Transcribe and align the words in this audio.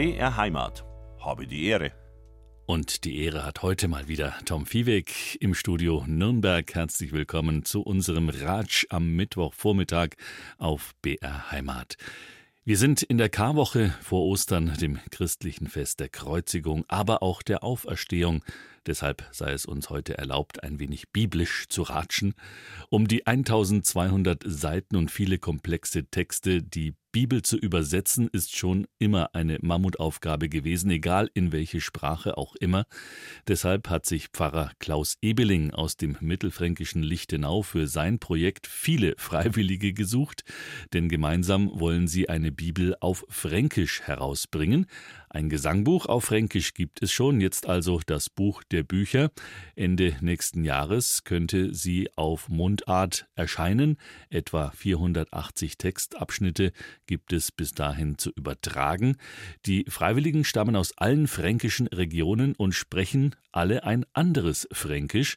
BR 0.00 0.38
Heimat. 0.38 0.86
Habe 1.22 1.46
die 1.46 1.66
Ehre. 1.66 1.92
Und 2.64 3.04
die 3.04 3.22
Ehre 3.22 3.44
hat 3.44 3.60
heute 3.60 3.86
mal 3.86 4.08
wieder 4.08 4.34
Tom 4.46 4.64
Viehweg 4.64 5.36
im 5.42 5.52
Studio 5.52 6.04
Nürnberg. 6.06 6.74
Herzlich 6.74 7.12
willkommen 7.12 7.66
zu 7.66 7.82
unserem 7.82 8.30
Ratsch 8.30 8.86
am 8.88 9.14
Mittwochvormittag 9.14 10.12
auf 10.56 10.94
BR 11.02 11.50
Heimat. 11.50 11.98
Wir 12.64 12.78
sind 12.78 13.02
in 13.02 13.18
der 13.18 13.28
Karwoche 13.28 13.94
vor 14.00 14.24
Ostern, 14.24 14.74
dem 14.80 14.98
christlichen 15.10 15.66
Fest 15.66 16.00
der 16.00 16.08
Kreuzigung, 16.08 16.86
aber 16.88 17.22
auch 17.22 17.42
der 17.42 17.62
Auferstehung. 17.62 18.42
Deshalb 18.86 19.28
sei 19.32 19.52
es 19.52 19.66
uns 19.66 19.90
heute 19.90 20.16
erlaubt, 20.16 20.62
ein 20.62 20.78
wenig 20.78 21.10
biblisch 21.10 21.68
zu 21.68 21.82
ratschen. 21.82 22.32
Um 22.88 23.06
die 23.06 23.26
1200 23.26 24.44
Seiten 24.46 24.96
und 24.96 25.10
viele 25.10 25.38
komplexe 25.38 26.06
Texte, 26.06 26.62
die 26.62 26.94
Bibel 27.12 27.42
zu 27.42 27.56
übersetzen 27.56 28.28
ist 28.28 28.56
schon 28.56 28.86
immer 28.98 29.34
eine 29.34 29.58
Mammutaufgabe 29.60 30.48
gewesen, 30.48 30.90
egal 30.90 31.28
in 31.34 31.50
welche 31.50 31.80
Sprache 31.80 32.38
auch 32.38 32.54
immer. 32.56 32.84
Deshalb 33.48 33.90
hat 33.90 34.06
sich 34.06 34.28
Pfarrer 34.28 34.70
Klaus 34.78 35.16
Ebeling 35.20 35.72
aus 35.72 35.96
dem 35.96 36.16
mittelfränkischen 36.20 37.02
Lichtenau 37.02 37.62
für 37.62 37.88
sein 37.88 38.18
Projekt 38.20 38.66
viele 38.68 39.14
Freiwillige 39.18 39.92
gesucht, 39.92 40.44
denn 40.92 41.08
gemeinsam 41.08 41.70
wollen 41.80 42.06
sie 42.06 42.28
eine 42.28 42.52
Bibel 42.52 42.94
auf 43.00 43.24
Fränkisch 43.28 44.02
herausbringen. 44.02 44.86
Ein 45.32 45.48
Gesangbuch 45.48 46.06
auf 46.06 46.24
Fränkisch 46.24 46.74
gibt 46.74 47.04
es 47.04 47.12
schon, 47.12 47.40
jetzt 47.40 47.68
also 47.68 48.00
das 48.04 48.28
Buch 48.28 48.64
der 48.64 48.82
Bücher. 48.82 49.30
Ende 49.76 50.16
nächsten 50.20 50.64
Jahres 50.64 51.22
könnte 51.22 51.72
sie 51.72 52.08
auf 52.16 52.48
Mundart 52.48 53.28
erscheinen. 53.36 53.96
Etwa 54.28 54.72
480 54.72 55.78
Textabschnitte 55.78 56.72
gibt 57.06 57.32
es 57.32 57.52
bis 57.52 57.70
dahin 57.74 58.18
zu 58.18 58.30
übertragen. 58.30 59.18
Die 59.66 59.84
Freiwilligen 59.88 60.42
stammen 60.42 60.74
aus 60.74 60.98
allen 60.98 61.28
fränkischen 61.28 61.86
Regionen 61.86 62.56
und 62.56 62.72
sprechen 62.72 63.36
alle 63.52 63.84
ein 63.84 64.06
anderes 64.12 64.66
Fränkisch. 64.72 65.36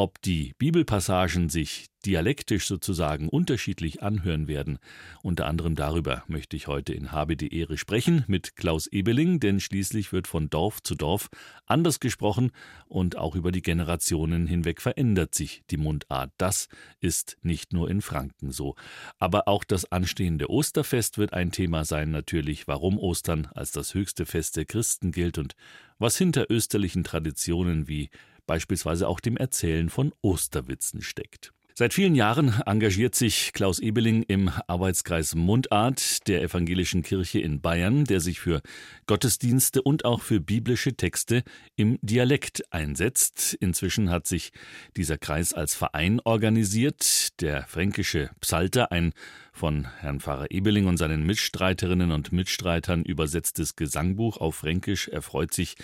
Ob 0.00 0.22
die 0.22 0.54
Bibelpassagen 0.56 1.50
sich 1.50 1.88
dialektisch 2.06 2.66
sozusagen 2.66 3.28
unterschiedlich 3.28 4.02
anhören 4.02 4.48
werden, 4.48 4.78
unter 5.22 5.46
anderem 5.46 5.74
darüber 5.74 6.24
möchte 6.26 6.56
ich 6.56 6.68
heute 6.68 6.94
in 6.94 7.12
Habe 7.12 7.36
die 7.36 7.54
Ehre 7.54 7.76
sprechen 7.76 8.24
mit 8.26 8.56
Klaus 8.56 8.86
Ebeling, 8.86 9.40
denn 9.40 9.60
schließlich 9.60 10.10
wird 10.10 10.26
von 10.26 10.48
Dorf 10.48 10.82
zu 10.82 10.94
Dorf 10.94 11.28
anders 11.66 12.00
gesprochen 12.00 12.50
und 12.88 13.18
auch 13.18 13.34
über 13.34 13.52
die 13.52 13.60
Generationen 13.60 14.46
hinweg 14.46 14.80
verändert 14.80 15.34
sich 15.34 15.64
die 15.70 15.76
Mundart. 15.76 16.32
Das 16.38 16.68
ist 17.00 17.36
nicht 17.42 17.74
nur 17.74 17.90
in 17.90 18.00
Franken 18.00 18.52
so. 18.52 18.76
Aber 19.18 19.48
auch 19.48 19.64
das 19.64 19.92
anstehende 19.92 20.48
Osterfest 20.48 21.18
wird 21.18 21.34
ein 21.34 21.52
Thema 21.52 21.84
sein, 21.84 22.10
natürlich, 22.10 22.66
warum 22.66 22.96
Ostern 22.96 23.50
als 23.54 23.70
das 23.72 23.92
höchste 23.92 24.24
Fest 24.24 24.56
der 24.56 24.64
Christen 24.64 25.12
gilt 25.12 25.36
und 25.36 25.56
was 25.98 26.16
hinter 26.16 26.50
österlichen 26.50 27.04
Traditionen 27.04 27.86
wie 27.86 28.08
beispielsweise 28.50 29.06
auch 29.06 29.20
dem 29.20 29.36
Erzählen 29.36 29.88
von 29.90 30.12
Osterwitzen 30.22 31.02
steckt. 31.02 31.52
Seit 31.76 31.94
vielen 31.94 32.16
Jahren 32.16 32.60
engagiert 32.66 33.14
sich 33.14 33.52
Klaus 33.52 33.78
Ebeling 33.78 34.24
im 34.24 34.50
Arbeitskreis 34.66 35.36
Mundart 35.36 36.26
der 36.26 36.42
Evangelischen 36.42 37.04
Kirche 37.04 37.38
in 37.38 37.60
Bayern, 37.60 38.06
der 38.06 38.18
sich 38.18 38.40
für 38.40 38.60
Gottesdienste 39.06 39.82
und 39.82 40.04
auch 40.04 40.20
für 40.20 40.40
biblische 40.40 40.94
Texte 40.94 41.44
im 41.76 41.96
Dialekt 42.02 42.64
einsetzt. 42.72 43.54
Inzwischen 43.60 44.10
hat 44.10 44.26
sich 44.26 44.50
dieser 44.96 45.16
Kreis 45.16 45.52
als 45.52 45.76
Verein 45.76 46.20
organisiert. 46.24 47.40
Der 47.40 47.62
fränkische 47.68 48.30
Psalter, 48.40 48.90
ein 48.90 49.12
von 49.60 49.86
Herrn 49.98 50.20
Pfarrer 50.20 50.50
Ebeling 50.50 50.86
und 50.86 50.96
seinen 50.96 51.26
Mitstreiterinnen 51.26 52.12
und 52.12 52.32
Mitstreitern 52.32 53.02
übersetztes 53.02 53.76
Gesangbuch 53.76 54.38
auf 54.38 54.54
Fränkisch 54.54 55.08
erfreut 55.08 55.52
sich 55.52 55.74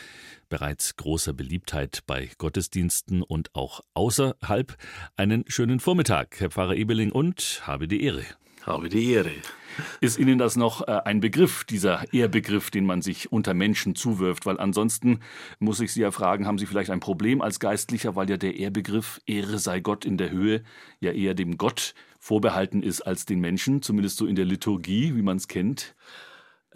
bereits 0.48 0.97
großer 0.97 1.34
Beliebtheit 1.34 2.00
bei 2.06 2.31
Gottesdiensten 2.38 3.22
und 3.22 3.54
auch 3.54 3.82
außerhalb. 3.92 4.78
Einen 5.16 5.44
schönen 5.48 5.78
Vormittag, 5.81 6.41
Herr 6.41 6.50
Pfarrer 6.50 6.75
Ebeling, 6.75 7.12
und 7.12 7.60
habe 7.66 7.86
die 7.86 8.03
Ehre. 8.03 8.25
Habe 8.66 8.88
die 8.88 9.12
Ehre. 9.12 9.31
Ist 10.00 10.19
Ihnen 10.19 10.38
das 10.38 10.56
noch 10.56 10.88
äh, 10.88 11.00
ein 11.04 11.21
Begriff, 11.21 11.62
dieser 11.62 12.12
Ehrbegriff, 12.12 12.72
den 12.72 12.84
man 12.84 13.00
sich 13.00 13.31
unter 13.31 13.54
Menschen 13.54 13.94
zuwirft? 13.94 14.44
Weil 14.44 14.59
ansonsten 14.59 15.21
muss 15.60 15.78
ich 15.78 15.93
Sie 15.93 16.00
ja 16.00 16.10
fragen, 16.10 16.47
haben 16.47 16.59
Sie 16.59 16.66
vielleicht 16.66 16.91
ein 16.91 16.99
Problem 16.99 17.43
als 17.43 17.60
Geistlicher, 17.60 18.16
weil 18.16 18.28
ja 18.28 18.37
der 18.37 18.56
Ehrbegriff 18.56 19.21
Ehre 19.25 19.60
sei 19.60 19.78
Gott 19.78 20.04
in 20.04 20.16
der 20.16 20.32
Höhe 20.32 20.65
ja 20.99 21.12
eher 21.12 21.34
dem 21.34 21.59
Gott 21.59 21.94
vorbehalten 22.19 22.82
ist 22.82 23.03
als 23.03 23.25
den 23.25 23.38
Menschen, 23.38 23.82
zumindest 23.82 24.16
so 24.16 24.27
in 24.27 24.34
der 24.34 24.47
Liturgie, 24.47 25.15
wie 25.15 25.22
man 25.22 25.37
es 25.37 25.47
kennt? 25.47 25.94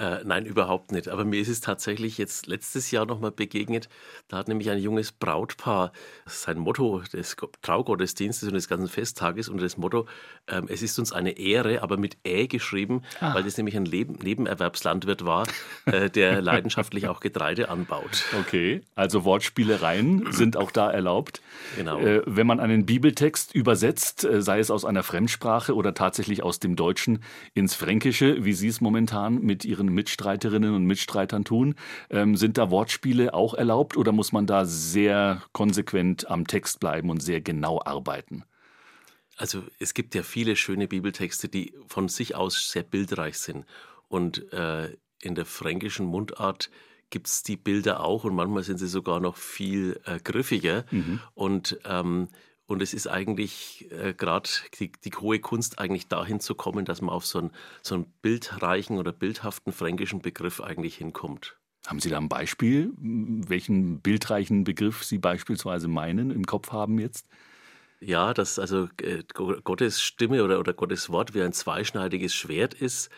Äh, 0.01 0.21
nein, 0.25 0.47
überhaupt 0.47 0.93
nicht. 0.93 1.09
Aber 1.09 1.27
mir 1.27 1.41
ist 1.41 1.49
es 1.49 1.61
tatsächlich 1.61 2.17
jetzt 2.17 2.47
letztes 2.47 2.91
Jahr 2.91 3.05
nochmal 3.05 3.33
begegnet. 3.33 3.91
Da 4.29 4.39
hat 4.39 4.49
nämlich 4.49 4.71
ein 4.71 4.79
junges 4.79 5.13
Brautpaar 5.13 5.93
sein 6.25 6.57
Motto 6.57 7.03
des 7.13 7.37
Traugottesdienstes 7.61 8.49
und 8.49 8.55
des 8.55 8.67
ganzen 8.67 8.89
Festtages 8.89 9.51
unter 9.51 9.63
das 9.63 9.77
Motto, 9.77 10.07
ähm, 10.49 10.69
es 10.69 10.81
ist 10.81 10.99
uns 10.99 11.13
eine 11.13 11.39
Ehre, 11.39 11.83
aber 11.83 11.99
mit 11.99 12.17
Ä 12.27 12.47
geschrieben, 12.47 13.03
ah. 13.21 13.35
weil 13.35 13.43
das 13.43 13.59
nämlich 13.59 13.77
ein 13.77 13.85
Leben, 13.85 14.15
Nebenerwerbslandwirt 14.23 15.27
war, 15.27 15.47
äh, 15.85 16.09
der 16.09 16.41
leidenschaftlich 16.43 17.07
auch 17.07 17.21
Getreide 17.21 17.69
anbaut. 17.69 18.25
Okay, 18.41 18.81
also 18.95 19.25
Wortspielereien 19.27 20.33
sind 20.33 20.57
auch 20.57 20.71
da 20.71 20.91
erlaubt. 20.91 21.43
Genau. 21.77 22.01
Äh, 22.01 22.23
wenn 22.25 22.47
man 22.47 22.59
einen 22.59 22.87
Bibeltext 22.87 23.55
übersetzt, 23.55 24.25
äh, 24.25 24.41
sei 24.41 24.61
es 24.61 24.71
aus 24.71 24.87
einer 24.87 25.03
Fremdsprache 25.03 25.75
oder 25.75 25.93
tatsächlich 25.93 26.43
aus 26.43 26.59
dem 26.59 26.75
Deutschen 26.75 27.23
ins 27.53 27.75
Fränkische, 27.75 28.47
wie 28.47 28.55
Sie 28.55 28.69
es 28.69 28.81
momentan 28.81 29.43
mit 29.43 29.67
Ihren 29.67 29.90
Mitstreiterinnen 29.95 30.75
und 30.75 30.85
Mitstreitern 30.85 31.45
tun. 31.45 31.75
Ähm, 32.11 32.37
sind 32.37 32.59
da 32.59 32.71
Wortspiele 32.71 33.35
auch 33.35 33.55
erlaubt 33.55 33.97
oder 33.97 34.13
muss 34.13 34.33
man 34.33 34.47
da 34.47 34.65
sehr 34.65 35.43
konsequent 35.53 36.31
am 36.31 36.47
Text 36.47 36.81
bleiben 36.81 37.11
und 37.11 37.23
sehr 37.23 37.41
genau 37.41 37.81
arbeiten? 37.85 38.45
Also 39.37 39.63
es 39.79 39.95
gibt 39.95 40.15
ja 40.15 40.23
viele 40.23 40.55
schöne 40.55 40.87
Bibeltexte, 40.87 41.49
die 41.49 41.73
von 41.87 42.09
sich 42.09 42.35
aus 42.35 42.71
sehr 42.71 42.83
bildreich 42.83 43.39
sind. 43.39 43.65
Und 44.09 44.53
äh, 44.53 44.97
in 45.23 45.35
der 45.35 45.47
fränkischen 45.47 46.07
Mundart 46.07 46.71
gibt 47.11 47.27
es 47.27 47.43
die 47.43 47.57
Bilder 47.57 48.05
auch 48.05 48.25
und 48.25 48.35
manchmal 48.35 48.63
sind 48.63 48.79
sie 48.79 48.87
sogar 48.87 49.21
noch 49.21 49.37
viel 49.37 50.01
äh, 50.05 50.19
griffiger. 50.19 50.85
Mhm. 50.91 51.21
Und 51.35 51.79
ähm, 51.85 52.29
und 52.71 52.83
es 52.83 52.95
ist 52.95 53.09
eigentlich 53.09 53.91
äh, 53.91 54.15
gerade 54.15 54.49
die, 54.79 54.93
die, 55.05 55.11
hohe 55.11 55.41
Kunst, 55.41 55.81
eigentlich 55.81 56.07
dahin 56.07 56.39
zu 56.39 56.55
kommen, 56.55 56.85
dass 56.85 57.01
man 57.01 57.11
auf 57.11 57.27
so 57.27 57.41
einen, 57.41 57.51
so 57.83 57.97
einen 57.97 58.07
bildreichen 58.23 58.97
oder 58.97 59.11
bildhaften 59.11 59.73
fränkischen 59.73 60.23
Begriff 60.23 60.61
eigentlich 60.61 60.95
hinkommt. 60.95 61.57
Haben 61.89 61.99
Sie 61.99 62.11
da 62.11 62.19
ein 62.19 62.29
Beispiel, 62.29 62.93
welchen 62.97 64.01
bildreichen 64.01 64.63
Begriff 64.63 65.03
Sie 65.03 65.19
beispielsweise 65.19 65.89
meinen, 65.89 66.31
im 66.31 66.47
Kopf 66.47 66.71
haben 66.71 67.01
jetzt? 67.01 67.27
Ja, 67.99 68.33
dass 68.35 68.61
also 68.61 68.89
äh, 69.03 69.25
Gottes 69.35 70.01
Stimme 70.01 70.45
oder, 70.45 70.61
oder 70.61 70.73
Gottes 70.73 71.11
Wort 71.11 71.35
wie 71.35 71.43
ein 71.43 71.53
zweischneidiges 71.53 72.33
Schwert 72.33 72.75
ist. 72.75 73.11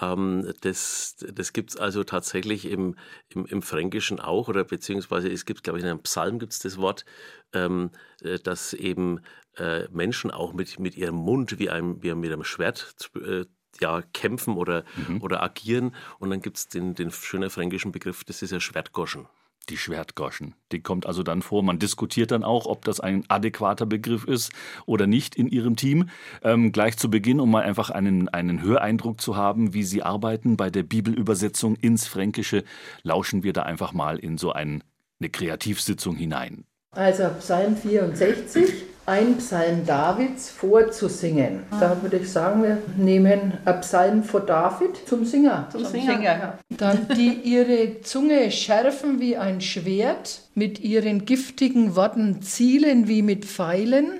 Ähm, 0.00 0.52
das 0.60 1.16
das 1.18 1.52
gibt 1.52 1.70
es 1.70 1.76
also 1.76 2.04
tatsächlich 2.04 2.66
im, 2.70 2.96
im, 3.28 3.46
im, 3.46 3.62
Fränkischen 3.62 4.20
auch, 4.20 4.48
oder 4.48 4.64
beziehungsweise 4.64 5.30
es 5.30 5.44
gibt, 5.44 5.64
glaube 5.64 5.78
ich, 5.78 5.84
in 5.84 5.90
einem 5.90 6.02
Psalm 6.02 6.38
gibt 6.38 6.52
es 6.52 6.58
das 6.58 6.76
Wort, 6.76 7.04
ähm, 7.52 7.90
äh, 8.22 8.38
dass 8.38 8.72
eben 8.74 9.20
äh, 9.56 9.88
Menschen 9.90 10.30
auch 10.30 10.52
mit, 10.52 10.78
mit 10.78 10.96
ihrem 10.96 11.16
Mund 11.16 11.58
wie, 11.58 11.70
einem, 11.70 12.02
wie 12.02 12.14
mit 12.14 12.32
einem 12.32 12.44
Schwert 12.44 12.94
äh, 13.24 13.44
ja, 13.80 14.02
kämpfen 14.12 14.56
oder, 14.56 14.84
mhm. 15.08 15.22
oder 15.22 15.42
agieren. 15.42 15.94
Und 16.18 16.30
dann 16.30 16.40
gibt 16.40 16.58
es 16.58 16.68
den, 16.68 16.94
den 16.94 17.10
schönen 17.10 17.50
fränkischen 17.50 17.92
Begriff, 17.92 18.24
das 18.24 18.42
ist 18.42 18.50
ja 18.50 18.60
Schwertgoschen 18.60 19.28
die 19.68 19.76
Schwertgoschen. 19.76 20.54
Die 20.72 20.80
kommt 20.80 21.06
also 21.06 21.22
dann 21.22 21.42
vor. 21.42 21.62
Man 21.62 21.78
diskutiert 21.78 22.30
dann 22.30 22.44
auch, 22.44 22.66
ob 22.66 22.84
das 22.84 23.00
ein 23.00 23.24
adäquater 23.28 23.86
Begriff 23.86 24.24
ist 24.24 24.52
oder 24.86 25.06
nicht 25.06 25.34
in 25.34 25.48
Ihrem 25.48 25.76
Team. 25.76 26.08
Ähm, 26.42 26.72
gleich 26.72 26.96
zu 26.96 27.10
Beginn, 27.10 27.40
um 27.40 27.50
mal 27.50 27.62
einfach 27.62 27.90
einen, 27.90 28.28
einen 28.28 28.62
Höreindruck 28.62 29.20
zu 29.20 29.36
haben, 29.36 29.74
wie 29.74 29.82
Sie 29.82 30.02
arbeiten 30.02 30.56
bei 30.56 30.70
der 30.70 30.82
Bibelübersetzung 30.82 31.76
ins 31.76 32.06
Fränkische, 32.06 32.64
lauschen 33.02 33.42
wir 33.42 33.52
da 33.52 33.62
einfach 33.62 33.92
mal 33.92 34.18
in 34.18 34.38
so 34.38 34.52
ein, 34.52 34.82
eine 35.20 35.30
Kreativsitzung 35.30 36.16
hinein. 36.16 36.64
Also 36.92 37.28
Psalm 37.38 37.76
64 37.76 38.95
ein 39.06 39.36
Psalm 39.36 39.86
Davids 39.86 40.50
vorzusingen. 40.50 41.62
Da 41.70 41.96
würde 42.02 42.18
ich 42.18 42.30
sagen, 42.30 42.62
wir 42.62 42.78
nehmen 42.96 43.54
ein 43.64 43.80
Psalm 43.80 44.24
von 44.24 44.44
David 44.44 45.08
zum 45.08 45.24
Singer. 45.24 45.68
Zum, 45.70 45.84
zum 45.84 45.92
Singer. 45.92 46.16
Singer. 46.16 46.58
Dann 46.70 47.08
die 47.16 47.32
ihre 47.44 48.00
Zunge 48.02 48.50
schärfen 48.50 49.20
wie 49.20 49.36
ein 49.36 49.60
Schwert, 49.60 50.40
mit 50.54 50.80
ihren 50.80 51.24
giftigen 51.24 51.94
Worten 51.94 52.42
zielen 52.42 53.06
wie 53.06 53.22
mit 53.22 53.44
Pfeilen. 53.44 54.12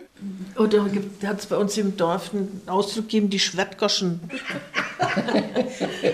Oder 0.56 0.86
hat 1.26 1.38
es 1.40 1.46
bei 1.46 1.56
uns 1.56 1.76
im 1.76 1.96
Dorf 1.96 2.32
einen 2.32 2.62
Ausdruck 2.66 3.04
gegeben, 3.04 3.28
die 3.28 3.38
Schwertgoschen. 3.38 4.20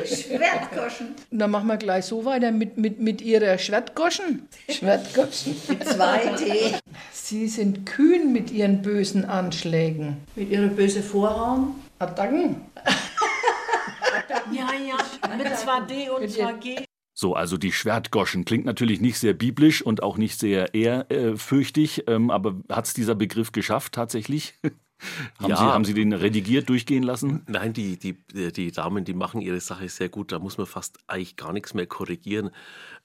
Schwertgoschen. 0.04 1.14
Dann 1.30 1.50
machen 1.50 1.68
wir 1.68 1.76
gleich 1.76 2.06
so 2.06 2.24
weiter 2.24 2.50
mit, 2.50 2.76
mit, 2.76 2.98
mit 2.98 3.20
ihrer 3.22 3.58
Schwertgoschen. 3.58 4.48
Schwertgoschen. 4.68 5.54
Mit 5.68 5.86
zwei 5.86 6.18
T. 6.36 6.74
Sie 7.12 7.46
sind 7.46 7.86
kühn 7.86 8.32
mit 8.32 8.50
ihren 8.50 8.82
bösen 8.82 9.24
Anschlägen. 9.24 10.16
Mit 10.34 10.50
ihrem 10.50 10.74
bösen 10.74 11.04
Vorraum. 11.04 11.80
Attacken. 12.00 12.56
ja, 14.52 14.68
ja, 14.72 15.36
mit 15.36 15.56
zwei 15.56 15.80
D 15.82 16.10
und 16.10 16.28
zwei 16.28 16.52
G. 16.54 16.84
So, 17.22 17.36
also 17.36 17.56
die 17.56 17.70
Schwertgoschen 17.70 18.44
klingt 18.44 18.64
natürlich 18.64 19.00
nicht 19.00 19.16
sehr 19.16 19.32
biblisch 19.32 19.80
und 19.80 20.02
auch 20.02 20.18
nicht 20.18 20.40
sehr 20.40 20.74
ehrfürchtig, 20.74 22.02
ähm, 22.08 22.30
aber 22.30 22.56
hat 22.68 22.86
es 22.86 22.94
dieser 22.94 23.14
Begriff 23.14 23.52
geschafft 23.52 23.92
tatsächlich? 23.94 24.54
haben, 25.38 25.50
Ja. 25.50 25.56
Sie, 25.56 25.62
haben 25.62 25.84
Sie 25.84 25.94
den 25.94 26.12
redigiert 26.12 26.68
durchgehen 26.68 27.04
lassen? 27.04 27.44
Nein, 27.46 27.72
die, 27.74 27.96
die, 27.96 28.16
die 28.52 28.72
Damen, 28.72 29.04
die 29.04 29.14
machen 29.14 29.40
ihre 29.40 29.60
Sache 29.60 29.88
sehr 29.88 30.08
gut. 30.08 30.32
Da 30.32 30.40
muss 30.40 30.58
man 30.58 30.66
fast 30.66 30.98
eigentlich 31.06 31.36
gar 31.36 31.52
nichts 31.52 31.74
mehr 31.74 31.86
korrigieren. 31.86 32.50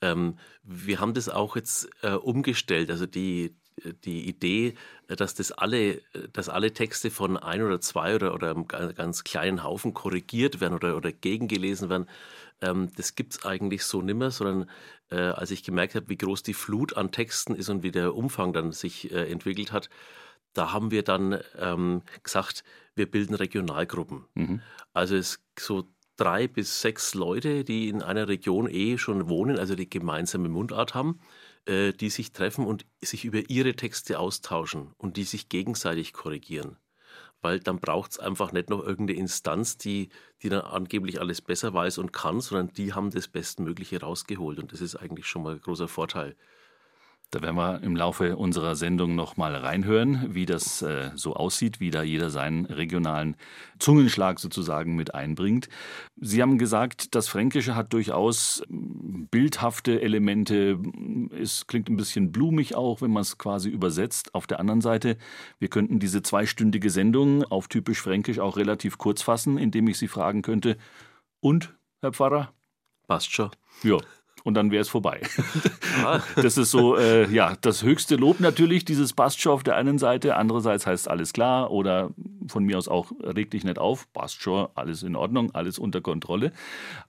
Ähm, 0.01 0.39
wir 0.63 0.99
haben 0.99 1.13
das 1.13 1.29
auch 1.29 1.55
jetzt 1.55 1.87
äh, 2.01 2.13
umgestellt. 2.13 2.89
Also 2.89 3.05
die, 3.05 3.55
die 4.03 4.27
Idee, 4.27 4.73
äh, 5.07 5.15
dass 5.15 5.35
das 5.35 5.51
alle, 5.51 6.01
dass 6.33 6.49
alle 6.49 6.73
Texte 6.73 7.11
von 7.11 7.37
ein 7.37 7.61
oder 7.61 7.79
zwei 7.81 8.15
oder, 8.15 8.33
oder 8.33 8.49
einem 8.49 8.67
ga- 8.67 8.93
ganz 8.93 9.23
kleinen 9.23 9.63
Haufen 9.63 9.93
korrigiert 9.93 10.59
werden 10.59 10.73
oder, 10.73 10.97
oder 10.97 11.11
gegengelesen 11.11 11.89
werden, 11.89 12.07
ähm, 12.61 12.89
das 12.95 13.15
gibt 13.15 13.33
es 13.33 13.45
eigentlich 13.45 13.83
so 13.83 14.01
nimmer, 14.01 14.31
sondern 14.31 14.69
äh, 15.09 15.17
als 15.17 15.51
ich 15.51 15.63
gemerkt 15.63 15.95
habe, 15.95 16.09
wie 16.09 16.17
groß 16.17 16.43
die 16.43 16.53
Flut 16.53 16.97
an 16.97 17.11
Texten 17.11 17.55
ist 17.55 17.69
und 17.69 17.83
wie 17.83 17.91
der 17.91 18.15
Umfang 18.15 18.53
dann 18.53 18.71
sich 18.71 19.11
äh, 19.11 19.29
entwickelt 19.31 19.71
hat, 19.71 19.89
da 20.53 20.73
haben 20.73 20.91
wir 20.91 21.03
dann 21.03 21.39
ähm, 21.57 22.01
gesagt, 22.23 22.63
wir 22.95 23.09
bilden 23.09 23.35
Regionalgruppen. 23.35 24.25
Mhm. 24.33 24.61
Also 24.93 25.15
es 25.15 25.39
so 25.59 25.87
drei 26.15 26.47
bis 26.47 26.81
sechs 26.81 27.13
Leute, 27.13 27.63
die 27.63 27.89
in 27.89 28.01
einer 28.01 28.27
Region 28.27 28.67
eh 28.69 28.97
schon 28.97 29.29
wohnen, 29.29 29.59
also 29.59 29.75
die 29.75 29.89
gemeinsame 29.89 30.49
Mundart 30.49 30.95
haben, 30.95 31.19
äh, 31.65 31.93
die 31.93 32.09
sich 32.09 32.31
treffen 32.33 32.65
und 32.65 32.85
sich 33.01 33.23
über 33.23 33.49
ihre 33.49 33.75
Texte 33.75 34.19
austauschen 34.19 34.93
und 34.97 35.15
die 35.15 35.23
sich 35.23 35.47
gegenseitig 35.47 36.13
korrigieren. 36.13 36.77
Weil 37.41 37.59
dann 37.59 37.79
braucht 37.79 38.11
es 38.11 38.19
einfach 38.19 38.51
nicht 38.51 38.69
noch 38.69 38.83
irgendeine 38.83 39.19
Instanz, 39.19 39.77
die, 39.77 40.09
die 40.41 40.49
dann 40.49 40.61
angeblich 40.61 41.19
alles 41.19 41.41
besser 41.41 41.73
weiß 41.73 41.99
und 41.99 42.13
kann, 42.13 42.41
sondern 42.41 42.73
die 42.73 42.93
haben 42.93 43.11
das 43.11 43.27
Bestmögliche 43.27 44.01
rausgeholt. 44.01 44.59
Und 44.59 44.73
das 44.73 44.81
ist 44.81 44.95
eigentlich 44.95 45.27
schon 45.27 45.43
mal 45.43 45.53
ein 45.53 45.61
großer 45.61 45.87
Vorteil. 45.87 46.35
Da 47.31 47.41
werden 47.41 47.57
wir 47.57 47.83
im 47.83 47.97
Laufe 47.97 48.37
unserer 48.37 48.77
Sendung 48.77 49.15
noch 49.15 49.35
mal 49.35 49.53
reinhören, 49.53 50.33
wie 50.33 50.45
das 50.45 50.81
äh, 50.81 51.11
so 51.15 51.33
aussieht, 51.35 51.81
wie 51.81 51.91
da 51.91 52.01
jeder 52.01 52.29
seinen 52.29 52.65
regionalen 52.65 53.35
Zungenschlag 53.79 54.39
sozusagen 54.39 54.95
mit 54.95 55.13
einbringt. 55.13 55.67
Sie 56.15 56.41
haben 56.41 56.57
gesagt, 56.57 57.15
das 57.15 57.27
Fränkische 57.27 57.75
hat 57.75 57.91
durchaus 57.91 58.63
mm, 58.69 59.25
bildhafte 59.29 60.01
Elemente. 60.01 60.79
Es 61.37 61.67
klingt 61.67 61.89
ein 61.89 61.97
bisschen 61.97 62.31
blumig 62.31 62.75
auch, 62.75 63.01
wenn 63.01 63.11
man 63.11 63.23
es 63.23 63.37
quasi 63.37 63.69
übersetzt. 63.69 64.33
Auf 64.33 64.47
der 64.47 64.61
anderen 64.61 64.79
Seite, 64.79 65.17
wir 65.59 65.67
könnten 65.67 65.99
diese 65.99 66.21
zweistündige 66.21 66.89
Sendung 66.89 67.43
auf 67.43 67.67
typisch 67.67 68.01
Fränkisch 68.01 68.39
auch 68.39 68.55
relativ 68.55 68.97
kurz 68.97 69.21
fassen, 69.21 69.57
indem 69.57 69.89
ich 69.89 69.97
Sie 69.97 70.07
fragen 70.07 70.43
könnte, 70.43 70.77
und, 71.41 71.75
Herr 71.99 72.13
Pfarrer? 72.13 72.53
Passt 73.05 73.33
schon. 73.33 73.51
Ja. 73.83 73.97
Und 74.47 74.53
dann 74.53 74.71
wäre 74.71 74.81
es 74.81 74.87
vorbei. 74.87 75.19
Ja, 76.01 76.23
Das 76.37 76.57
ist 76.57 76.71
so, 76.71 76.95
äh, 76.95 77.29
ja, 77.29 77.57
das 77.59 77.83
höchste 77.83 78.15
Lob 78.15 78.39
natürlich, 78.39 78.85
dieses 78.85 79.11
passt 79.11 79.41
schon 79.41 79.51
auf 79.51 79.61
der 79.61 79.75
einen 79.75 79.97
Seite. 79.97 80.37
Andererseits 80.37 80.87
heißt 80.87 81.09
alles 81.09 81.33
klar 81.33 81.69
oder 81.69 82.11
von 82.47 82.63
mir 82.63 82.77
aus 82.77 82.87
auch 82.87 83.11
reg 83.21 83.51
dich 83.51 83.65
nicht 83.65 83.77
auf, 83.77 84.07
passt 84.13 84.41
schon, 84.41 84.69
alles 84.73 85.03
in 85.03 85.17
Ordnung, 85.17 85.53
alles 85.53 85.77
unter 85.77 85.99
Kontrolle. 85.99 86.53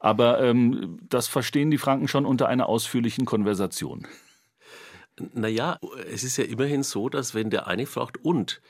Aber 0.00 0.40
ähm, 0.40 0.99
das 1.08 1.29
verstehen 1.29 1.70
die 1.70 1.79
Franken 1.79 2.08
schon 2.08 2.26
unter 2.26 2.49
einer 2.49 2.69
ausführlichen 2.69 3.25
Konversation. 3.25 4.08
Naja, 5.32 5.79
es 6.12 6.25
ist 6.25 6.38
ja 6.38 6.44
immerhin 6.44 6.82
so, 6.82 7.08
dass 7.08 7.37
wenn 7.37 7.50
der 7.50 7.69
eine 7.69 7.87
fragt 7.87 8.19
und, 8.25 8.61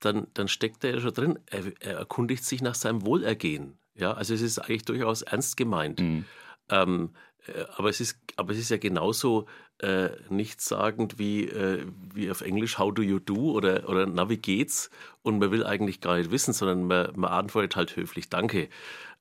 dann, 0.00 0.26
dann 0.34 0.48
steckt 0.48 0.84
er 0.84 0.96
ja 0.96 1.00
schon 1.00 1.14
drin, 1.14 1.38
er, 1.46 1.72
er 1.80 1.96
erkundigt 2.00 2.44
sich 2.44 2.60
nach 2.60 2.74
seinem 2.74 3.06
Wohlergehen. 3.06 3.78
Ja, 3.94 4.12
also 4.12 4.34
es 4.34 4.42
ist 4.42 4.58
eigentlich 4.58 4.84
durchaus 4.84 5.22
ernst 5.22 5.56
gemeint. 5.56 6.00
Mhm. 6.00 6.26
Ähm, 6.68 7.10
äh, 7.10 7.33
aber, 7.76 7.88
es 7.90 8.00
ist, 8.00 8.18
aber 8.36 8.52
es 8.52 8.58
ist 8.58 8.70
ja 8.70 8.76
genauso 8.76 9.46
äh, 9.78 10.10
nichtssagend 10.30 11.18
wie, 11.18 11.44
äh, 11.44 11.84
wie 12.14 12.30
auf 12.30 12.40
Englisch 12.40 12.78
How 12.78 12.92
do 12.94 13.02
you 13.02 13.18
do 13.18 13.52
oder, 13.52 13.88
oder 13.88 14.06
Na, 14.06 14.28
wie 14.28 14.36
geht's? 14.36 14.90
Und 15.22 15.38
man 15.38 15.50
will 15.50 15.64
eigentlich 15.64 16.00
gar 16.00 16.16
nicht 16.16 16.30
wissen, 16.30 16.52
sondern 16.52 16.86
man, 16.86 17.10
man 17.16 17.30
antwortet 17.30 17.76
halt 17.76 17.96
höflich 17.96 18.28
Danke. 18.28 18.68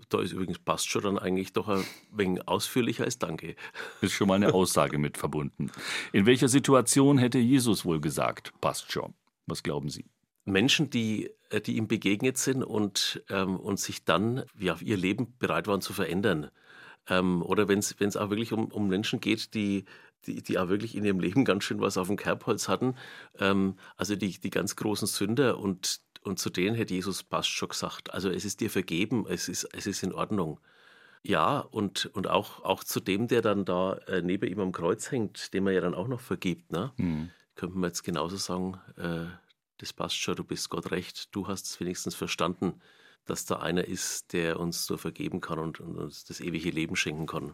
Da 0.09 0.21
ist 0.21 0.31
übrigens 0.31 0.59
passt 0.59 0.89
schon 0.89 1.03
dann 1.03 1.17
eigentlich 1.19 1.53
doch 1.53 1.67
ein 1.67 1.83
wenig 2.11 2.47
ausführlicher 2.47 3.03
als 3.03 3.19
Danke. 3.19 3.55
Ist 4.01 4.13
schon 4.13 4.27
mal 4.27 4.35
eine 4.35 4.53
Aussage 4.53 4.97
mit 4.97 5.17
verbunden. 5.17 5.71
In 6.11 6.25
welcher 6.25 6.47
Situation 6.47 7.17
hätte 7.17 7.39
Jesus 7.39 7.83
wohl 7.85 7.99
gesagt, 7.99 8.53
passt 8.61 8.91
schon? 8.91 9.13
Was 9.47 9.63
glauben 9.63 9.89
Sie? 9.89 10.05
Menschen, 10.45 10.89
die, 10.89 11.31
äh, 11.49 11.61
die 11.61 11.77
ihm 11.77 11.87
begegnet 11.87 12.37
sind 12.37 12.63
und, 12.63 13.23
ähm, 13.29 13.57
und 13.57 13.79
sich 13.79 14.05
dann 14.05 14.43
ja, 14.59 14.77
ihr 14.81 14.97
Leben 14.97 15.35
bereit 15.39 15.67
waren 15.67 15.81
zu 15.81 15.93
verändern. 15.93 16.51
Ähm, 17.09 17.41
oder 17.41 17.67
wenn 17.67 17.79
es 17.79 18.17
auch 18.17 18.29
wirklich 18.29 18.53
um, 18.53 18.65
um 18.65 18.87
Menschen 18.87 19.19
geht, 19.19 19.53
die, 19.53 19.85
die, 20.25 20.41
die 20.41 20.57
auch 20.57 20.69
wirklich 20.69 20.95
in 20.95 21.05
ihrem 21.05 21.19
Leben 21.19 21.45
ganz 21.45 21.63
schön 21.63 21.81
was 21.81 21.97
auf 21.97 22.07
dem 22.07 22.17
Kerbholz 22.17 22.67
hatten. 22.67 22.95
Ähm, 23.39 23.75
also 23.97 24.15
die, 24.15 24.39
die 24.39 24.49
ganz 24.49 24.75
großen 24.75 25.07
Sünder 25.07 25.57
und, 25.57 26.01
und 26.21 26.39
zu 26.39 26.49
denen 26.49 26.75
hätte 26.75 26.93
Jesus 26.93 27.23
passt 27.23 27.49
schon 27.49 27.69
gesagt. 27.69 28.13
Also 28.13 28.29
es 28.29 28.45
ist 28.45 28.61
dir 28.61 28.69
vergeben, 28.69 29.25
es 29.27 29.49
ist, 29.49 29.67
es 29.73 29.87
ist 29.87 30.03
in 30.03 30.13
Ordnung. 30.13 30.59
Ja, 31.25 31.59
und, 31.59 32.07
und 32.07 32.27
auch, 32.27 32.63
auch 32.63 32.83
zu 32.83 32.99
dem, 32.99 33.29
der 33.29 33.41
dann 33.41 33.63
da 33.63 33.93
äh, 34.07 34.21
neben 34.21 34.49
ihm 34.49 34.59
am 34.59 34.73
Kreuz 34.73 35.09
hängt, 35.09 35.53
dem 35.53 35.67
er 35.67 35.73
ja 35.73 35.81
dann 35.81 35.95
auch 35.95 36.09
noch 36.09 36.19
vergibt. 36.19 36.71
Ne? 36.71 36.91
Hm. 36.97 37.29
könnte 37.55 37.77
man 37.77 37.89
jetzt 37.89 38.03
genauso 38.03 38.35
sagen, 38.35 38.77
äh, 38.97 39.25
das 39.77 39.93
passt 39.93 40.17
schon, 40.17 40.35
du 40.35 40.43
bist 40.43 40.69
Gott 40.69 40.91
recht, 40.91 41.33
du 41.33 41.47
hast 41.47 41.65
es 41.65 41.79
wenigstens 41.79 42.15
verstanden, 42.15 42.81
dass 43.25 43.45
da 43.45 43.57
einer 43.57 43.85
ist, 43.85 44.33
der 44.33 44.59
uns 44.59 44.85
so 44.85 44.97
vergeben 44.97 45.41
kann 45.41 45.59
und, 45.59 45.79
und 45.79 45.97
uns 45.97 46.25
das 46.25 46.39
ewige 46.41 46.69
Leben 46.71 46.95
schenken 46.95 47.25
kann. 47.25 47.53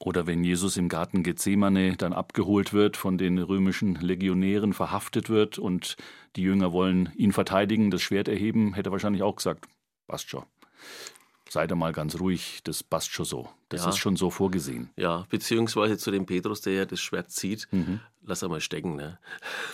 Oder 0.00 0.26
wenn 0.28 0.44
Jesus 0.44 0.76
im 0.76 0.88
Garten 0.88 1.24
Gethsemane 1.24 1.96
dann 1.96 2.12
abgeholt 2.12 2.72
wird, 2.72 2.96
von 2.96 3.18
den 3.18 3.36
römischen 3.38 3.96
Legionären 3.96 4.72
verhaftet 4.72 5.28
wird 5.28 5.58
und 5.58 5.96
die 6.36 6.42
Jünger 6.42 6.72
wollen 6.72 7.12
ihn 7.16 7.32
verteidigen, 7.32 7.90
das 7.90 8.00
Schwert 8.02 8.28
erheben, 8.28 8.74
hätte 8.74 8.90
er 8.90 8.92
wahrscheinlich 8.92 9.24
auch 9.24 9.34
gesagt, 9.36 9.66
passt 10.06 10.28
schon. 10.30 10.44
Seid 11.50 11.72
ihr 11.72 11.76
mal 11.76 11.92
ganz 11.92 12.20
ruhig, 12.20 12.60
das 12.62 12.82
passt 12.84 13.10
schon 13.10 13.24
so. 13.24 13.48
Das 13.70 13.82
Ja. 13.82 13.88
ist 13.88 13.96
schon 13.98 14.16
so 14.16 14.30
vorgesehen. 14.30 14.90
Ja, 14.96 15.26
beziehungsweise 15.30 15.96
zu 15.98 16.10
dem 16.10 16.26
Petrus, 16.26 16.60
der 16.60 16.74
ja 16.74 16.84
das 16.84 17.00
Schwert 17.00 17.30
zieht, 17.32 17.66
Mhm. 17.72 18.00
lass 18.22 18.42
er 18.42 18.50
mal 18.50 18.60
stecken. 18.60 18.94
Ne? 18.96 19.18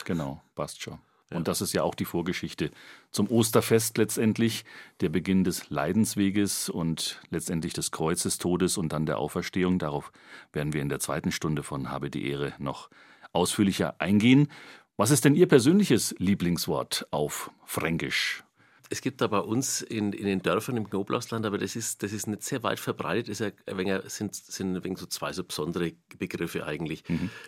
Genau, 0.05 0.41
passt 0.55 0.81
schon. 0.83 0.99
Und 1.31 1.49
das 1.49 1.61
ist 1.61 1.73
ja 1.73 1.83
auch 1.83 1.95
die 1.95 2.05
Vorgeschichte 2.05 2.71
zum 3.11 3.31
Osterfest 3.31 3.97
letztendlich, 3.99 4.65
der 5.01 5.09
Beginn 5.09 5.43
des 5.43 5.71
Leidensweges 5.71 6.69
und 6.69 7.21
letztendlich 7.31 7.73
des 7.73 7.91
Kreuzestodes 7.91 8.77
und 8.77 8.93
dann 8.93 9.07
der 9.07 9.19
Auferstehung. 9.19 9.79
Darauf 9.79 10.13
werden 10.53 10.73
wir 10.73 10.83
in 10.83 10.89
der 10.89 11.01
zweiten 11.01 11.33
Stunde 11.33 11.63
von 11.63 11.91
Habe 11.91 12.11
die 12.11 12.29
Ehre 12.29 12.53
noch 12.59 12.91
ausführlicher 13.33 14.01
eingehen. 14.01 14.49
Was 14.97 15.11
ist 15.11 15.25
denn 15.25 15.35
Ihr 15.35 15.49
persönliches 15.49 16.15
Lieblingswort 16.19 17.09
auf 17.11 17.51
Fränkisch? 17.65 18.45
Es 18.91 19.01
gibt 19.01 19.21
da 19.21 19.27
bei 19.27 19.41
uns 19.41 19.83
in, 19.83 20.13
in 20.13 20.27
den 20.27 20.43
Dörfern 20.43 20.77
im 20.77 20.89
Knoblauchsland, 20.89 21.47
aber 21.47 21.59
das 21.59 21.75
ist, 21.75 22.03
das 22.03 22.13
ist 22.13 22.29
nicht 22.29 22.43
sehr 22.43 22.63
weit 22.63 22.79
verbreitet, 22.79 23.29
ist 23.29 23.41
ja 23.41 23.51
ein 23.67 23.79
wenig, 23.79 24.03
sind, 24.07 24.35
sind 24.35 24.77
ein 24.77 24.85
wenig 24.85 24.99
so 24.99 25.07
zwei 25.07 25.33
so 25.33 25.43
besondere 25.43 25.93
Begriffe 26.19 26.65
eigentlich. 26.65 27.03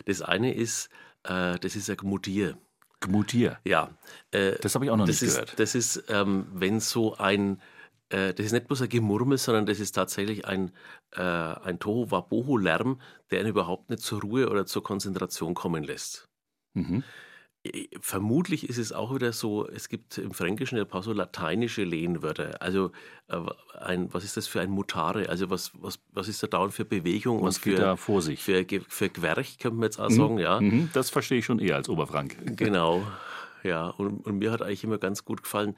Das 0.05 0.21
eine 0.21 0.53
ist, 0.53 0.89
äh, 1.23 1.57
das 1.59 1.75
ist 1.75 1.89
ein 1.89 1.97
Gmutier. 1.97 2.57
Gmutier. 2.99 3.59
Ja, 3.63 3.91
äh, 4.31 4.55
Das 4.61 4.75
habe 4.75 4.85
ich 4.85 4.91
auch 4.91 4.97
noch 4.97 5.05
nicht 5.05 5.21
ist, 5.21 5.33
gehört. 5.35 5.59
Das 5.59 5.75
ist, 5.75 6.05
ähm, 6.09 6.47
wenn 6.53 6.79
so 6.79 7.15
ein, 7.17 7.61
äh, 8.09 8.33
das 8.33 8.47
ist 8.47 8.51
nicht 8.51 8.67
bloß 8.67 8.81
ein 8.83 8.89
Gemurmel, 8.89 9.37
sondern 9.37 9.65
das 9.65 9.79
ist 9.79 9.91
tatsächlich 9.93 10.45
ein, 10.45 10.71
äh, 11.11 11.21
ein 11.21 11.79
Tohu-Wabohu-Lärm, 11.79 12.99
der 13.31 13.41
ihn 13.41 13.47
überhaupt 13.47 13.89
nicht 13.89 14.01
zur 14.01 14.21
Ruhe 14.21 14.49
oder 14.49 14.65
zur 14.65 14.83
Konzentration 14.83 15.53
kommen 15.53 15.83
lässt. 15.83 16.27
Mhm. 16.73 17.03
Vermutlich 17.99 18.67
ist 18.69 18.77
es 18.77 18.91
auch 18.91 19.13
wieder 19.13 19.33
so, 19.33 19.67
es 19.67 19.89
gibt 19.89 20.17
im 20.17 20.31
Fränkischen 20.31 20.77
ein 20.77 20.87
paar 20.87 21.03
so 21.03 21.13
lateinische 21.13 21.83
Lehnwörter. 21.83 22.61
Also, 22.61 22.91
äh, 23.27 23.39
ein, 23.79 24.13
was 24.13 24.23
ist 24.23 24.37
das 24.37 24.47
für 24.47 24.61
ein 24.61 24.69
Mutare? 24.69 25.29
Also, 25.29 25.49
was, 25.49 25.71
was, 25.75 25.99
was 26.11 26.27
ist 26.27 26.41
da 26.43 26.47
dauernd 26.47 26.73
für 26.73 26.85
Bewegung 26.85 27.41
Was 27.43 27.57
und 27.57 27.63
geht 27.63 27.75
für, 27.75 27.81
da 27.81 27.95
vor 27.95 28.21
sich? 28.21 28.43
für, 28.43 28.65
für 28.87 29.09
Gwerch, 29.09 29.57
könnte 29.59 29.77
man 29.77 29.83
jetzt 29.83 29.99
auch 29.99 30.09
sagen, 30.09 30.37
ja. 30.37 30.59
Mhm, 30.59 30.89
das 30.93 31.09
verstehe 31.09 31.39
ich 31.39 31.45
schon 31.45 31.59
eher 31.59 31.75
als 31.75 31.89
Oberfrank. 31.89 32.37
Genau, 32.57 33.05
ja. 33.63 33.87
Und, 33.87 34.25
und 34.25 34.39
mir 34.39 34.51
hat 34.51 34.61
eigentlich 34.61 34.83
immer 34.83 34.97
ganz 34.97 35.25
gut 35.25 35.43
gefallen, 35.43 35.75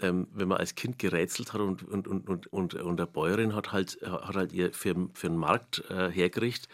ähm, 0.00 0.28
wenn 0.32 0.48
man 0.48 0.58
als 0.58 0.74
Kind 0.74 0.98
gerätselt 0.98 1.52
hat 1.52 1.60
und, 1.60 1.82
und, 1.82 2.06
und, 2.06 2.28
und, 2.28 2.46
und, 2.52 2.74
und 2.74 2.96
der 2.96 3.06
Bäuerin 3.06 3.54
hat 3.54 3.72
halt, 3.72 3.98
hat 4.02 4.36
halt 4.36 4.52
ihr 4.52 4.72
für, 4.72 5.08
für 5.14 5.28
den 5.28 5.36
Markt 5.36 5.84
äh, 5.90 6.10
hergerichtet, 6.10 6.68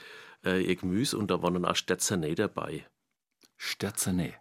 äh, 0.45 0.63
ihr 0.63 0.77
Gemüse 0.77 1.19
und 1.19 1.31
da 1.31 1.43
waren 1.43 1.55
dann 1.55 1.65
auch 1.65 1.77
Sterzernay 1.77 2.35
dabei. 2.35 2.87
Sterzene. 3.57 4.35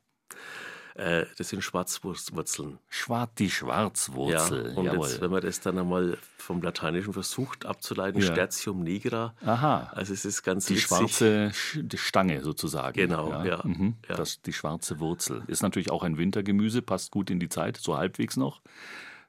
Äh, 0.95 1.25
das 1.37 1.49
sind 1.49 1.61
Schwarzwurzeln. 1.61 2.79
Schwarz, 2.89 3.29
die 3.37 3.51
Schwarzwurzel. 3.51 4.71
Ja, 4.71 4.77
und 4.77 4.85
Jawohl. 4.85 5.07
jetzt, 5.07 5.21
wenn 5.21 5.29
man 5.29 5.41
das 5.41 5.59
dann 5.59 5.77
einmal 5.77 6.17
vom 6.37 6.59
Lateinischen 6.63 7.13
versucht 7.13 7.67
abzuleiten, 7.67 8.19
Ja. 8.19 8.31
Stertium 8.31 8.81
nigra, 8.83 9.35
Aha. 9.45 9.91
also 9.93 10.11
es 10.13 10.25
ist 10.25 10.41
ganz 10.41 10.65
Die 10.65 10.73
witzig. 10.75 10.87
schwarze 10.87 11.51
Stange 11.95 12.41
sozusagen. 12.43 12.95
Genau, 12.97 13.43
ja, 13.43 13.61
Mhm. 13.63 13.95
ja. 14.09 14.15
Das, 14.15 14.41
die 14.41 14.53
schwarze 14.53 14.99
Wurzel. 14.99 15.43
Ist 15.45 15.61
natürlich 15.61 15.91
auch 15.91 16.01
ein 16.01 16.17
Wintergemüse, 16.17 16.81
passt 16.81 17.11
gut 17.11 17.29
in 17.29 17.39
die 17.39 17.49
Zeit, 17.49 17.77
so 17.77 17.95
halbwegs 17.95 18.35
noch. 18.35 18.61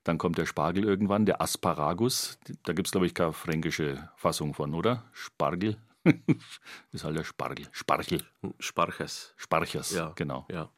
Dann 0.05 0.17
kommt 0.17 0.39
der 0.39 0.47
Spargel 0.47 0.85
irgendwann, 0.85 1.27
der 1.27 1.43
Asparagus. 1.43 2.39
Da 2.63 2.73
gibt 2.73 2.89
es, 2.89 2.93
glaube 2.93 3.05
ich, 3.07 3.13
keine 3.13 3.35
fränkische 3.35 4.09
Fassung 4.17 4.55
von, 4.55 4.73
oder? 4.73 5.05
Spargel. 5.13 5.77
ist 6.93 7.05
halt 7.05 7.19
der 7.19 7.25
Spargel. 7.25 7.67
Spargel. 7.73 8.23
Sparches. 8.59 9.35
Sparchers, 9.37 9.91
Ja. 9.91 10.13
genau. 10.17 10.47
Ja. 10.51 10.71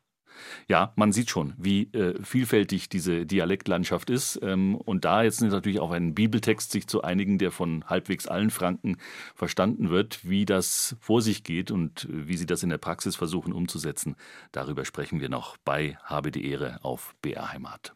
Ja, 0.68 0.92
man 0.96 1.12
sieht 1.12 1.30
schon, 1.30 1.54
wie 1.56 1.92
äh, 1.92 2.22
vielfältig 2.22 2.88
diese 2.88 3.26
Dialektlandschaft 3.26 4.10
ist. 4.10 4.38
Ähm, 4.42 4.76
und 4.76 5.04
da 5.04 5.22
jetzt 5.22 5.40
natürlich 5.40 5.80
auf 5.80 5.90
einen 5.90 6.14
Bibeltext 6.14 6.72
sich 6.72 6.86
zu 6.86 7.02
einigen, 7.02 7.38
der 7.38 7.50
von 7.50 7.84
halbwegs 7.86 8.26
allen 8.26 8.50
Franken 8.50 8.96
verstanden 9.34 9.90
wird, 9.90 10.28
wie 10.28 10.44
das 10.44 10.96
vor 11.00 11.22
sich 11.22 11.44
geht 11.44 11.70
und 11.70 12.04
äh, 12.04 12.28
wie 12.28 12.36
sie 12.36 12.46
das 12.46 12.62
in 12.62 12.70
der 12.70 12.78
Praxis 12.78 13.16
versuchen 13.16 13.52
umzusetzen. 13.52 14.16
Darüber 14.52 14.84
sprechen 14.84 15.20
wir 15.20 15.28
noch 15.28 15.56
bei 15.58 15.96
Habe 16.02 16.30
die 16.30 16.46
Ehre 16.48 16.78
auf 16.82 17.14
BR 17.22 17.52
Heimat. 17.52 17.94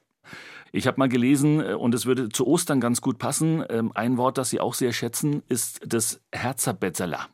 Ich 0.72 0.86
habe 0.86 0.98
mal 0.98 1.08
gelesen, 1.08 1.60
äh, 1.60 1.74
und 1.74 1.94
es 1.94 2.06
würde 2.06 2.28
zu 2.28 2.46
Ostern 2.46 2.80
ganz 2.80 3.00
gut 3.00 3.18
passen, 3.18 3.64
ähm, 3.68 3.92
ein 3.94 4.16
Wort, 4.16 4.38
das 4.38 4.50
Sie 4.50 4.60
auch 4.60 4.74
sehr 4.74 4.92
schätzen, 4.92 5.42
ist 5.48 5.80
das 5.86 6.20
Herzerbetzerla. 6.32 7.28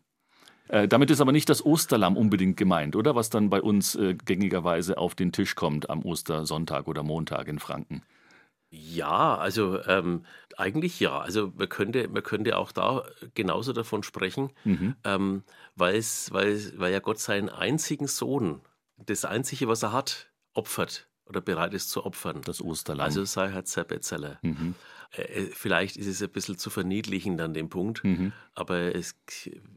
Äh, 0.70 0.86
damit 0.86 1.10
ist 1.10 1.20
aber 1.20 1.32
nicht 1.32 1.48
das 1.48 1.64
Osterlamm 1.66 2.16
unbedingt 2.16 2.56
gemeint, 2.56 2.94
oder? 2.94 3.16
Was 3.16 3.28
dann 3.28 3.50
bei 3.50 3.60
uns 3.60 3.96
äh, 3.96 4.14
gängigerweise 4.14 4.98
auf 4.98 5.16
den 5.16 5.32
Tisch 5.32 5.56
kommt 5.56 5.90
am 5.90 6.04
Ostersonntag 6.04 6.86
oder 6.86 7.02
Montag 7.02 7.48
in 7.48 7.58
Franken. 7.58 8.02
Ja, 8.70 9.36
also 9.36 9.82
ähm, 9.86 10.24
eigentlich 10.56 11.00
ja. 11.00 11.18
Also 11.18 11.52
man 11.56 11.68
könnte, 11.68 12.06
man 12.06 12.22
könnte 12.22 12.56
auch 12.56 12.70
da 12.70 13.02
genauso 13.34 13.72
davon 13.72 14.04
sprechen, 14.04 14.52
ähm, 15.02 15.42
weil, 15.74 15.96
es, 15.96 16.32
weil, 16.32 16.92
ja 16.92 17.00
Gott 17.00 17.18
seinen 17.18 17.48
einzigen 17.48 18.06
Sohn, 18.06 18.60
das 18.96 19.24
Einzige, 19.24 19.66
was 19.66 19.82
er 19.82 19.92
hat, 19.92 20.30
opfert 20.54 21.08
oder 21.26 21.40
bereit 21.40 21.74
ist 21.74 21.90
zu 21.90 22.06
opfern. 22.06 22.42
Das 22.44 22.62
Osterlamm. 22.62 23.06
Also 23.06 23.24
sei 23.24 23.50
Herr 23.50 23.64
Zerbetzeler. 23.64 24.38
Mhm. 24.42 24.76
Äh, 25.12 25.46
Vielleicht 25.52 25.96
ist 25.96 26.06
es 26.06 26.22
ein 26.22 26.30
bisschen 26.30 26.58
zu 26.58 26.70
verniedlichen 26.70 27.40
an 27.40 27.54
dem 27.54 27.68
Punkt, 27.68 28.04
Mhm. 28.04 28.32
aber 28.54 28.94
es, 28.94 29.16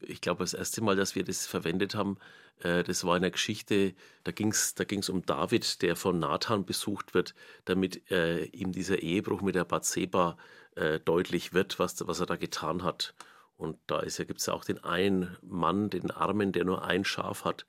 ich 0.02 0.22
glaube, 0.22 0.44
das 0.44 0.54
erste 0.54 0.82
Mal, 0.82 0.96
dass 0.96 1.16
wir 1.16 1.24
das 1.24 1.48
verwendet 1.48 1.96
haben, 1.96 2.18
äh, 2.60 2.84
das 2.84 3.04
war 3.04 3.16
in 3.16 3.22
der 3.24 3.32
Geschichte, 3.32 3.94
da 4.24 4.32
ging 4.32 4.50
es 4.52 4.76
da 4.76 4.84
ging's 4.84 5.10
um 5.10 5.26
David, 5.26 5.82
der 5.82 5.96
von 5.96 6.20
Nathan 6.20 6.66
besucht 6.66 7.14
wird, 7.14 7.34
damit 7.66 8.10
äh, 8.12 8.46
ihm 8.46 8.72
dieser 8.72 9.00
Ehebruch 9.00 9.42
mit 9.42 9.56
der 9.56 9.66
Bathseba 9.66 10.38
äh, 10.76 11.00
deutlich 11.00 11.54
wird, 11.54 11.80
was, 11.80 12.06
was 12.08 12.20
er 12.20 12.26
da 12.26 12.36
getan 12.36 12.84
hat. 12.84 13.14
Und 13.58 13.78
da 13.88 14.00
ist 14.00 14.18
ja, 14.18 14.26
gibt 14.26 14.40
es 14.40 14.48
ja 14.48 14.54
auch 14.54 14.66
den 14.66 14.84
einen 14.84 15.38
Mann, 15.42 15.90
den 15.90 16.12
Armen, 16.12 16.52
der 16.52 16.66
nur 16.66 16.84
ein 16.84 17.06
Schaf 17.06 17.46
hat. 17.46 17.66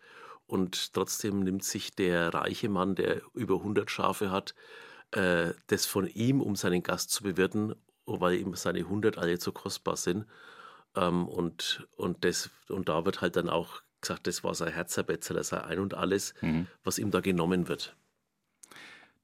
Und 0.47 0.93
trotzdem 0.95 1.41
nimmt 1.41 1.63
sich 1.65 1.95
der 1.95 2.33
reiche 2.35 2.69
Mann, 2.69 2.95
der 2.95 3.23
über 3.35 3.57
100 3.57 3.91
Schafe 3.91 4.31
hat, 4.31 4.55
äh, 5.13 5.53
das 5.69 5.87
von 5.87 6.07
ihm, 6.07 6.41
um 6.41 6.57
seinen 6.57 6.83
Gast 6.83 7.11
zu 7.11 7.23
bewirten, 7.23 7.75
weil 8.07 8.35
ihm 8.37 8.55
seine 8.55 8.81
100 8.81 9.19
alle 9.19 9.39
zu 9.39 9.53
kostbar 9.53 9.97
sind. 9.97 10.27
Ähm, 10.97 11.27
und, 11.29 11.87
und, 11.97 12.25
das, 12.25 12.51
und 12.69 12.89
da 12.89 13.05
wird 13.05 13.21
halt 13.21 13.37
dann 13.37 13.49
auch 13.49 13.83
gesagt, 14.01 14.27
das 14.27 14.45
war 14.45 14.55
sein 14.55 14.73
Herzerbetzler, 14.73 15.43
sein 15.45 15.63
Ein 15.63 15.79
und 15.81 15.95
alles, 15.95 16.35
Mhm. 16.43 16.67
was 16.85 16.99
ihm 16.99 17.11
da 17.11 17.21
genommen 17.21 17.69
wird. 17.69 17.97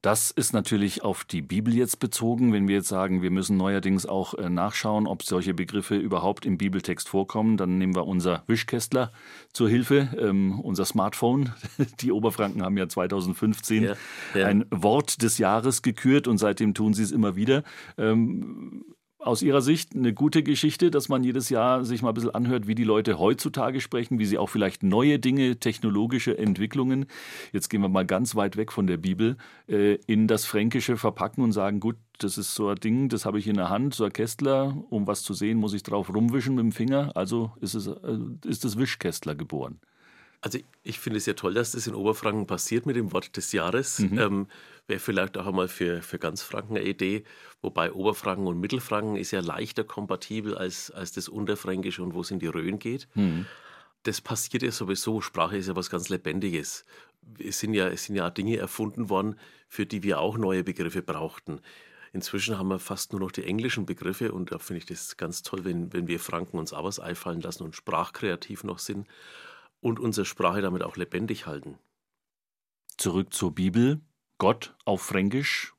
Das 0.01 0.31
ist 0.31 0.51
natürlich 0.51 1.03
auf 1.03 1.25
die 1.25 1.43
Bibel 1.43 1.75
jetzt 1.75 1.99
bezogen. 1.99 2.53
Wenn 2.53 2.67
wir 2.67 2.75
jetzt 2.75 2.87
sagen, 2.87 3.21
wir 3.21 3.29
müssen 3.29 3.55
neuerdings 3.55 4.07
auch 4.07 4.33
äh, 4.33 4.49
nachschauen, 4.49 5.05
ob 5.05 5.21
solche 5.21 5.53
Begriffe 5.53 5.95
überhaupt 5.95 6.45
im 6.45 6.57
Bibeltext 6.57 7.07
vorkommen, 7.07 7.55
dann 7.55 7.77
nehmen 7.77 7.95
wir 7.95 8.07
unser 8.07 8.43
Wischkästler 8.47 9.11
zur 9.53 9.69
Hilfe, 9.69 10.09
ähm, 10.17 10.59
unser 10.59 10.85
Smartphone. 10.85 11.53
Die 12.01 12.11
Oberfranken 12.11 12.63
haben 12.63 12.77
ja 12.77 12.89
2015 12.89 13.83
Ja, 13.83 13.93
ja. 14.33 14.47
ein 14.47 14.65
Wort 14.71 15.21
des 15.21 15.37
Jahres 15.37 15.83
gekürt 15.83 16.27
und 16.27 16.39
seitdem 16.39 16.73
tun 16.73 16.95
sie 16.95 17.03
es 17.03 17.11
immer 17.11 17.35
wieder. 17.35 17.63
Ähm, 17.99 18.83
aus 19.21 19.41
Ihrer 19.41 19.61
Sicht 19.61 19.95
eine 19.95 20.13
gute 20.13 20.43
Geschichte, 20.43 20.91
dass 20.91 21.09
man 21.09 21.23
jedes 21.23 21.49
Jahr 21.49 21.85
sich 21.85 22.01
mal 22.01 22.09
ein 22.09 22.13
bisschen 22.13 22.33
anhört, 22.33 22.67
wie 22.67 22.75
die 22.75 22.83
Leute 22.83 23.19
heutzutage 23.19 23.79
sprechen, 23.79 24.19
wie 24.19 24.25
sie 24.25 24.37
auch 24.37 24.49
vielleicht 24.49 24.83
neue 24.83 25.19
Dinge, 25.19 25.57
technologische 25.57 26.37
Entwicklungen, 26.37 27.05
jetzt 27.51 27.69
gehen 27.69 27.81
wir 27.81 27.89
mal 27.89 28.05
ganz 28.05 28.35
weit 28.35 28.57
weg 28.57 28.71
von 28.71 28.87
der 28.87 28.97
Bibel, 28.97 29.37
äh, 29.67 29.95
in 30.07 30.27
das 30.27 30.45
Fränkische 30.45 30.97
verpacken 30.97 31.43
und 31.43 31.51
sagen, 31.51 31.79
gut, 31.79 31.97
das 32.17 32.37
ist 32.37 32.55
so 32.55 32.69
ein 32.69 32.75
Ding, 32.75 33.09
das 33.09 33.25
habe 33.25 33.39
ich 33.39 33.47
in 33.47 33.55
der 33.55 33.69
Hand, 33.69 33.93
so 33.93 34.03
ein 34.03 34.13
Kästler, 34.13 34.75
um 34.89 35.07
was 35.07 35.23
zu 35.23 35.33
sehen, 35.33 35.57
muss 35.57 35.73
ich 35.73 35.83
drauf 35.83 36.13
rumwischen 36.13 36.55
mit 36.55 36.63
dem 36.63 36.71
Finger, 36.71 37.11
also 37.15 37.51
ist, 37.61 37.75
es, 37.75 37.87
äh, 37.87 38.17
ist 38.45 38.65
das 38.65 38.77
Wischkästler 38.77 39.35
geboren. 39.35 39.79
Also 40.41 40.57
ich 40.81 40.99
finde 40.99 41.17
es 41.17 41.27
ja 41.27 41.33
toll, 41.33 41.53
dass 41.53 41.73
das 41.73 41.85
in 41.85 41.93
Oberfranken 41.93 42.47
passiert 42.47 42.87
mit 42.87 42.95
dem 42.95 43.13
Wort 43.13 43.37
des 43.37 43.51
Jahres. 43.51 43.99
Ähm, 43.99 44.47
Wäre 44.87 44.99
vielleicht 44.99 45.37
auch 45.37 45.45
einmal 45.45 45.67
für, 45.67 46.01
für 46.01 46.17
ganz 46.17 46.41
Franken 46.41 46.75
eine 46.75 46.85
Idee, 46.85 47.23
wobei 47.61 47.93
Oberfranken 47.93 48.47
und 48.47 48.59
Mittelfranken 48.59 49.15
ist 49.15 49.31
ja 49.31 49.39
leichter 49.39 49.83
kompatibel 49.83 50.57
als, 50.57 50.89
als 50.89 51.11
das 51.11 51.29
Unterfränkische 51.29 52.01
und 52.01 52.15
wo 52.15 52.21
es 52.21 52.31
in 52.31 52.39
die 52.39 52.47
Rhön 52.47 52.79
geht. 52.79 53.07
Das 54.03 54.19
passiert 54.19 54.63
ja 54.63 54.71
sowieso, 54.71 55.21
Sprache 55.21 55.57
ist 55.57 55.67
ja 55.67 55.75
was 55.75 55.91
ganz 55.91 56.09
Lebendiges. 56.09 56.85
Es 57.37 57.59
sind 57.59 57.75
ja, 57.75 57.87
es 57.87 58.05
sind 58.05 58.15
ja 58.15 58.31
Dinge 58.31 58.57
erfunden 58.57 59.09
worden, 59.09 59.35
für 59.69 59.85
die 59.85 60.01
wir 60.01 60.19
auch 60.19 60.37
neue 60.37 60.63
Begriffe 60.63 61.03
brauchten. 61.03 61.61
Inzwischen 62.13 62.57
haben 62.57 62.69
wir 62.69 62.79
fast 62.79 63.13
nur 63.13 63.21
noch 63.21 63.31
die 63.31 63.45
englischen 63.45 63.85
Begriffe 63.85 64.31
und 64.31 64.51
da 64.51 64.57
finde 64.57 64.79
ich 64.79 64.85
das 64.87 65.15
ganz 65.15 65.43
toll, 65.43 65.63
wenn, 65.63 65.93
wenn 65.93 66.07
wir 66.07 66.19
Franken 66.19 66.57
uns 66.57 66.73
auch 66.73 66.83
was 66.83 66.99
einfallen 66.99 67.41
lassen 67.41 67.63
und 67.63 67.75
sprachkreativ 67.75 68.63
noch 68.63 68.79
sind 68.79 69.07
und 69.81 69.99
unsere 69.99 70.25
Sprache 70.25 70.61
damit 70.61 70.83
auch 70.83 70.95
lebendig 70.95 71.45
halten. 71.47 71.77
Zurück 72.97 73.33
zur 73.33 73.53
Bibel. 73.53 73.99
Gott 74.37 74.75
auf 74.85 75.01
Fränkisch 75.01 75.73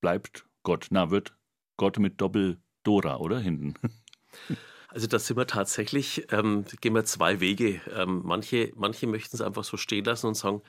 bleibt 0.00 0.46
Gott. 0.62 0.86
Na, 0.90 1.10
wird 1.10 1.36
Gott 1.76 1.98
mit 1.98 2.20
Doppel-Dora, 2.20 3.16
oder? 3.16 3.38
Hinten. 3.38 3.74
Also 4.94 5.08
da 5.08 5.18
sind 5.18 5.36
wir 5.36 5.48
tatsächlich, 5.48 6.30
ähm, 6.30 6.64
gehen 6.80 6.94
wir 6.94 7.04
zwei 7.04 7.40
Wege. 7.40 7.80
Ähm, 7.92 8.22
manche, 8.24 8.72
manche 8.76 9.08
möchten 9.08 9.34
es 9.34 9.42
einfach 9.42 9.64
so 9.64 9.76
stehen 9.76 10.04
lassen 10.04 10.28
und 10.28 10.36
sagen, 10.36 10.62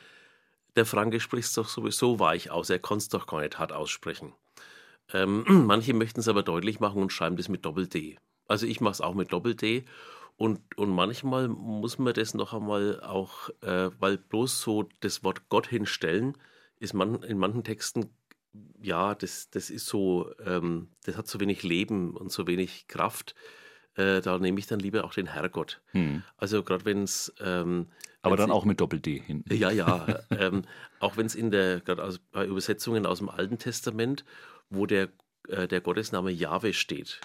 der 0.75 0.87
Franke 0.87 1.19
spricht 1.19 1.49
es 1.49 1.53
doch 1.53 1.67
sowieso 1.67 2.19
weich 2.19 2.49
aus, 2.49 2.71
er 2.71 2.79
kann 2.79 2.97
es 2.97 3.07
doch 3.07 3.27
gar 3.27 3.41
nicht 3.41 3.59
hart 3.59 3.71
aussprechen. 3.71 4.33
Ähm, 5.13 5.45
manche 5.67 5.93
möchten 5.93 6.21
es 6.21 6.27
aber 6.27 6.41
deutlich 6.41 6.79
machen 6.79 7.03
und 7.03 7.13
schreiben 7.13 7.37
das 7.37 7.49
mit 7.49 7.65
Doppel-D. 7.65 8.17
Also 8.47 8.65
ich 8.65 8.81
mache 8.81 8.93
es 8.93 9.01
auch 9.01 9.13
mit 9.13 9.31
Doppel-D 9.31 9.85
und, 10.37 10.59
und 10.77 10.89
manchmal 10.89 11.47
muss 11.47 11.97
man 11.97 12.13
das 12.13 12.33
noch 12.33 12.53
einmal 12.53 13.01
auch, 13.01 13.49
äh, 13.61 13.89
weil 13.99 14.17
bloß 14.17 14.61
so 14.61 14.89
das 14.99 15.23
Wort 15.23 15.47
Gott 15.49 15.67
hinstellen, 15.67 16.37
ist 16.77 16.93
man, 16.93 17.23
in 17.23 17.37
manchen 17.37 17.63
Texten, 17.63 18.09
ja, 18.81 19.15
das, 19.15 19.49
das 19.49 19.69
ist 19.69 19.85
so, 19.85 20.31
ähm, 20.45 20.89
das 21.03 21.17
hat 21.17 21.27
so 21.27 21.39
wenig 21.39 21.63
Leben 21.63 22.15
und 22.15 22.31
so 22.31 22.47
wenig 22.47 22.87
Kraft. 22.87 23.35
Äh, 23.95 24.19
da 24.21 24.37
nehme 24.37 24.59
ich 24.59 24.67
dann 24.67 24.79
lieber 24.79 25.05
auch 25.05 25.13
den 25.13 25.27
Herrgott. 25.27 25.81
Hm. 25.91 26.23
Also 26.35 26.63
gerade 26.63 26.83
wenn 26.83 27.03
es 27.03 27.33
ähm, 27.39 27.87
Aber 28.21 28.35
dann 28.35 28.51
auch 28.51 28.65
mit 28.65 28.81
Doppel-D 28.81 29.21
hinten. 29.21 29.53
ja, 29.55 29.71
ja. 29.71 30.19
ähm, 30.31 30.63
auch 30.99 31.15
wenn 31.15 31.25
es 31.25 31.35
in 31.35 31.49
der, 31.49 31.79
gerade 31.79 32.03
aus, 32.03 32.19
bei 32.19 32.45
Übersetzungen 32.45 33.05
aus 33.05 33.19
dem 33.19 33.29
Alten 33.29 33.57
Testament, 33.57 34.25
wo 34.69 34.85
der, 34.85 35.09
äh, 35.47 35.67
der 35.69 35.79
Gottesname 35.79 36.31
Jahwe 36.31 36.73
steht, 36.73 37.21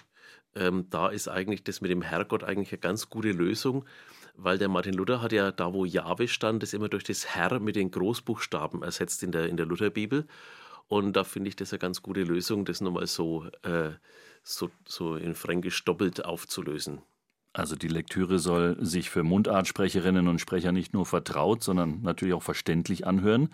ähm, 0.55 0.87
da 0.91 1.09
ist 1.09 1.29
eigentlich 1.29 1.65
das 1.65 1.81
mit 1.81 1.91
dem 1.91 2.03
Herrgott 2.03 2.45
eigentlich 2.45 2.73
eine 2.73 2.81
ganz 2.81 3.09
gute 3.09 3.33
Lösung, 3.33 3.85
weil 4.35 4.59
der 4.59 4.69
Martin 4.69 4.95
Luther 4.95 5.23
hat 5.23 5.33
ja 5.33 5.53
da, 5.53 5.73
wo 5.73 5.85
Jahwe 5.85 6.29
stand, 6.29 6.63
das 6.63 6.73
immer 6.73 6.89
durch 6.89 7.05
das 7.05 7.35
Herr 7.35 7.61
mit 7.61 7.77
den 7.77 7.91
Großbuchstaben 7.91 8.83
ersetzt 8.83 9.23
in 9.23 9.33
der, 9.33 9.49
in 9.49 9.57
der 9.57 9.67
Lutherbibel. 9.67 10.27
Und 10.89 11.15
da 11.15 11.25
finde 11.25 11.49
ich 11.49 11.57
das 11.57 11.73
eine 11.73 11.79
ganz 11.79 12.03
gute 12.03 12.25
Lösung, 12.25 12.65
das 12.65 12.81
nochmal 12.81 13.07
so, 13.07 13.47
äh, 13.63 13.91
so, 14.43 14.71
so 14.87 15.15
in 15.15 15.35
Fränkisch 15.35 15.85
doppelt 15.85 16.25
aufzulösen. 16.25 17.03
Also 17.53 17.77
die 17.77 17.89
Lektüre 17.89 18.39
soll 18.39 18.77
sich 18.81 19.11
für 19.11 19.23
Mundartsprecherinnen 19.23 20.29
und 20.29 20.41
Sprecher 20.41 20.73
nicht 20.73 20.93
nur 20.93 21.07
vertraut, 21.07 21.63
sondern 21.63 22.03
natürlich 22.03 22.35
auch 22.35 22.43
verständlich 22.43 23.07
anhören. 23.07 23.51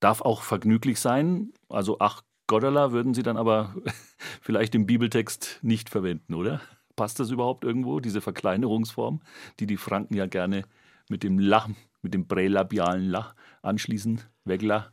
Darf 0.00 0.22
auch 0.22 0.42
vergnüglich 0.42 0.98
sein. 1.00 1.52
Also 1.68 1.98
ach 2.00 2.22
Goddala 2.46 2.92
würden 2.92 3.14
Sie 3.14 3.22
dann 3.22 3.36
aber 3.36 3.74
vielleicht 4.40 4.74
im 4.74 4.86
Bibeltext 4.86 5.58
nicht 5.62 5.88
verwenden, 5.88 6.34
oder? 6.34 6.60
Passt 6.96 7.18
das 7.18 7.30
überhaupt 7.30 7.64
irgendwo, 7.64 8.00
diese 8.00 8.20
Verkleinerungsform, 8.20 9.20
die 9.58 9.66
die 9.66 9.76
Franken 9.76 10.14
ja 10.14 10.26
gerne 10.26 10.64
mit 11.08 11.22
dem 11.22 11.38
Lach, 11.38 11.68
mit 12.02 12.14
dem 12.14 12.28
prälabialen 12.28 13.08
Lach 13.08 13.34
anschließen? 13.62 14.20
Wegla, 14.44 14.92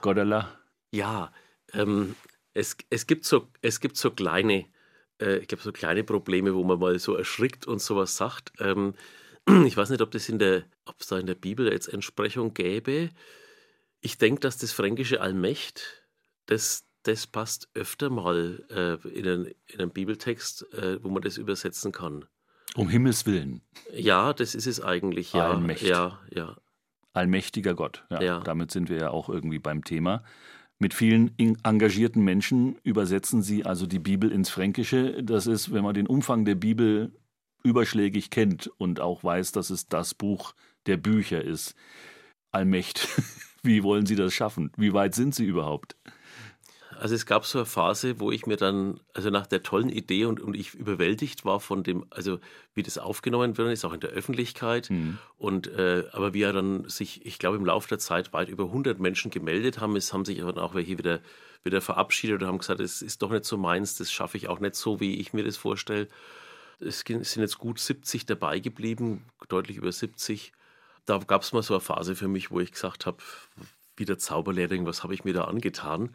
Goddala. 0.00 0.48
Ja, 0.90 1.32
ähm, 1.72 2.16
es, 2.54 2.76
es, 2.90 3.06
gibt 3.06 3.24
so, 3.24 3.48
es 3.60 3.80
gibt 3.80 3.96
so 3.96 4.10
kleine, 4.10 4.66
äh, 5.20 5.38
ich 5.38 5.48
glaube, 5.48 5.62
so 5.62 5.72
kleine 5.72 6.04
Probleme, 6.04 6.54
wo 6.54 6.64
man 6.64 6.78
mal 6.78 6.98
so 6.98 7.14
erschrickt 7.14 7.66
und 7.66 7.80
sowas 7.80 8.16
sagt. 8.16 8.52
Ähm, 8.58 8.94
ich 9.66 9.76
weiß 9.76 9.90
nicht, 9.90 10.02
ob 10.02 10.14
es 10.14 10.26
da 10.26 11.18
in 11.18 11.26
der 11.26 11.34
Bibel 11.34 11.70
jetzt 11.70 11.88
Entsprechung 11.88 12.54
gäbe. 12.54 13.10
Ich 14.00 14.18
denke, 14.18 14.40
dass 14.40 14.58
das 14.58 14.72
fränkische 14.72 15.20
Allmächt, 15.20 16.01
das, 16.46 16.84
das 17.02 17.26
passt 17.26 17.68
öfter 17.74 18.10
mal 18.10 18.64
äh, 18.70 19.08
in, 19.08 19.26
einen, 19.26 19.46
in 19.66 19.80
einen 19.80 19.90
Bibeltext, 19.90 20.72
äh, 20.74 21.02
wo 21.02 21.08
man 21.08 21.22
das 21.22 21.36
übersetzen 21.36 21.92
kann. 21.92 22.24
Um 22.74 22.88
Himmels 22.88 23.26
Willen, 23.26 23.60
Ja, 23.92 24.32
das 24.32 24.54
ist 24.54 24.66
es 24.66 24.80
eigentlich, 24.80 25.34
ja. 25.34 25.50
Allmächt. 25.50 25.82
Ja, 25.82 26.20
ja. 26.30 26.56
allmächtiger 27.12 27.74
Gott. 27.74 28.04
Ja, 28.10 28.22
Ja. 28.22 28.40
Damit 28.40 28.70
sind 28.70 28.88
wir 28.88 28.96
ja 28.96 29.10
auch 29.10 29.28
irgendwie 29.28 29.58
beim 29.58 29.84
Thema. 29.84 30.22
Mit 30.78 30.94
vielen 30.94 31.36
engagierten 31.38 32.24
Menschen 32.24 32.76
übersetzen 32.82 33.42
sie 33.42 33.64
also 33.64 33.86
die 33.86 34.00
Bibel 34.00 34.32
ins 34.32 34.50
Fränkische. 34.50 35.22
Das 35.22 35.46
ist, 35.46 35.72
wenn 35.72 35.84
man 35.84 35.94
den 35.94 36.08
Umfang 36.08 36.44
der 36.44 36.56
Bibel 36.56 37.12
überschlägig 37.62 38.30
kennt 38.30 38.66
und 38.78 39.00
auch 39.00 39.22
weiß, 39.22 39.52
dass 39.52 39.70
es 39.70 39.86
das 39.86 40.14
Buch 40.14 40.54
der 40.86 40.96
Bücher 40.96 41.42
ist. 41.42 41.76
Allmächt, 42.50 43.06
wie 43.62 43.82
wollen 43.82 44.06
Sie 44.06 44.16
das 44.16 44.34
schaffen? 44.34 44.72
Wie 44.76 44.92
weit 44.92 45.14
sind 45.14 45.34
Sie 45.34 45.44
überhaupt? 45.44 45.96
Also 47.02 47.16
es 47.16 47.26
gab 47.26 47.44
so 47.44 47.58
eine 47.58 47.66
Phase, 47.66 48.20
wo 48.20 48.30
ich 48.30 48.46
mir 48.46 48.56
dann, 48.56 49.00
also 49.12 49.28
nach 49.28 49.48
der 49.48 49.64
tollen 49.64 49.88
Idee 49.88 50.24
und, 50.26 50.38
und 50.38 50.54
ich 50.54 50.74
überwältigt 50.74 51.44
war 51.44 51.58
von 51.58 51.82
dem, 51.82 52.06
also 52.10 52.38
wie 52.76 52.84
das 52.84 52.96
aufgenommen 52.96 53.58
worden 53.58 53.72
ist, 53.72 53.84
auch 53.84 53.92
in 53.92 53.98
der 53.98 54.10
Öffentlichkeit. 54.10 54.88
Mhm. 54.88 55.18
Und 55.36 55.66
äh, 55.66 56.04
aber 56.12 56.32
wie 56.32 56.42
er 56.42 56.52
dann 56.52 56.88
sich, 56.88 57.26
ich 57.26 57.40
glaube, 57.40 57.56
im 57.56 57.66
Laufe 57.66 57.88
der 57.88 57.98
Zeit 57.98 58.32
weit 58.32 58.48
über 58.48 58.66
100 58.66 59.00
Menschen 59.00 59.32
gemeldet 59.32 59.80
haben, 59.80 59.96
es 59.96 60.12
haben 60.12 60.24
sich 60.24 60.38
dann 60.38 60.58
auch 60.58 60.76
welche 60.76 60.96
wieder, 60.96 61.18
wieder 61.64 61.80
verabschiedet 61.80 62.40
und 62.40 62.46
haben 62.46 62.58
gesagt, 62.58 62.78
es 62.78 63.02
ist 63.02 63.20
doch 63.20 63.32
nicht 63.32 63.46
so 63.46 63.56
meins, 63.56 63.96
das 63.96 64.12
schaffe 64.12 64.36
ich 64.36 64.46
auch 64.46 64.60
nicht 64.60 64.76
so, 64.76 65.00
wie 65.00 65.16
ich 65.16 65.32
mir 65.32 65.42
das 65.42 65.56
vorstelle. 65.56 66.06
Es 66.78 67.00
sind 67.00 67.36
jetzt 67.36 67.58
gut 67.58 67.80
70 67.80 68.26
dabei 68.26 68.60
geblieben, 68.60 69.24
deutlich 69.48 69.76
über 69.76 69.90
70. 69.90 70.52
Da 71.04 71.18
gab 71.18 71.42
es 71.42 71.52
mal 71.52 71.64
so 71.64 71.74
eine 71.74 71.80
Phase 71.80 72.14
für 72.14 72.28
mich, 72.28 72.52
wo 72.52 72.60
ich 72.60 72.70
gesagt 72.70 73.06
habe, 73.06 73.16
wieder 73.96 74.18
Zauberlehrling, 74.18 74.86
was 74.86 75.02
habe 75.02 75.14
ich 75.14 75.24
mir 75.24 75.34
da 75.34 75.44
angetan? 75.44 76.14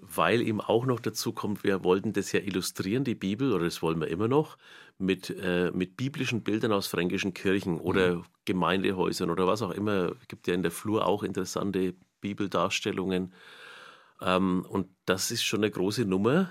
Weil 0.00 0.42
ihm 0.42 0.60
auch 0.60 0.86
noch 0.86 1.00
dazu 1.00 1.32
kommt, 1.32 1.64
wir 1.64 1.84
wollten 1.84 2.12
das 2.12 2.32
ja 2.32 2.40
illustrieren, 2.40 3.04
die 3.04 3.14
Bibel, 3.14 3.52
oder 3.52 3.64
das 3.64 3.82
wollen 3.82 4.00
wir 4.00 4.08
immer 4.08 4.28
noch, 4.28 4.58
mit, 4.98 5.30
äh, 5.30 5.70
mit 5.72 5.96
biblischen 5.96 6.42
Bildern 6.42 6.72
aus 6.72 6.86
fränkischen 6.86 7.34
Kirchen 7.34 7.80
oder 7.80 8.16
mhm. 8.16 8.24
Gemeindehäusern 8.44 9.30
oder 9.30 9.46
was 9.46 9.62
auch 9.62 9.70
immer. 9.70 10.12
Es 10.20 10.28
gibt 10.28 10.46
ja 10.46 10.54
in 10.54 10.62
der 10.62 10.70
Flur 10.70 11.06
auch 11.06 11.22
interessante 11.22 11.94
Bibeldarstellungen. 12.20 13.32
Ähm, 14.20 14.64
und 14.68 14.88
das 15.06 15.30
ist 15.30 15.42
schon 15.42 15.60
eine 15.60 15.70
große 15.70 16.04
Nummer, 16.04 16.50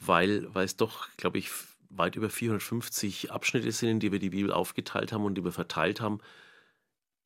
weil, 0.00 0.52
weil 0.54 0.64
es 0.64 0.76
doch, 0.76 1.08
glaube 1.16 1.38
ich, 1.38 1.50
weit 1.90 2.16
über 2.16 2.30
450 2.30 3.30
Abschnitte 3.30 3.70
sind, 3.72 3.88
in 3.90 4.00
die 4.00 4.12
wir 4.12 4.18
die 4.18 4.30
Bibel 4.30 4.52
aufgeteilt 4.52 5.12
haben 5.12 5.24
und 5.24 5.34
die 5.34 5.44
wir 5.44 5.52
verteilt 5.52 6.00
haben. 6.00 6.20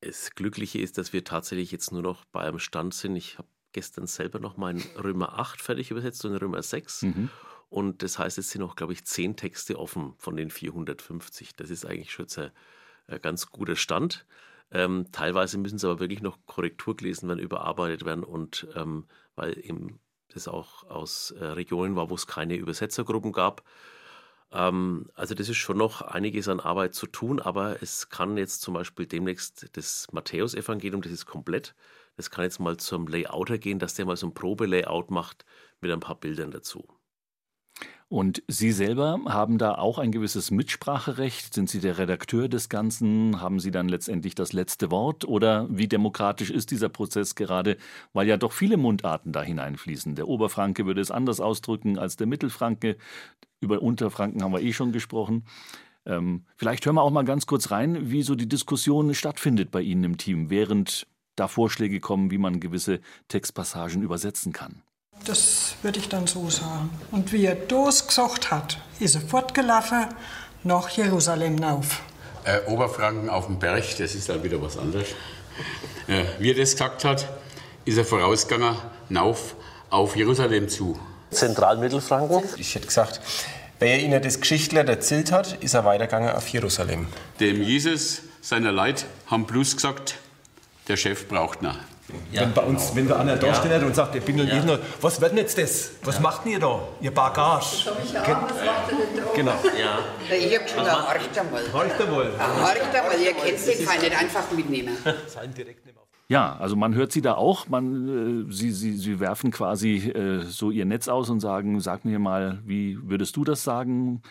Das 0.01 0.31
Glückliche 0.35 0.79
ist, 0.79 0.97
dass 0.97 1.13
wir 1.13 1.23
tatsächlich 1.23 1.71
jetzt 1.71 1.91
nur 1.91 2.01
noch 2.01 2.25
bei 2.25 2.41
einem 2.41 2.59
Stand 2.59 2.93
sind. 2.93 3.15
Ich 3.15 3.37
habe 3.37 3.47
gestern 3.73 4.07
selber 4.07 4.39
noch 4.39 4.57
in 4.57 4.81
Römer 5.01 5.39
8 5.39 5.61
fertig 5.61 5.91
übersetzt 5.91 6.23
und 6.25 6.35
Römer 6.35 6.63
6. 6.63 7.03
Mhm. 7.03 7.29
Und 7.69 8.01
das 8.01 8.17
heißt, 8.17 8.37
es 8.37 8.49
sind 8.49 8.61
noch, 8.61 8.75
glaube 8.75 8.93
ich, 8.93 9.05
zehn 9.05 9.35
Texte 9.35 9.77
offen 9.77 10.13
von 10.17 10.37
den 10.37 10.49
450. 10.49 11.53
Das 11.55 11.69
ist 11.69 11.85
eigentlich 11.85 12.11
schon 12.11 12.27
ein, 12.37 12.51
ein 13.07 13.21
ganz 13.21 13.47
guter 13.47 13.75
Stand. 13.75 14.25
Ähm, 14.71 15.07
teilweise 15.11 15.57
müssen 15.57 15.77
sie 15.77 15.87
aber 15.87 15.99
wirklich 15.99 16.21
noch 16.21 16.37
Korrektur 16.45 16.95
gelesen 16.95 17.27
werden, 17.29 17.39
überarbeitet 17.39 18.05
werden 18.05 18.23
und 18.23 18.67
ähm, 18.75 19.05
weil 19.35 19.57
eben 19.57 19.99
das 20.33 20.47
auch 20.47 20.83
aus 20.83 21.31
äh, 21.31 21.43
Regionen 21.43 21.95
war, 21.95 22.09
wo 22.09 22.15
es 22.15 22.27
keine 22.27 22.55
Übersetzergruppen 22.55 23.31
gab. 23.31 23.63
Ähm, 24.51 25.09
also 25.13 25.35
das 25.35 25.49
ist 25.49 25.57
schon 25.57 25.77
noch 25.77 26.01
einiges 26.01 26.47
an 26.47 26.59
Arbeit 26.59 26.95
zu 26.95 27.07
tun, 27.07 27.39
aber 27.39 27.81
es 27.81 28.09
kann 28.09 28.37
jetzt 28.37 28.61
zum 28.61 28.73
Beispiel 28.73 29.05
demnächst 29.05 29.69
das 29.77 30.07
Matthäusevangelium, 30.11 31.01
das 31.01 31.11
ist 31.11 31.25
komplett, 31.25 31.73
das 32.17 32.31
kann 32.31 32.43
jetzt 32.43 32.59
mal 32.59 32.77
zum 32.77 33.07
Layouter 33.07 33.57
gehen, 33.57 33.79
dass 33.79 33.93
der 33.93 34.05
mal 34.05 34.17
so 34.17 34.27
ein 34.27 34.33
Probelayout 34.33 35.11
macht 35.11 35.45
mit 35.79 35.91
ein 35.91 35.99
paar 35.99 36.19
Bildern 36.19 36.51
dazu. 36.51 36.85
Und 38.09 38.41
Sie 38.47 38.71
selber 38.71 39.19
haben 39.25 39.57
da 39.57 39.75
auch 39.75 39.97
ein 39.99 40.13
gewisses 40.13 40.49
Mitspracherecht? 40.49 41.53
Sind 41.53 41.69
Sie 41.69 41.81
der 41.81 41.97
Redakteur 41.97 42.47
des 42.47 42.69
Ganzen? 42.69 43.41
Haben 43.41 43.59
Sie 43.59 43.69
dann 43.69 43.89
letztendlich 43.89 44.33
das 44.33 44.53
letzte 44.53 44.91
Wort? 44.91 45.25
Oder 45.25 45.67
wie 45.69 45.89
demokratisch 45.89 46.49
ist 46.49 46.71
dieser 46.71 46.87
Prozess 46.87 47.35
gerade, 47.35 47.75
weil 48.13 48.27
ja 48.27 48.37
doch 48.37 48.53
viele 48.53 48.77
Mundarten 48.77 49.33
da 49.33 49.43
hineinfließen? 49.43 50.15
Der 50.15 50.29
Oberfranke 50.29 50.85
würde 50.85 51.01
es 51.01 51.11
anders 51.11 51.41
ausdrücken 51.41 51.99
als 51.99 52.15
der 52.15 52.27
Mittelfranke. 52.27 52.95
Über 53.59 53.81
Unterfranken 53.81 54.41
haben 54.41 54.53
wir 54.53 54.61
eh 54.61 54.71
schon 54.71 54.93
gesprochen. 54.93 55.43
Ähm, 56.05 56.45
vielleicht 56.55 56.85
hören 56.85 56.95
wir 56.95 57.03
auch 57.03 57.11
mal 57.11 57.25
ganz 57.25 57.45
kurz 57.45 57.71
rein, 57.71 58.09
wie 58.09 58.23
so 58.23 58.35
die 58.35 58.47
Diskussion 58.47 59.13
stattfindet 59.15 59.69
bei 59.69 59.81
Ihnen 59.81 60.05
im 60.05 60.17
Team, 60.17 60.49
während 60.49 61.07
da 61.37 61.47
Vorschläge 61.47 62.01
kommen, 62.01 62.29
wie 62.31 62.37
man 62.37 62.59
gewisse 62.59 62.99
Textpassagen 63.29 64.01
übersetzen 64.01 64.51
kann. 64.51 64.81
Das 65.25 65.75
würde 65.81 65.99
ich 65.99 66.09
dann 66.09 66.27
so 66.27 66.49
sagen. 66.49 66.89
Und 67.11 67.31
wie 67.31 67.45
er 67.45 67.55
das 67.55 68.07
gesagt 68.07 68.51
hat, 68.51 68.79
ist 68.99 69.15
er 69.15 69.21
fortgelaufen 69.21 70.07
nach 70.63 70.89
Jerusalem 70.89 71.63
rauf. 71.63 72.01
Äh, 72.43 72.59
Oberfranken 72.69 73.29
auf 73.29 73.47
dem 73.47 73.59
Berg, 73.59 73.97
das 73.97 74.15
ist 74.15 74.29
dann 74.29 74.43
wieder 74.43 74.61
was 74.61 74.77
anderes. 74.77 75.07
Äh, 76.07 76.23
wie 76.39 76.51
er 76.51 76.55
das 76.55 76.71
gesagt 76.71 77.03
hat, 77.03 77.27
ist 77.85 77.97
er 77.97 78.05
vorausgegangen 78.05 78.75
rauf 79.15 79.55
auf 79.89 80.15
Jerusalem 80.15 80.69
zu. 80.69 80.99
Zentralmittelfranken? 81.31 82.43
Ich 82.57 82.75
hätte 82.75 82.87
gesagt, 82.87 83.21
wenn 83.79 83.89
er 83.89 83.99
ihnen 83.99 84.21
das 84.21 84.39
Geschichtler 84.39 84.87
erzählt 84.87 85.31
hat, 85.31 85.61
ist 85.61 85.73
er 85.73 85.85
weitergegangen 85.85 86.31
auf 86.31 86.47
Jerusalem. 86.47 87.07
Dem 87.39 87.61
Jesus, 87.61 88.21
seiner 88.41 88.71
Leid, 88.71 89.05
haben 89.27 89.45
bloß 89.45 89.75
gesagt, 89.75 90.15
der 90.87 90.97
Chef 90.97 91.27
braucht 91.27 91.61
noch. 91.61 91.77
Ja, 92.31 92.41
wenn 92.41 92.53
bei 92.53 92.61
uns, 92.61 92.83
genau. 92.83 92.95
wenn 92.95 93.07
da 93.09 93.19
einer 93.19 93.35
da 93.35 93.53
steht 93.53 93.83
und 93.83 93.93
sagt, 93.93 94.15
ich 94.15 94.23
bin 94.23 94.37
ja. 94.37 94.63
Noch, 94.63 94.79
was 95.01 95.19
wird 95.19 95.31
denn 95.31 95.39
jetzt 95.39 95.57
das? 95.57 95.91
Was 96.03 96.15
ja. 96.15 96.21
macht 96.21 96.45
ihr 96.45 96.57
da? 96.57 96.87
Ihr 97.01 97.13
Bagage. 97.13 97.83
Das 97.83 97.97
ich 98.01 98.17
auch. 98.17 98.43
Was 98.43 98.65
macht 98.65 98.91
ihr 98.91 98.97
denn 98.97 99.17
da? 99.17 99.33
Genau. 99.35 99.55
Ja. 99.77 99.99
Ich 100.33 100.57
habe 100.57 100.69
schon 100.69 100.79
gesagt, 100.79 101.07
horcht 101.09 101.37
einmal. 101.37 101.73
Horcht 101.73 102.01
einmal. 102.01 102.31
Horcht 102.61 102.95
einmal, 102.95 103.19
ihr 103.19 103.33
kennt 103.33 103.67
den 103.67 103.85
Fall 103.85 103.99
nicht 103.99 104.21
einfach 104.21 104.51
mitnehmen. 104.51 104.97
Ja, 106.29 106.57
also 106.57 106.75
man 106.75 106.93
hört 106.93 107.13
sie 107.13 107.21
da 107.21 107.35
auch. 107.35 107.69
Man, 107.69 108.47
äh, 108.49 108.53
sie, 108.53 108.71
sie, 108.71 108.97
sie 108.97 109.21
werfen 109.21 109.49
quasi 109.49 110.09
äh, 110.09 110.43
so 110.43 110.71
ihr 110.71 110.83
Netz 110.83 111.07
aus 111.07 111.29
und 111.29 111.39
sagen, 111.39 111.79
sag 111.79 112.03
mir 112.03 112.19
mal, 112.19 112.61
wie 112.65 112.97
würdest 113.01 113.37
du 113.37 113.45
das 113.45 113.63
sagen? 113.63 114.21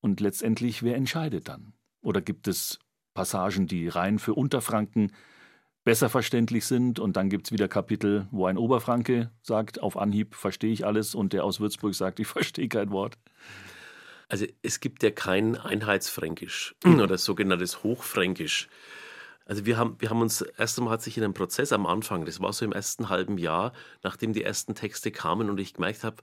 Und 0.00 0.20
letztendlich, 0.20 0.82
wer 0.82 0.96
entscheidet 0.96 1.46
dann? 1.46 1.72
Oder 2.02 2.22
gibt 2.22 2.48
es 2.48 2.80
Passagen, 3.14 3.68
die 3.68 3.86
rein 3.86 4.18
für 4.18 4.34
Unterfranken 4.34 5.12
besser 5.84 6.08
verständlich 6.08 6.66
sind. 6.66 6.98
Und 6.98 7.16
dann 7.16 7.28
gibt 7.28 7.46
es 7.46 7.52
wieder 7.52 7.68
Kapitel, 7.68 8.26
wo 8.30 8.46
ein 8.46 8.58
Oberfranke 8.58 9.30
sagt, 9.42 9.80
auf 9.80 9.96
Anhieb 9.96 10.34
verstehe 10.34 10.72
ich 10.72 10.84
alles 10.84 11.14
und 11.14 11.32
der 11.32 11.44
aus 11.44 11.60
Würzburg 11.60 11.94
sagt, 11.94 12.18
ich 12.20 12.26
verstehe 12.26 12.68
kein 12.68 12.90
Wort. 12.90 13.18
Also 14.28 14.46
es 14.62 14.80
gibt 14.80 15.02
ja 15.02 15.10
kein 15.10 15.56
Einheitsfränkisch 15.56 16.74
oder 16.84 17.18
sogenanntes 17.18 17.82
Hochfränkisch. 17.82 18.68
Also 19.46 19.66
wir 19.66 19.76
haben, 19.76 19.96
wir 19.98 20.08
haben 20.08 20.22
uns, 20.22 20.40
erst 20.40 20.78
einmal 20.78 20.94
hat 20.94 21.02
sich 21.02 21.18
in 21.18 21.24
einem 21.24 21.34
Prozess 21.34 21.72
am 21.72 21.84
Anfang, 21.84 22.24
das 22.24 22.40
war 22.40 22.52
so 22.54 22.64
im 22.64 22.72
ersten 22.72 23.10
halben 23.10 23.36
Jahr, 23.36 23.74
nachdem 24.02 24.32
die 24.32 24.42
ersten 24.42 24.74
Texte 24.74 25.10
kamen 25.10 25.50
und 25.50 25.60
ich 25.60 25.74
gemerkt 25.74 26.02
habe, 26.02 26.16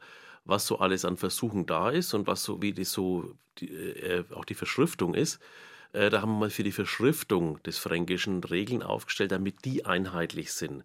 was 0.44 0.66
so 0.66 0.80
alles 0.80 1.06
an 1.06 1.18
Versuchen 1.18 1.68
da 1.68 1.92
ist 1.92 2.16
und 2.16 2.26
was 2.26 2.44
so, 2.44 2.64
wie 2.64 2.74
die 2.74 2.84
so, 2.84 3.36
die, 3.60 3.70
äh, 3.70 4.24
auch 4.34 4.46
die 4.46 4.56
Verschriftung 4.56 5.14
ist, 5.14 5.40
da 5.92 6.22
haben 6.22 6.34
wir 6.34 6.40
mal 6.40 6.50
für 6.50 6.64
die 6.64 6.72
Verschriftung 6.72 7.62
des 7.64 7.78
Fränkischen 7.78 8.44
Regeln 8.44 8.84
aufgestellt, 8.84 9.32
damit 9.32 9.66
die 9.66 9.86
einheitlich 9.86 10.54
sind. 10.54 10.84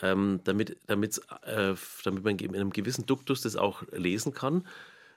Ähm, 0.00 0.40
damit, 0.44 0.78
damit, 0.86 1.20
äh, 1.42 1.74
damit 2.04 2.24
man 2.24 2.38
in 2.38 2.54
einem 2.54 2.70
gewissen 2.70 3.06
Duktus 3.06 3.42
das 3.42 3.56
auch 3.56 3.82
lesen 3.90 4.32
kann. 4.32 4.64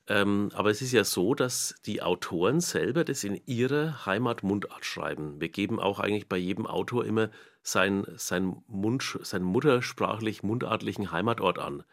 Ähm, 0.08 0.50
aber 0.54 0.72
es 0.72 0.82
ist 0.82 0.92
ja 0.92 1.04
so, 1.04 1.36
dass 1.36 1.76
die 1.86 2.02
Autoren 2.02 2.60
selber 2.60 3.04
das 3.04 3.24
in 3.24 3.40
ihrer 3.46 4.06
Heimatmundart 4.06 4.84
schreiben. 4.84 5.40
Wir 5.40 5.50
geben 5.50 5.80
auch 5.80 6.00
eigentlich 6.00 6.28
bei 6.28 6.38
jedem 6.38 6.66
Autor 6.66 7.06
immer 7.06 7.30
sein, 7.62 8.06
sein 8.16 8.64
Mund, 8.68 9.20
seinen 9.22 9.46
muttersprachlich 9.46 10.42
mundartlichen 10.42 11.12
Heimatort 11.12 11.60
an. 11.60 11.84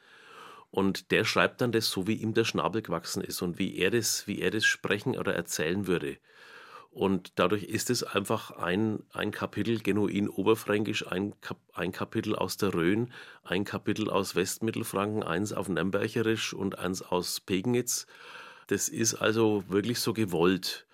Und 0.70 1.10
der 1.10 1.24
schreibt 1.24 1.60
dann 1.60 1.72
das 1.72 1.90
so, 1.90 2.06
wie 2.06 2.14
ihm 2.14 2.34
der 2.34 2.44
Schnabel 2.44 2.82
gewachsen 2.82 3.22
ist 3.22 3.42
und 3.42 3.58
wie 3.58 3.76
er 3.76 3.90
das, 3.90 4.26
wie 4.26 4.40
er 4.40 4.50
das 4.50 4.64
sprechen 4.64 5.16
oder 5.16 5.34
erzählen 5.34 5.86
würde. 5.86 6.18
Und 6.98 7.34
dadurch 7.36 7.62
ist 7.62 7.90
es 7.90 8.02
einfach 8.02 8.50
ein, 8.50 9.04
ein 9.12 9.30
Kapitel 9.30 9.78
genuin 9.78 10.28
oberfränkisch, 10.28 11.06
ein, 11.06 11.40
Kap 11.40 11.58
ein 11.72 11.92
Kapitel 11.92 12.34
aus 12.34 12.56
der 12.56 12.74
Rhön, 12.74 13.12
ein 13.44 13.62
Kapitel 13.64 14.10
aus 14.10 14.34
Westmittelfranken, 14.34 15.22
eins 15.22 15.52
auf 15.52 15.68
Nürnbergerisch 15.68 16.54
und 16.54 16.80
eins 16.80 17.02
aus 17.02 17.38
Pegnitz. 17.38 18.08
Das 18.66 18.88
ist 18.88 19.14
also 19.14 19.62
wirklich 19.68 20.00
so 20.00 20.12
gewollt. 20.12 20.86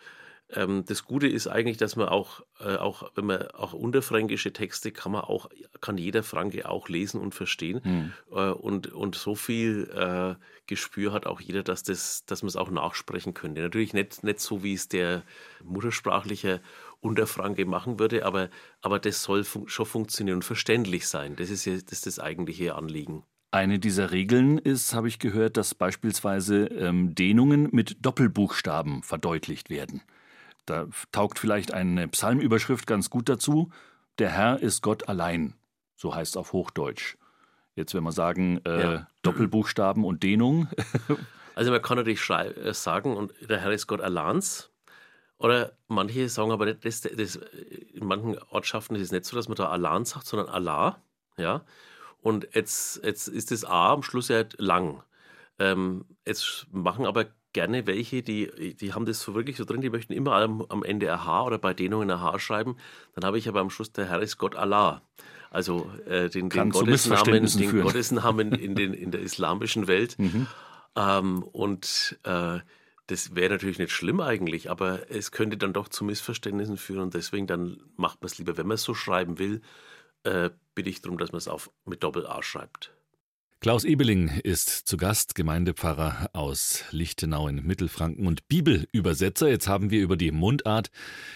Ähm, 0.51 0.85
das 0.87 1.05
Gute 1.05 1.27
ist 1.27 1.47
eigentlich, 1.47 1.77
dass 1.77 1.97
man 1.97 2.09
auch, 2.09 2.43
äh, 2.61 2.77
auch 2.77 3.11
wenn 3.15 3.27
man 3.27 3.49
auch 3.49 3.73
unterfränkische 3.73 4.53
Texte 4.53 4.93
kann 4.93 5.13
man 5.13 5.23
auch, 5.23 5.49
kann 5.81 5.99
jeder 5.99 6.23
Franke 6.23 6.69
auch 6.69 6.89
lesen 6.89 7.21
und 7.21 7.35
verstehen. 7.35 7.81
Mhm. 7.83 8.13
Äh, 8.31 8.51
und, 8.51 8.93
und 8.93 9.15
so 9.15 9.35
viel 9.35 9.91
äh, 9.95 10.35
Gespür 10.67 11.13
hat 11.13 11.27
auch 11.27 11.41
jeder, 11.41 11.63
dass, 11.63 11.83
das, 11.83 12.25
dass 12.27 12.43
man 12.43 12.49
es 12.49 12.57
auch 12.57 12.71
nachsprechen 12.71 13.35
könnte. 13.35 13.63
Natürlich 13.63 13.95
nicht, 13.95 14.23
nicht 14.25 14.41
so, 14.41 14.63
wie 14.63 14.75
es 14.75 14.89
der 14.89 15.23
muttersprachliche 15.63 16.61
Unterfranke 17.01 17.67
machen 17.67 17.99
würde, 17.99 18.25
aber, 18.25 18.49
aber 18.81 18.99
das 18.99 19.23
soll 19.23 19.45
fun 19.45 19.69
schon 19.69 19.87
funktionieren 19.87 20.37
und 20.37 20.45
verständlich 20.45 21.07
sein. 21.07 21.37
Das 21.37 21.51
ist 21.51 21.65
ja 21.65 21.75
das, 21.75 21.93
ist 21.93 22.07
das 22.07 22.19
eigentliche 22.19 22.75
Anliegen. 22.75 23.25
Eine 23.51 23.79
dieser 23.79 24.11
Regeln 24.11 24.59
ist, 24.59 24.95
habe 24.95 25.07
ich 25.07 25.21
gehört, 25.21 25.57
dass 25.57 25.75
beispielsweise 25.75 26.65
ähm, 26.67 27.15
Dehnungen 27.15 27.69
mit 27.71 28.05
Doppelbuchstaben 28.05 29.03
verdeutlicht 29.05 29.71
werden. 29.71 30.03
Da 30.67 30.87
taugt 31.13 31.39
vielleicht 31.39 31.73
eine 31.73 32.09
Psalmüberschrift 32.09 32.87
ganz 32.87 33.11
gut 33.11 33.29
dazu. 33.29 33.71
Der 34.19 34.31
Herr 34.31 34.61
ist 34.61 34.83
Gott 34.83 35.09
allein. 35.09 35.55
So 35.97 36.15
heißt 36.15 36.33
es 36.33 36.37
auf 36.37 36.53
Hochdeutsch. 36.53 37.17
Jetzt, 37.77 37.95
wenn 37.95 38.05
wir 38.05 38.13
sagen, 38.13 38.61
äh, 38.65 38.83
ja. 38.83 39.09
Doppelbuchstaben 39.23 40.05
und 40.05 40.23
Dehnung. 40.23 40.69
also 41.55 41.71
man 41.71 41.83
kann 41.83 41.97
natürlich 41.97 42.29
äh, 42.31 42.73
sagen, 42.73 43.17
und 43.17 43.33
der 43.41 43.61
Herr 43.61 43.73
ist 43.73 43.87
Gott 43.87 44.01
allein. 44.01 44.41
Oder 45.39 45.73
manche 45.89 46.29
sagen 46.29 46.53
aber 46.53 46.73
das, 46.73 47.01
das, 47.01 47.37
in 47.37 48.07
manchen 48.07 48.39
Ortschaften 48.51 48.95
ist 48.95 49.03
es 49.03 49.13
nicht 49.13 49.25
so, 49.25 49.37
dass 49.37 49.49
man 49.49 49.57
da 49.57 49.69
Alan 49.69 50.05
sagt, 50.05 50.27
sondern 50.27 50.49
Allah. 50.49 51.03
Ja? 51.37 51.65
Und 52.21 52.49
jetzt, 52.55 53.05
jetzt 53.05 53.29
ist 53.29 53.51
das 53.51 53.65
A 53.65 53.93
am 53.93 54.03
Schluss 54.03 54.29
ja 54.29 54.45
lang. 54.57 55.03
Ähm, 55.59 56.05
jetzt 56.27 56.67
machen 56.71 57.07
aber 57.07 57.27
gerne 57.55 57.87
welche, 57.87 58.23
die, 58.23 58.75
die 58.75 58.93
haben 58.93 59.07
das 59.07 59.23
so 59.23 59.35
wirklich 59.35 59.57
so 59.57 59.65
drin, 59.65 59.81
die 59.81 59.89
möchten 59.89 60.13
immer 60.13 60.35
am, 60.35 60.61
am 60.69 60.83
Ende 60.83 61.11
Aha 61.11 61.45
oder 61.45 61.59
bei 61.59 61.73
Dehnungen 61.73 62.11
Aha 62.11 62.39
schreiben. 62.39 62.77
Dann 63.15 63.25
habe 63.25 63.39
ich 63.39 63.49
aber 63.49 63.61
am 63.61 63.71
Schluss, 63.71 63.93
der 63.93 64.11
Herr 64.11 64.21
ist 64.21 64.37
Gott 64.37 64.55
Allah. 64.55 65.01
Also 65.51 65.91
äh, 66.07 66.29
den, 66.29 66.51
den 66.51 66.71
Gottesnamen, 66.71 67.47
den 67.47 67.81
Gottesnamen 67.81 68.53
in, 68.53 68.75
den, 68.75 68.93
in 68.93 69.11
der 69.11 69.23
islamischen 69.23 69.87
Welt. 69.87 70.19
Mhm. 70.19 70.49
Ähm, 70.97 71.43
und 71.43 72.19
äh, 72.25 72.59
das 73.07 73.35
wäre 73.35 73.53
natürlich 73.53 73.79
nicht 73.79 73.93
schlimm 73.93 74.21
eigentlich, 74.21 74.71
aber 74.71 75.11
es 75.11 75.31
könnte 75.31 75.57
dann 75.57 75.73
doch 75.73 75.89
zu 75.89 76.05
Missverständnissen 76.05 76.77
führen 76.77 77.03
und 77.03 77.15
deswegen 77.15 77.47
dann 77.47 77.81
macht 77.97 78.23
man 78.23 78.27
es 78.27 78.39
lieber, 78.39 78.57
wenn 78.57 78.67
man 78.67 78.77
es 78.77 78.83
so 78.83 78.95
schreiben 78.95 79.39
will, 79.39 79.61
äh, 80.25 80.51
bitte 80.75 80.91
ich 80.91 81.03
darum, 81.03 81.19
dass 81.19 81.33
man 81.33 81.39
es 81.39 81.49
auch 81.49 81.69
mit 81.85 82.03
Doppel-A 82.03 82.43
schreibt. 82.43 82.93
Klaus 83.61 83.85
Ebeling 83.85 84.29
ist 84.43 84.69
zu 84.71 84.99
Gast, 84.99 85.35
Gemeindepfarrer 85.35 86.29
aus 86.35 86.85
Lichtenau 86.91 87.49
in 87.49 87.65
Mittelfranken 87.65 88.27
und 88.27 88.47
Bibelübersetzer. 88.47 89.49
Jetzt 89.49 89.69
haben 89.69 89.91
wir 89.91 90.03
über 90.03 90.19
die 90.19 90.33
Mundart 90.33 90.91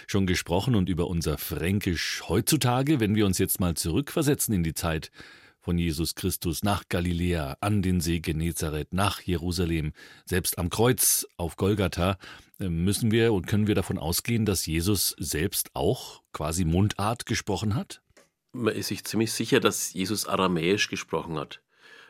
schon 0.05 0.27
gesprochen 0.27 0.75
und 0.75 0.89
über 0.89 1.07
unser 1.07 1.39
Fränkisch 1.39 2.21
heutzutage. 2.27 2.99
Wenn 2.99 3.15
wir 3.15 3.25
uns 3.25 3.39
jetzt 3.39 3.59
mal 3.59 3.73
zurückversetzen 3.73 4.53
in 4.53 4.63
die 4.63 4.75
Zeit 4.75 5.11
von 5.59 5.77
Jesus 5.77 6.15
Christus 6.15 6.63
nach 6.63 6.83
Galiläa, 6.87 7.57
an 7.61 7.81
den 7.81 7.99
See 7.99 8.19
Genezareth, 8.19 8.93
nach 8.93 9.21
Jerusalem, 9.21 9.93
selbst 10.25 10.57
am 10.57 10.69
Kreuz 10.69 11.27
auf 11.37 11.57
Golgatha, 11.57 12.17
äh, 12.59 12.69
müssen 12.69 13.11
wir 13.11 13.33
und 13.33 13.47
können 13.47 13.67
wir 13.67 13.75
davon 13.75 13.97
ausgehen, 13.97 14.45
dass 14.45 14.65
Jesus 14.65 15.15
selbst 15.17 15.71
auch 15.73 16.21
quasi 16.31 16.65
Mundart 16.65 17.25
gesprochen 17.25 17.75
hat? 17.75 18.01
Man 18.51 18.75
ist 18.75 18.87
sich 18.87 19.03
ziemlich 19.03 19.31
sicher, 19.31 19.59
dass 19.59 19.93
Jesus 19.93 20.27
Aramäisch 20.27 20.89
gesprochen 20.89 21.37
hat. 21.37 21.61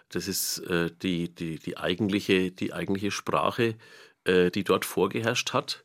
Das 0.09 0.27
ist 0.27 0.59
äh, 0.59 0.89
die, 1.01 1.33
die, 1.33 1.59
die, 1.59 1.77
eigentliche, 1.77 2.51
die 2.51 2.73
eigentliche 2.73 3.11
Sprache, 3.11 3.75
äh, 4.23 4.51
die 4.51 4.63
dort 4.63 4.85
vorgeherrscht 4.85 5.53
hat. 5.53 5.83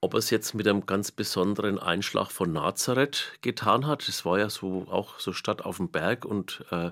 Ob 0.00 0.14
er 0.14 0.18
es 0.18 0.30
jetzt 0.30 0.54
mit 0.54 0.68
einem 0.68 0.86
ganz 0.86 1.10
besonderen 1.10 1.78
Einschlag 1.78 2.30
von 2.30 2.52
Nazareth 2.52 3.32
getan 3.42 3.86
hat, 3.86 4.06
das 4.06 4.24
war 4.24 4.38
ja 4.38 4.50
so 4.50 4.86
auch 4.88 5.18
so 5.18 5.32
Stadt 5.32 5.62
auf 5.62 5.78
dem 5.78 5.90
Berg 5.90 6.24
und 6.24 6.64
äh, 6.70 6.90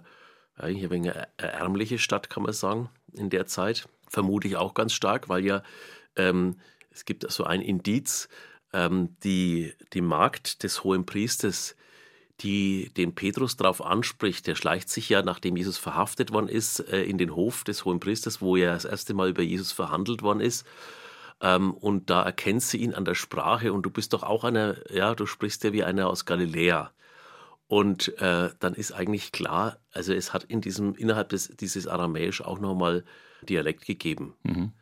eigentlich 0.56 0.90
eine 0.90 1.28
ärmliche 1.36 1.98
Stadt, 1.98 2.30
kann 2.30 2.42
man 2.42 2.52
sagen, 2.52 2.88
in 3.12 3.30
der 3.30 3.46
Zeit. 3.46 3.88
Vermute 4.08 4.48
ich 4.48 4.56
auch 4.56 4.74
ganz 4.74 4.92
stark, 4.92 5.28
weil 5.28 5.44
ja 5.44 5.62
ähm, 6.16 6.56
es 6.90 7.04
gibt 7.04 7.30
so 7.30 7.44
ein 7.44 7.60
Indiz, 7.60 8.28
ähm, 8.72 9.16
die, 9.22 9.74
die 9.92 10.00
Magd 10.00 10.62
des 10.62 10.84
hohen 10.84 11.06
Priesters, 11.06 11.76
die 12.40 12.90
den 12.96 13.14
Petrus 13.14 13.56
darauf 13.56 13.84
anspricht. 13.84 14.46
Der 14.46 14.54
schleicht 14.54 14.88
sich 14.88 15.08
ja, 15.08 15.22
nachdem 15.22 15.56
Jesus 15.56 15.78
verhaftet 15.78 16.32
worden 16.32 16.48
ist, 16.48 16.80
äh, 16.80 17.04
in 17.04 17.18
den 17.18 17.34
Hof 17.34 17.64
des 17.64 17.84
Hohen 17.84 18.00
Priesters, 18.00 18.40
wo 18.40 18.56
er 18.56 18.74
das 18.74 18.84
erste 18.84 19.14
Mal 19.14 19.30
über 19.30 19.42
Jesus 19.42 19.72
verhandelt 19.72 20.22
worden 20.22 20.40
ist. 20.40 20.66
Ähm, 21.40 21.72
und 21.74 22.10
da 22.10 22.22
erkennt 22.22 22.62
sie 22.62 22.78
ihn 22.78 22.94
an 22.94 23.04
der 23.04 23.14
Sprache 23.14 23.72
und 23.72 23.82
du 23.82 23.90
bist 23.90 24.12
doch 24.12 24.22
auch 24.22 24.44
einer, 24.44 24.76
ja, 24.92 25.14
du 25.14 25.26
sprichst 25.26 25.64
ja 25.64 25.72
wie 25.72 25.84
einer 25.84 26.08
aus 26.08 26.24
Galiläa. 26.24 26.92
Und 27.66 28.18
äh, 28.18 28.50
dann 28.60 28.74
ist 28.74 28.92
eigentlich 28.92 29.32
klar, 29.32 29.78
also 29.90 30.12
es 30.12 30.32
hat 30.32 30.44
in 30.44 30.60
diesem, 30.60 30.94
innerhalb 30.94 31.30
des, 31.30 31.48
dieses 31.48 31.86
Aramäisch 31.86 32.40
auch 32.42 32.58
nochmal 32.60 33.04
Dialekt 33.42 33.86
gegeben. 33.86 34.34
Mhm. 34.42 34.72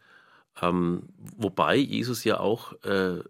Ähm, 0.60 1.08
wobei 1.16 1.76
Jesus 1.76 2.24
ja 2.24 2.40
auch 2.40 2.72
äh, 2.82 3.20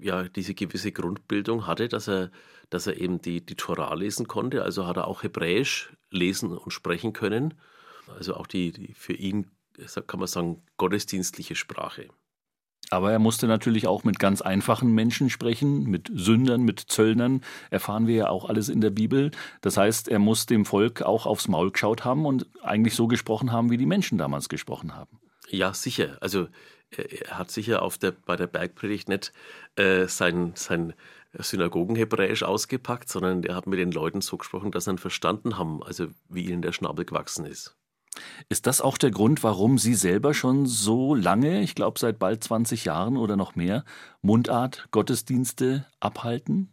ja, 0.00 0.24
diese 0.28 0.54
gewisse 0.54 0.92
Grundbildung 0.92 1.66
hatte, 1.66 1.88
dass 1.88 2.08
er 2.08 2.30
dass 2.70 2.86
er 2.86 2.98
eben 2.98 3.20
die, 3.20 3.44
die 3.44 3.54
Torah 3.54 3.94
lesen 3.94 4.28
konnte. 4.28 4.62
Also 4.62 4.86
hat 4.86 4.96
er 4.96 5.06
auch 5.06 5.22
Hebräisch 5.22 5.92
lesen 6.10 6.56
und 6.56 6.72
sprechen 6.72 7.12
können. 7.12 7.54
Also 8.16 8.34
auch 8.34 8.46
die, 8.46 8.72
die 8.72 8.94
für 8.94 9.14
ihn, 9.14 9.50
kann 10.06 10.20
man 10.20 10.28
sagen, 10.28 10.62
gottesdienstliche 10.76 11.54
Sprache. 11.54 12.08
Aber 12.90 13.12
er 13.12 13.18
musste 13.18 13.46
natürlich 13.46 13.86
auch 13.86 14.04
mit 14.04 14.18
ganz 14.18 14.40
einfachen 14.40 14.92
Menschen 14.92 15.28
sprechen, 15.28 15.84
mit 15.84 16.10
Sündern, 16.14 16.62
mit 16.62 16.80
Zöllnern, 16.80 17.42
erfahren 17.70 18.06
wir 18.06 18.14
ja 18.14 18.28
auch 18.30 18.48
alles 18.48 18.70
in 18.70 18.80
der 18.80 18.90
Bibel. 18.90 19.30
Das 19.60 19.76
heißt, 19.76 20.08
er 20.08 20.18
muss 20.18 20.46
dem 20.46 20.64
Volk 20.64 21.02
auch 21.02 21.26
aufs 21.26 21.48
Maul 21.48 21.70
geschaut 21.70 22.04
haben 22.04 22.24
und 22.24 22.46
eigentlich 22.62 22.94
so 22.94 23.06
gesprochen 23.06 23.52
haben, 23.52 23.70
wie 23.70 23.76
die 23.76 23.86
Menschen 23.86 24.16
damals 24.16 24.48
gesprochen 24.48 24.94
haben. 24.94 25.20
Ja, 25.50 25.74
sicher. 25.74 26.16
Also 26.20 26.48
er 26.90 27.38
hat 27.38 27.50
sicher 27.50 27.82
auf 27.82 27.98
der, 27.98 28.12
bei 28.12 28.36
der 28.36 28.46
Bergpredigt 28.46 29.08
nicht 29.08 29.32
äh, 29.76 30.06
sein, 30.06 30.52
sein 30.54 30.94
Synagogenhebräisch 31.42 32.42
ausgepackt, 32.42 33.08
sondern 33.08 33.44
er 33.44 33.54
hat 33.54 33.66
mit 33.66 33.78
den 33.78 33.92
Leuten 33.92 34.20
so 34.20 34.36
gesprochen, 34.36 34.70
dass 34.70 34.84
sie 34.84 34.92
ihn 34.92 34.98
verstanden 34.98 35.58
haben, 35.58 35.82
also 35.82 36.08
wie 36.28 36.44
ihnen 36.44 36.62
der 36.62 36.72
Schnabel 36.72 37.04
gewachsen 37.04 37.44
ist. 37.44 37.76
Ist 38.48 38.66
das 38.66 38.80
auch 38.80 38.98
der 38.98 39.10
Grund, 39.10 39.42
warum 39.42 39.78
Sie 39.78 39.94
selber 39.94 40.34
schon 40.34 40.66
so 40.66 41.14
lange, 41.14 41.60
ich 41.60 41.74
glaube 41.74 41.98
seit 41.98 42.18
bald 42.18 42.42
20 42.42 42.84
Jahren 42.84 43.16
oder 43.16 43.36
noch 43.36 43.54
mehr, 43.54 43.84
Mundart 44.22 44.88
Gottesdienste 44.90 45.86
abhalten? 46.00 46.72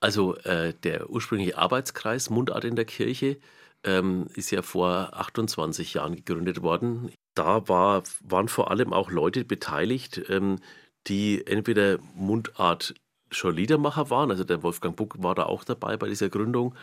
Also 0.00 0.36
äh, 0.38 0.74
der 0.82 1.10
ursprüngliche 1.10 1.56
Arbeitskreis 1.58 2.28
Mundart 2.28 2.64
in 2.64 2.76
der 2.76 2.84
Kirche 2.84 3.38
ähm, 3.84 4.26
ist 4.34 4.50
ja 4.50 4.62
vor 4.62 5.10
28 5.14 5.94
Jahren 5.94 6.16
gegründet 6.16 6.62
worden. 6.62 7.12
Da 7.34 7.68
war, 7.68 8.02
waren 8.20 8.48
vor 8.48 8.70
allem 8.70 8.92
auch 8.92 9.10
Leute 9.10 9.44
beteiligt, 9.44 10.22
ähm, 10.28 10.58
die 11.06 11.46
entweder 11.46 11.98
Mundart 12.14 12.94
schon 13.36 13.54
Liedermacher 13.54 14.10
waren, 14.10 14.30
also 14.30 14.44
der 14.44 14.62
Wolfgang 14.62 14.96
Buck 14.96 15.22
war 15.22 15.34
da 15.34 15.44
auch 15.44 15.64
dabei 15.64 15.96
bei 15.96 16.08
dieser 16.08 16.28
Gründung, 16.28 16.74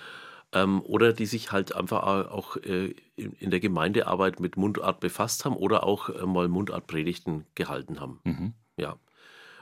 ähm, 0.53 0.81
oder 0.81 1.13
die 1.13 1.25
sich 1.25 1.51
halt 1.51 1.75
einfach 1.75 2.03
auch 2.03 2.57
äh, 2.57 2.93
in, 3.15 3.33
in, 3.33 3.51
der 3.51 3.59
Gemeindearbeit 3.59 4.39
mit 4.39 4.57
Mundart 4.57 4.99
befasst 4.99 5.45
haben 5.45 5.55
oder 5.55 5.83
auch 5.83 6.09
äh, 6.09 6.25
mal 6.25 6.47
Mundartpredigten 6.47 7.45
gehalten 7.55 7.99
haben. 7.99 8.19
Mhm. 8.23 8.53
Ja. 8.77 8.97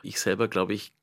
Ich 0.01 0.19
selber, 0.19 0.47
glaube 0.47 0.73
ich, 0.73 0.93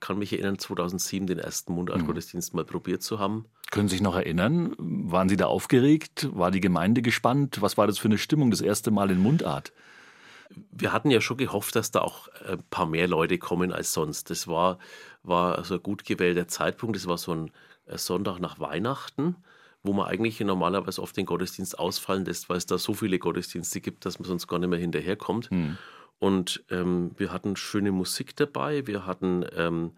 kann 0.00 0.18
mich 0.18 0.32
erinnern, 0.32 0.58
2007 0.58 1.26
den 1.26 1.38
ersten 1.38 1.74
Mundartgottesdienst 1.74 2.54
mhm. 2.54 2.58
mal 2.58 2.64
probiert 2.64 3.02
zu 3.02 3.18
haben. 3.18 3.44
Können 3.70 3.88
Sie 3.88 3.96
sich 3.96 4.02
noch 4.02 4.16
erinnern? 4.16 4.74
Waren 4.78 5.28
Sie 5.28 5.36
da 5.36 5.46
aufgeregt? 5.46 6.28
War 6.32 6.50
die 6.50 6.60
Gemeinde 6.60 7.02
gespannt? 7.02 7.60
Was 7.60 7.76
war 7.76 7.86
das 7.86 7.98
für 7.98 8.08
eine 8.08 8.18
Stimmung 8.18 8.50
das 8.50 8.62
erste 8.62 8.90
Mal 8.90 9.10
in 9.10 9.18
Mundart? 9.18 9.72
wir 10.70 10.92
hatten 10.92 11.10
ja 11.10 11.20
schon 11.20 11.36
gehofft, 11.36 11.76
dass 11.76 11.90
da 11.90 12.00
auch 12.00 12.28
ein 12.46 12.62
paar 12.70 12.86
mehr 12.86 13.08
Leute 13.08 13.38
kommen 13.38 13.72
als 13.72 13.92
sonst. 13.92 14.30
Das 14.30 14.46
war, 14.48 14.78
war 15.26 15.62
so 15.64 15.74
ein 15.74 15.82
gut 15.82 16.04
gewählter 16.04 16.48
Zeitpunkt. 16.48 16.96
Das 16.96 17.06
war 17.06 17.18
so 17.18 17.34
ein 17.34 17.50
Sonntag 17.86 18.38
nach 18.38 18.58
Weihnachten, 18.58 19.36
wo 19.82 19.92
man 19.92 20.06
eigentlich 20.06 20.40
normalerweise 20.40 21.02
oft 21.02 21.16
den 21.16 21.26
Gottesdienst 21.26 21.78
ausfallen 21.78 22.24
lässt, 22.24 22.48
weil 22.48 22.56
es 22.56 22.66
da 22.66 22.78
so 22.78 22.94
viele 22.94 23.18
Gottesdienste 23.18 23.80
gibt, 23.80 24.04
dass 24.04 24.18
man 24.18 24.26
sonst 24.26 24.46
gar 24.46 24.58
nicht 24.58 24.68
mehr 24.68 24.78
hinterherkommt. 24.78 25.50
Hm. 25.50 25.78
Und 26.18 26.64
ähm, 26.70 27.12
wir 27.16 27.32
hatten 27.32 27.56
schöne 27.56 27.92
Musik 27.92 28.36
dabei. 28.36 28.86
Wir 28.86 29.06
hatten 29.06 29.44
ähm, 29.54 29.92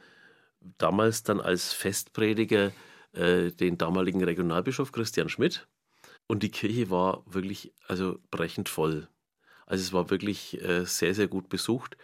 damals 0.78 1.22
dann 1.22 1.40
als 1.40 1.72
Festprediger 1.72 2.72
äh, 3.12 3.50
den 3.52 3.78
damaligen 3.78 4.22
Regionalbischof 4.22 4.92
Christian 4.92 5.28
Schmidt. 5.28 5.66
Und 6.26 6.42
die 6.42 6.50
Kirche 6.50 6.90
war 6.90 7.22
wirklich 7.26 7.72
also 7.86 8.18
brechend 8.30 8.68
voll. 8.68 9.08
Also 9.66 9.82
es 9.82 9.92
war 9.92 10.10
wirklich 10.10 10.62
äh, 10.62 10.84
sehr, 10.84 11.14
sehr 11.14 11.28
gut 11.28 11.48
besucht. 11.48 11.96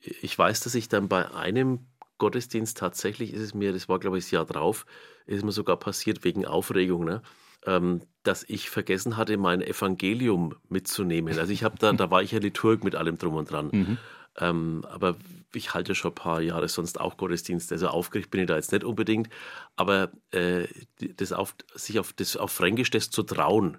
Ich 0.00 0.36
weiß, 0.36 0.60
dass 0.60 0.74
ich 0.74 0.88
dann 0.88 1.08
bei 1.08 1.30
einem 1.32 1.86
Gottesdienst 2.22 2.78
tatsächlich 2.78 3.34
ist 3.34 3.40
es 3.40 3.52
mir, 3.52 3.72
das 3.72 3.88
war 3.88 3.98
glaube 3.98 4.16
ich 4.16 4.24
das 4.24 4.30
Jahr 4.30 4.44
drauf, 4.46 4.86
ist 5.26 5.38
es 5.38 5.42
mir 5.42 5.50
sogar 5.50 5.76
passiert 5.76 6.22
wegen 6.22 6.46
Aufregung, 6.46 7.04
ne? 7.04 7.20
Ähm, 7.66 8.00
dass 8.22 8.44
ich 8.48 8.70
vergessen 8.70 9.16
hatte, 9.16 9.36
mein 9.36 9.60
Evangelium 9.60 10.54
mitzunehmen. 10.68 11.36
Also 11.36 11.52
ich 11.52 11.64
habe 11.64 11.78
da, 11.80 11.92
da 11.92 12.12
war 12.12 12.22
ich 12.22 12.30
ja 12.30 12.38
Liturg 12.38 12.84
mit 12.84 12.94
allem 12.94 13.18
drum 13.18 13.34
und 13.34 13.50
dran. 13.50 13.70
Mhm. 13.72 13.98
Ähm, 14.38 14.84
aber 14.88 15.16
ich 15.52 15.74
halte 15.74 15.96
schon 15.96 16.12
ein 16.12 16.14
paar 16.14 16.40
Jahre 16.40 16.68
sonst 16.68 17.00
auch 17.00 17.16
Gottesdienst. 17.16 17.72
Also 17.72 17.88
aufgeregt 17.88 18.30
bin 18.30 18.42
ich 18.42 18.46
da 18.46 18.54
jetzt 18.54 18.70
nicht 18.70 18.84
unbedingt. 18.84 19.28
Aber 19.74 20.12
äh, 20.30 20.68
das 21.16 21.32
auf, 21.32 21.56
sich 21.74 21.98
auf, 21.98 22.12
das 22.12 22.36
auf 22.36 22.52
Fränkisch 22.52 22.90
das 22.90 23.10
zu 23.10 23.24
trauen, 23.24 23.78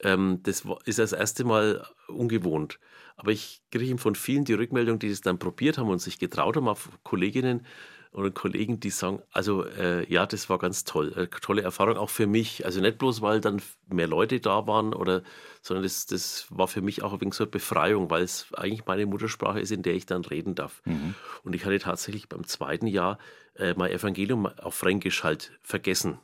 ähm, 0.00 0.40
das 0.42 0.64
ist 0.84 0.98
das 0.98 1.12
erste 1.12 1.44
Mal 1.44 1.86
ungewohnt. 2.06 2.78
Aber 3.16 3.32
ich 3.32 3.62
kriege 3.70 3.98
von 3.98 4.14
vielen 4.14 4.44
die 4.44 4.54
Rückmeldung, 4.54 4.98
die 4.98 5.08
das 5.08 5.20
dann 5.20 5.38
probiert 5.38 5.78
haben 5.78 5.88
und 5.88 5.98
sich 5.98 6.18
getraut 6.18 6.56
haben, 6.56 6.68
auf 6.68 6.90
Kolleginnen 7.02 7.66
oder 8.12 8.30
Kollegen, 8.30 8.80
die 8.80 8.90
sagen, 8.90 9.20
also 9.32 9.64
äh, 9.64 10.10
ja, 10.10 10.24
das 10.24 10.48
war 10.48 10.58
ganz 10.58 10.84
toll, 10.84 11.12
äh, 11.16 11.26
tolle 11.26 11.62
Erfahrung 11.62 11.96
auch 11.96 12.10
für 12.10 12.26
mich. 12.26 12.64
Also 12.64 12.80
nicht 12.80 12.98
bloß, 12.98 13.20
weil 13.20 13.40
dann 13.40 13.60
mehr 13.88 14.06
Leute 14.06 14.40
da 14.40 14.66
waren, 14.66 14.94
oder, 14.94 15.22
sondern 15.62 15.82
das, 15.82 16.06
das 16.06 16.46
war 16.48 16.68
für 16.68 16.80
mich 16.80 17.02
auch 17.02 17.12
ein 17.12 17.20
wenig 17.20 17.34
so 17.34 17.44
eine 17.44 17.50
Befreiung, 17.50 18.08
weil 18.08 18.22
es 18.22 18.46
eigentlich 18.54 18.86
meine 18.86 19.04
Muttersprache 19.04 19.60
ist, 19.60 19.72
in 19.72 19.82
der 19.82 19.94
ich 19.94 20.06
dann 20.06 20.24
reden 20.24 20.54
darf. 20.54 20.80
Mhm. 20.84 21.14
Und 21.42 21.54
ich 21.54 21.64
hatte 21.64 21.78
tatsächlich 21.78 22.28
beim 22.28 22.46
zweiten 22.46 22.86
Jahr 22.86 23.18
äh, 23.54 23.74
mein 23.76 23.90
Evangelium 23.90 24.46
auf 24.46 24.74
Fränkisch 24.74 25.22
halt 25.22 25.58
vergessen 25.60 26.18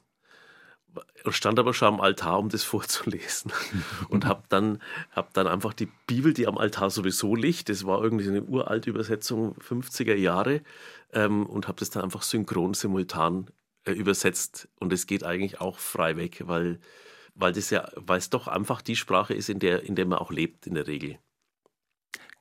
stand 1.28 1.58
aber 1.58 1.74
schon 1.74 1.94
am 1.94 2.00
Altar, 2.00 2.38
um 2.38 2.48
das 2.48 2.64
vorzulesen. 2.64 3.52
Und 4.08 4.26
habe 4.26 4.42
dann, 4.48 4.80
hab 5.10 5.32
dann 5.34 5.46
einfach 5.46 5.72
die 5.72 5.88
Bibel, 6.06 6.32
die 6.32 6.46
am 6.46 6.58
Altar 6.58 6.90
sowieso 6.90 7.34
liegt, 7.34 7.68
das 7.68 7.86
war 7.86 8.02
irgendwie 8.02 8.28
eine 8.28 8.42
uralte 8.42 8.90
Übersetzung 8.90 9.56
50er 9.56 10.14
Jahre, 10.14 10.62
ähm, 11.12 11.46
und 11.46 11.68
habe 11.68 11.78
das 11.78 11.90
dann 11.90 12.02
einfach 12.02 12.22
synchron, 12.22 12.74
simultan 12.74 13.46
äh, 13.84 13.92
übersetzt. 13.92 14.68
Und 14.78 14.92
es 14.92 15.06
geht 15.06 15.24
eigentlich 15.24 15.60
auch 15.60 15.78
frei 15.78 16.16
weg, 16.16 16.42
weil, 16.46 16.80
weil, 17.34 17.52
das 17.52 17.70
ja, 17.70 17.88
weil 17.96 18.18
es 18.18 18.30
doch 18.30 18.48
einfach 18.48 18.82
die 18.82 18.96
Sprache 18.96 19.34
ist, 19.34 19.48
in 19.48 19.58
der, 19.58 19.84
in 19.84 19.94
der 19.94 20.06
man 20.06 20.18
auch 20.18 20.30
lebt 20.30 20.66
in 20.66 20.74
der 20.74 20.86
Regel. 20.86 21.18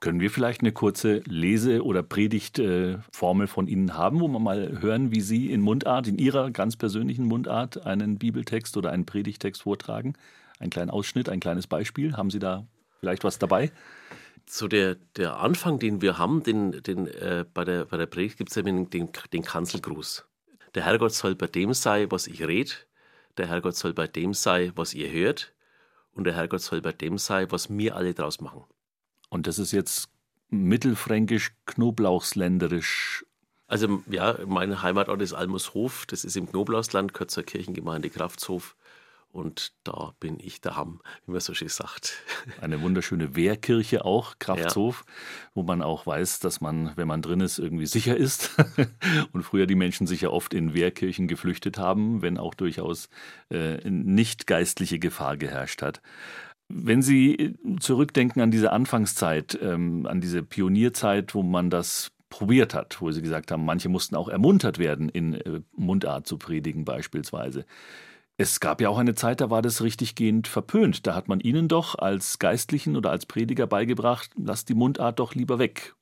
Können 0.04 0.20
wir 0.20 0.32
vielleicht 0.32 0.60
eine 0.60 0.74
kurze 0.74 1.22
Lese- 1.30 1.82
oder 1.82 2.04
Predigtformel 2.04 3.48
von 3.48 3.70
Ihnen 3.70 3.94
haben, 3.94 4.20
wo 4.20 4.28
wir 4.28 4.40
mal 4.40 4.82
hören, 4.82 5.12
wie 5.12 5.22
Sie 5.22 5.50
in 5.50 5.62
Mundart, 5.62 6.10
in 6.10 6.18
Ihrer 6.18 6.52
ganz 6.52 6.76
persönlichen 6.76 7.24
Mundart, 7.24 7.86
einen 7.86 8.18
Bibeltext 8.18 8.76
oder 8.76 8.92
einen 8.92 9.06
Predigtext 9.06 9.62
vortragen? 9.62 10.16
Ein 10.60 10.72
kleinen 10.72 10.90
Ausschnitt, 10.90 11.30
ein 11.30 11.40
kleines 11.40 11.68
Beispiel. 11.68 12.18
Haben 12.18 12.32
Sie 12.32 12.40
da 12.40 12.68
vielleicht 13.00 13.24
was 13.24 13.40
dabei? 13.40 13.72
So 14.46 14.68
der, 14.68 14.98
der 15.16 15.38
Anfang, 15.38 15.80
den 15.80 16.02
wir 16.02 16.18
haben, 16.18 16.44
den, 16.44 16.84
den, 16.84 17.08
äh, 17.08 17.46
bei, 17.54 17.64
der, 17.64 17.86
bei 17.86 17.96
der 17.96 18.08
Predigt 18.08 18.38
gibt 18.38 18.50
es 18.50 18.58
ja 18.58 18.62
den, 18.62 18.90
den, 18.90 19.08
den 19.32 19.44
Kanzelgruß. 19.44 20.26
Der 20.76 20.84
Herrgott 20.84 21.14
soll 21.14 21.36
bei 21.36 21.48
dem 21.48 21.74
sein, 21.74 22.08
was 22.10 22.28
ich 22.28 22.46
red, 22.46 22.88
der 23.38 23.48
Herrgott 23.48 23.78
soll 23.78 23.94
bei 23.94 24.08
dem 24.08 24.34
sein, 24.34 24.74
was 24.76 24.94
ihr 24.94 25.10
hört, 25.10 25.54
und 26.12 26.26
der 26.26 26.36
Herrgott 26.36 26.60
soll 26.60 26.82
bei 26.82 26.92
dem 26.92 27.18
sein, 27.18 27.48
was 27.52 27.70
wir 27.70 27.96
alle 27.96 28.14
draus 28.14 28.42
machen. 28.42 28.66
Und 29.34 29.48
das 29.48 29.58
ist 29.58 29.72
jetzt 29.72 30.10
mittelfränkisch, 30.52 31.54
knoblauchsländerisch. 31.66 33.26
Also 33.66 34.04
ja, 34.08 34.38
mein 34.46 34.84
Heimatort 34.84 35.24
ist 35.24 35.34
Almushof, 35.34 36.06
das 36.06 36.24
ist 36.24 36.38
im 36.38 36.48
Knoblauchsland, 36.48 37.16
Kürzer 37.16 37.42
Kirchengemeinde 37.42 38.12
Kraftshof. 38.12 38.76
Und 39.32 39.74
da 39.84 40.14
bin 40.20 40.38
ich 40.40 40.62
daheim, 40.62 41.02
wie 41.26 41.32
man 41.32 41.42
so 41.42 41.56
schön 41.56 41.68
sagt. 41.68 42.22
Eine 42.62 42.84
wunderschöne 42.84 43.36
Wehrkirche 43.36 44.06
auch, 44.06 44.36
Kraftshof, 44.38 45.04
ja. 45.08 45.14
wo 45.56 45.64
man 45.64 45.82
auch 45.82 46.06
weiß, 46.06 46.40
dass 46.40 46.62
man, 46.62 46.96
wenn 46.96 47.08
man 47.08 47.24
drin 47.24 47.40
ist, 47.40 47.58
irgendwie 47.58 47.88
sicher 47.88 48.16
ist. 48.16 48.52
Und 49.32 49.42
früher 49.42 49.66
die 49.66 49.74
Menschen 49.74 50.06
sich 50.06 50.22
ja 50.22 50.30
oft 50.30 50.54
in 50.54 50.76
Wehrkirchen 50.76 51.28
geflüchtet 51.28 51.80
haben, 51.80 52.22
wenn 52.22 52.38
auch 52.38 52.54
durchaus 52.54 53.10
äh, 53.50 53.78
nicht 53.90 54.46
geistliche 54.46 55.00
Gefahr 55.00 55.38
geherrscht 55.38 55.82
hat. 55.82 56.04
Wenn 56.76 57.04
Sie 57.04 57.54
zurückdenken 57.80 58.42
an 58.42 58.50
diese 58.50 58.72
Anfangszeit, 58.72 59.58
ähm, 59.62 60.08
an 60.08 60.22
diese 60.22 60.42
Pionierzeit, 60.42 61.36
wo 61.36 61.44
man 61.44 61.70
das 61.70 62.12
probiert 62.30 62.74
hat, 62.74 63.00
wo 63.00 63.12
Sie 63.12 63.22
gesagt 63.22 63.52
haben, 63.52 63.64
manche 63.64 63.90
mussten 63.90 64.16
auch 64.16 64.28
ermuntert 64.28 64.80
werden, 64.80 65.08
in 65.08 65.36
äh, 65.36 65.62
Mundart 65.76 66.26
zu 66.26 66.40
predigen 66.40 66.84
beispielsweise. 66.84 67.66
Es 68.38 68.60
gab 68.60 68.82
ja 68.82 68.90
auch 68.90 68.98
eine 68.98 69.14
Zeit, 69.14 69.40
da 69.40 69.52
war 69.52 69.62
das 69.62 69.84
richtiggehend 69.84 70.48
verpönt. 70.48 71.06
Da 71.06 71.14
hat 71.14 71.28
man 71.28 71.40
Ihnen 71.40 71.68
doch 71.68 71.94
als 71.94 72.40
Geistlichen 72.40 72.96
oder 72.96 73.12
als 73.12 73.28
Prediger 73.28 73.68
beigebracht, 73.68 74.32
lasst 74.36 74.68
die 74.70 74.74
Mundart 74.74 75.20
doch 75.20 75.36
lieber 75.36 75.60
weg. 75.60 75.94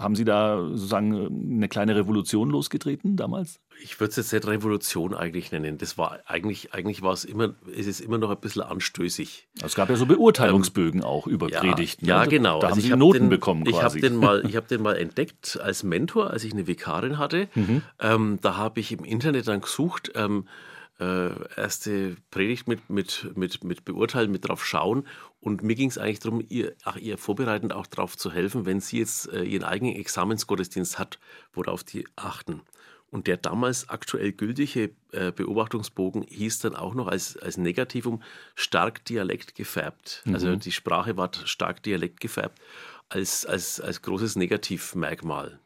Haben 0.00 0.16
Sie 0.16 0.24
da 0.24 0.66
sozusagen 0.68 1.56
eine 1.56 1.68
kleine 1.68 1.94
Revolution 1.94 2.48
losgetreten 2.48 3.16
damals? 3.16 3.60
Ich 3.82 4.00
würde 4.00 4.10
es 4.10 4.16
jetzt 4.16 4.32
nicht 4.32 4.46
Revolution 4.46 5.14
eigentlich 5.14 5.52
nennen. 5.52 5.76
Das 5.76 5.98
war 5.98 6.20
eigentlich, 6.24 6.72
eigentlich 6.72 7.02
war 7.02 7.12
es 7.12 7.26
immer, 7.26 7.54
es 7.76 7.86
ist 7.86 8.00
immer 8.00 8.16
noch 8.16 8.30
ein 8.30 8.40
bisschen 8.40 8.62
anstößig. 8.62 9.48
Es 9.62 9.74
gab 9.74 9.90
ja 9.90 9.96
so 9.96 10.06
Beurteilungsbögen 10.06 11.02
ähm, 11.02 11.06
auch 11.06 11.26
über 11.26 11.50
ja, 11.50 11.60
Predigten. 11.60 12.06
Ja, 12.06 12.22
ne? 12.22 12.28
genau. 12.28 12.60
Da 12.60 12.68
haben 12.68 12.76
also 12.76 12.86
Sie 12.86 12.96
Noten 12.96 13.24
den, 13.24 13.28
bekommen 13.28 13.64
quasi. 13.64 13.76
Ich 13.76 13.82
habe 13.82 14.00
den, 14.00 14.16
mal, 14.16 14.46
ich 14.46 14.56
hab 14.56 14.68
den 14.68 14.80
mal 14.80 14.96
entdeckt 14.96 15.60
als 15.62 15.82
Mentor, 15.82 16.30
als 16.30 16.44
ich 16.44 16.52
eine 16.54 16.66
Vikarin 16.66 17.18
hatte. 17.18 17.48
Mhm. 17.54 17.82
Ähm, 18.00 18.38
da 18.40 18.56
habe 18.56 18.80
ich 18.80 18.92
im 18.92 19.04
Internet 19.04 19.48
dann 19.48 19.60
gesucht, 19.60 20.12
ähm, 20.14 20.46
äh, 21.00 21.30
erste 21.56 22.16
Predigt 22.30 22.68
mit, 22.68 22.90
mit, 22.90 23.36
mit, 23.36 23.64
mit 23.64 23.84
beurteilen, 23.84 24.30
mit 24.30 24.46
drauf 24.46 24.64
schauen. 24.64 25.06
Und 25.40 25.62
mir 25.62 25.74
ging 25.74 25.88
es 25.88 25.98
eigentlich 25.98 26.20
darum, 26.20 26.44
ihr, 26.48 26.74
ach, 26.84 26.96
ihr 26.96 27.16
vorbereitend 27.16 27.72
auch 27.72 27.86
darauf 27.86 28.16
zu 28.16 28.30
helfen, 28.30 28.66
wenn 28.66 28.80
sie 28.80 28.98
jetzt 28.98 29.32
äh, 29.32 29.42
ihren 29.42 29.64
eigenen 29.64 29.96
Examensgottesdienst 29.96 30.98
hat, 30.98 31.18
worauf 31.52 31.82
die 31.82 32.06
achten. 32.16 32.60
Und 33.10 33.26
der 33.26 33.38
damals 33.38 33.88
aktuell 33.88 34.32
gültige 34.32 34.90
äh, 35.12 35.32
Beobachtungsbogen 35.32 36.22
hieß 36.22 36.60
dann 36.60 36.76
auch 36.76 36.94
noch 36.94 37.08
als, 37.08 37.36
als 37.36 37.56
Negativum 37.56 38.22
stark 38.54 39.04
Dialekt 39.06 39.56
gefärbt. 39.56 40.22
Mhm. 40.24 40.34
Also 40.34 40.54
die 40.54 40.70
Sprache 40.70 41.16
war 41.16 41.30
stark 41.44 41.82
Dialekt 41.82 42.20
gefärbt 42.20 42.60
als, 43.08 43.44
als, 43.44 43.80
als 43.80 44.02
großes 44.02 44.36
Negativmerkmal. 44.36 45.58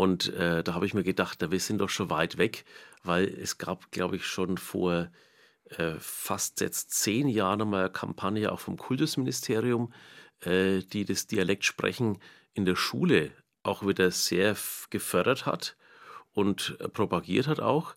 Und 0.00 0.32
äh, 0.32 0.64
da 0.64 0.72
habe 0.72 0.86
ich 0.86 0.94
mir 0.94 1.02
gedacht, 1.02 1.40
na, 1.42 1.50
wir 1.50 1.60
sind 1.60 1.76
doch 1.76 1.90
schon 1.90 2.08
weit 2.08 2.38
weg, 2.38 2.64
weil 3.02 3.24
es 3.28 3.58
gab, 3.58 3.92
glaube 3.92 4.16
ich, 4.16 4.24
schon 4.24 4.56
vor 4.56 5.10
äh, 5.76 5.92
fast 5.98 6.62
jetzt 6.62 6.92
zehn 6.92 7.28
Jahren 7.28 7.60
einmal 7.60 7.80
eine 7.82 7.90
Kampagne 7.90 8.50
auch 8.50 8.60
vom 8.60 8.78
Kultusministerium, 8.78 9.92
äh, 10.40 10.78
die 10.78 11.04
das 11.04 11.26
Dialektsprechen 11.26 12.16
in 12.54 12.64
der 12.64 12.76
Schule 12.76 13.30
auch 13.62 13.86
wieder 13.86 14.10
sehr 14.10 14.56
gefördert 14.88 15.44
hat 15.44 15.76
und 16.32 16.78
äh, 16.80 16.88
propagiert 16.88 17.46
hat 17.46 17.60
auch, 17.60 17.94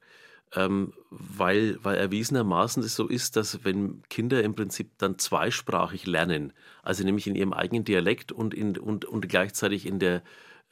ähm, 0.55 0.91
weil, 1.09 1.77
weil 1.85 1.95
erwiesenermaßen 1.95 2.83
es 2.83 2.97
so 2.97 3.07
ist, 3.07 3.37
dass 3.37 3.63
wenn 3.63 4.03
Kinder 4.09 4.43
im 4.43 4.55
Prinzip 4.55 4.91
dann 4.97 5.19
zweisprachig 5.19 6.05
lernen, 6.05 6.51
also 6.81 7.05
nämlich 7.05 7.27
in 7.27 7.35
ihrem 7.35 7.53
eigenen 7.53 7.85
Dialekt 7.85 8.33
und, 8.33 8.53
in, 8.53 8.77
und, 8.77 9.05
und 9.05 9.29
gleichzeitig 9.29 9.85
in 9.85 9.99
der 9.99 10.21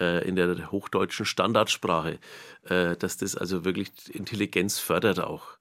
äh, 0.01 0.27
in 0.27 0.35
der 0.35 0.71
hochdeutschen 0.71 1.25
Standardsprache, 1.25 2.19
äh, 2.63 2.97
dass 2.97 3.17
das 3.17 3.35
also 3.35 3.63
wirklich 3.63 3.91
Intelligenz 4.09 4.79
fördert 4.79 5.19
auch, 5.19 5.57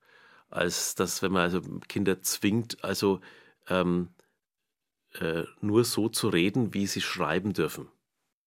als 0.48 0.94
dass, 0.94 1.22
wenn 1.22 1.32
man 1.32 1.42
also 1.42 1.60
Kinder 1.86 2.22
zwingt, 2.22 2.82
also 2.82 3.20
ähm, 3.68 4.08
äh, 5.20 5.42
nur 5.60 5.84
so 5.84 6.08
zu 6.08 6.28
reden, 6.28 6.72
wie 6.72 6.86
sie 6.86 7.02
schreiben 7.02 7.52
dürfen. 7.52 7.88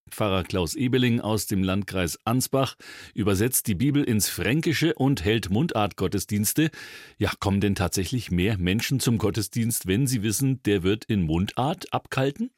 Pfarrer 0.10 0.44
Klaus 0.44 0.76
Ebeling 0.76 1.22
aus 1.22 1.48
dem 1.48 1.64
Landkreis 1.64 2.20
Ansbach 2.26 2.76
übersetzt 3.14 3.68
die 3.68 3.76
Bibel 3.76 4.04
ins 4.04 4.30
Fränkische 4.30 4.94
und 4.96 5.24
hält 5.24 5.50
Mundartgottesdienste. 5.50 6.72
Ja, 7.18 7.32
kommen 7.40 7.62
denn 7.62 7.76
tatsächlich 7.76 8.30
mehr 8.30 8.58
Menschen 8.58 9.00
zum 9.00 9.18
Gottesdienst, 9.18 9.88
wenn 9.88 10.06
sie 10.06 10.22
wissen, 10.22 10.62
der 10.64 10.84
wird 10.84 11.06
in 11.06 11.24
Mundart 11.24 11.92
abkalten? 11.94 12.52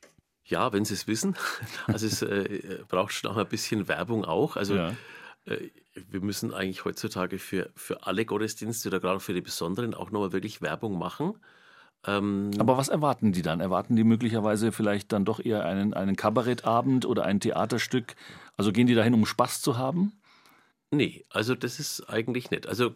Ja, 0.46 0.72
wenn 0.74 0.86
Sie 0.86 0.94
es 0.94 1.08
wissen. 1.08 1.36
Also 1.88 2.06
es 2.08 2.22
äh, 2.22 2.80
braucht 2.88 3.14
schon 3.14 3.32
auch 3.32 3.38
ein 3.38 3.48
bisschen 3.48 3.88
Werbung 3.88 4.26
auch. 4.26 4.56
Also 4.56 4.76
ja. 4.76 4.94
äh, 5.46 5.70
wir 6.10 6.22
müssen 6.22 6.54
eigentlich 6.54 6.86
heutzutage 6.86 7.40
für, 7.40 7.70
für 7.76 8.06
alle 8.06 8.26
Gottesdienste 8.26 8.90
oder 8.90 9.00
gerade 9.00 9.20
für 9.20 9.34
die 9.34 9.42
besonderen 9.42 9.94
auch 9.94 10.12
nochmal 10.12 10.34
wirklich 10.34 10.62
Werbung 10.62 10.98
machen. 10.98 11.36
Ähm, 12.06 12.52
Aber 12.60 12.78
was 12.78 12.90
erwarten 12.90 13.32
die 13.32 13.42
dann? 13.42 13.60
Erwarten 13.60 13.96
die 13.96 14.04
möglicherweise 14.04 14.72
vielleicht 14.72 15.12
dann 15.12 15.26
doch 15.26 15.44
eher 15.44 15.66
einen, 15.66 15.94
einen 15.94 16.16
Kabarettabend 16.16 17.06
oder 17.06 17.26
ein 17.26 17.40
Theaterstück? 17.40 18.16
Also 18.58 18.72
gehen 18.72 18.88
die 18.88 18.96
dahin, 18.96 19.14
um 19.14 19.26
Spaß 19.26 19.62
zu 19.62 19.78
haben? 19.78 20.14
Nee, 20.96 21.26
also 21.30 21.56
das 21.56 21.80
ist 21.80 22.10
eigentlich 22.10 22.52
nicht. 22.52 22.68
Also 22.68 22.92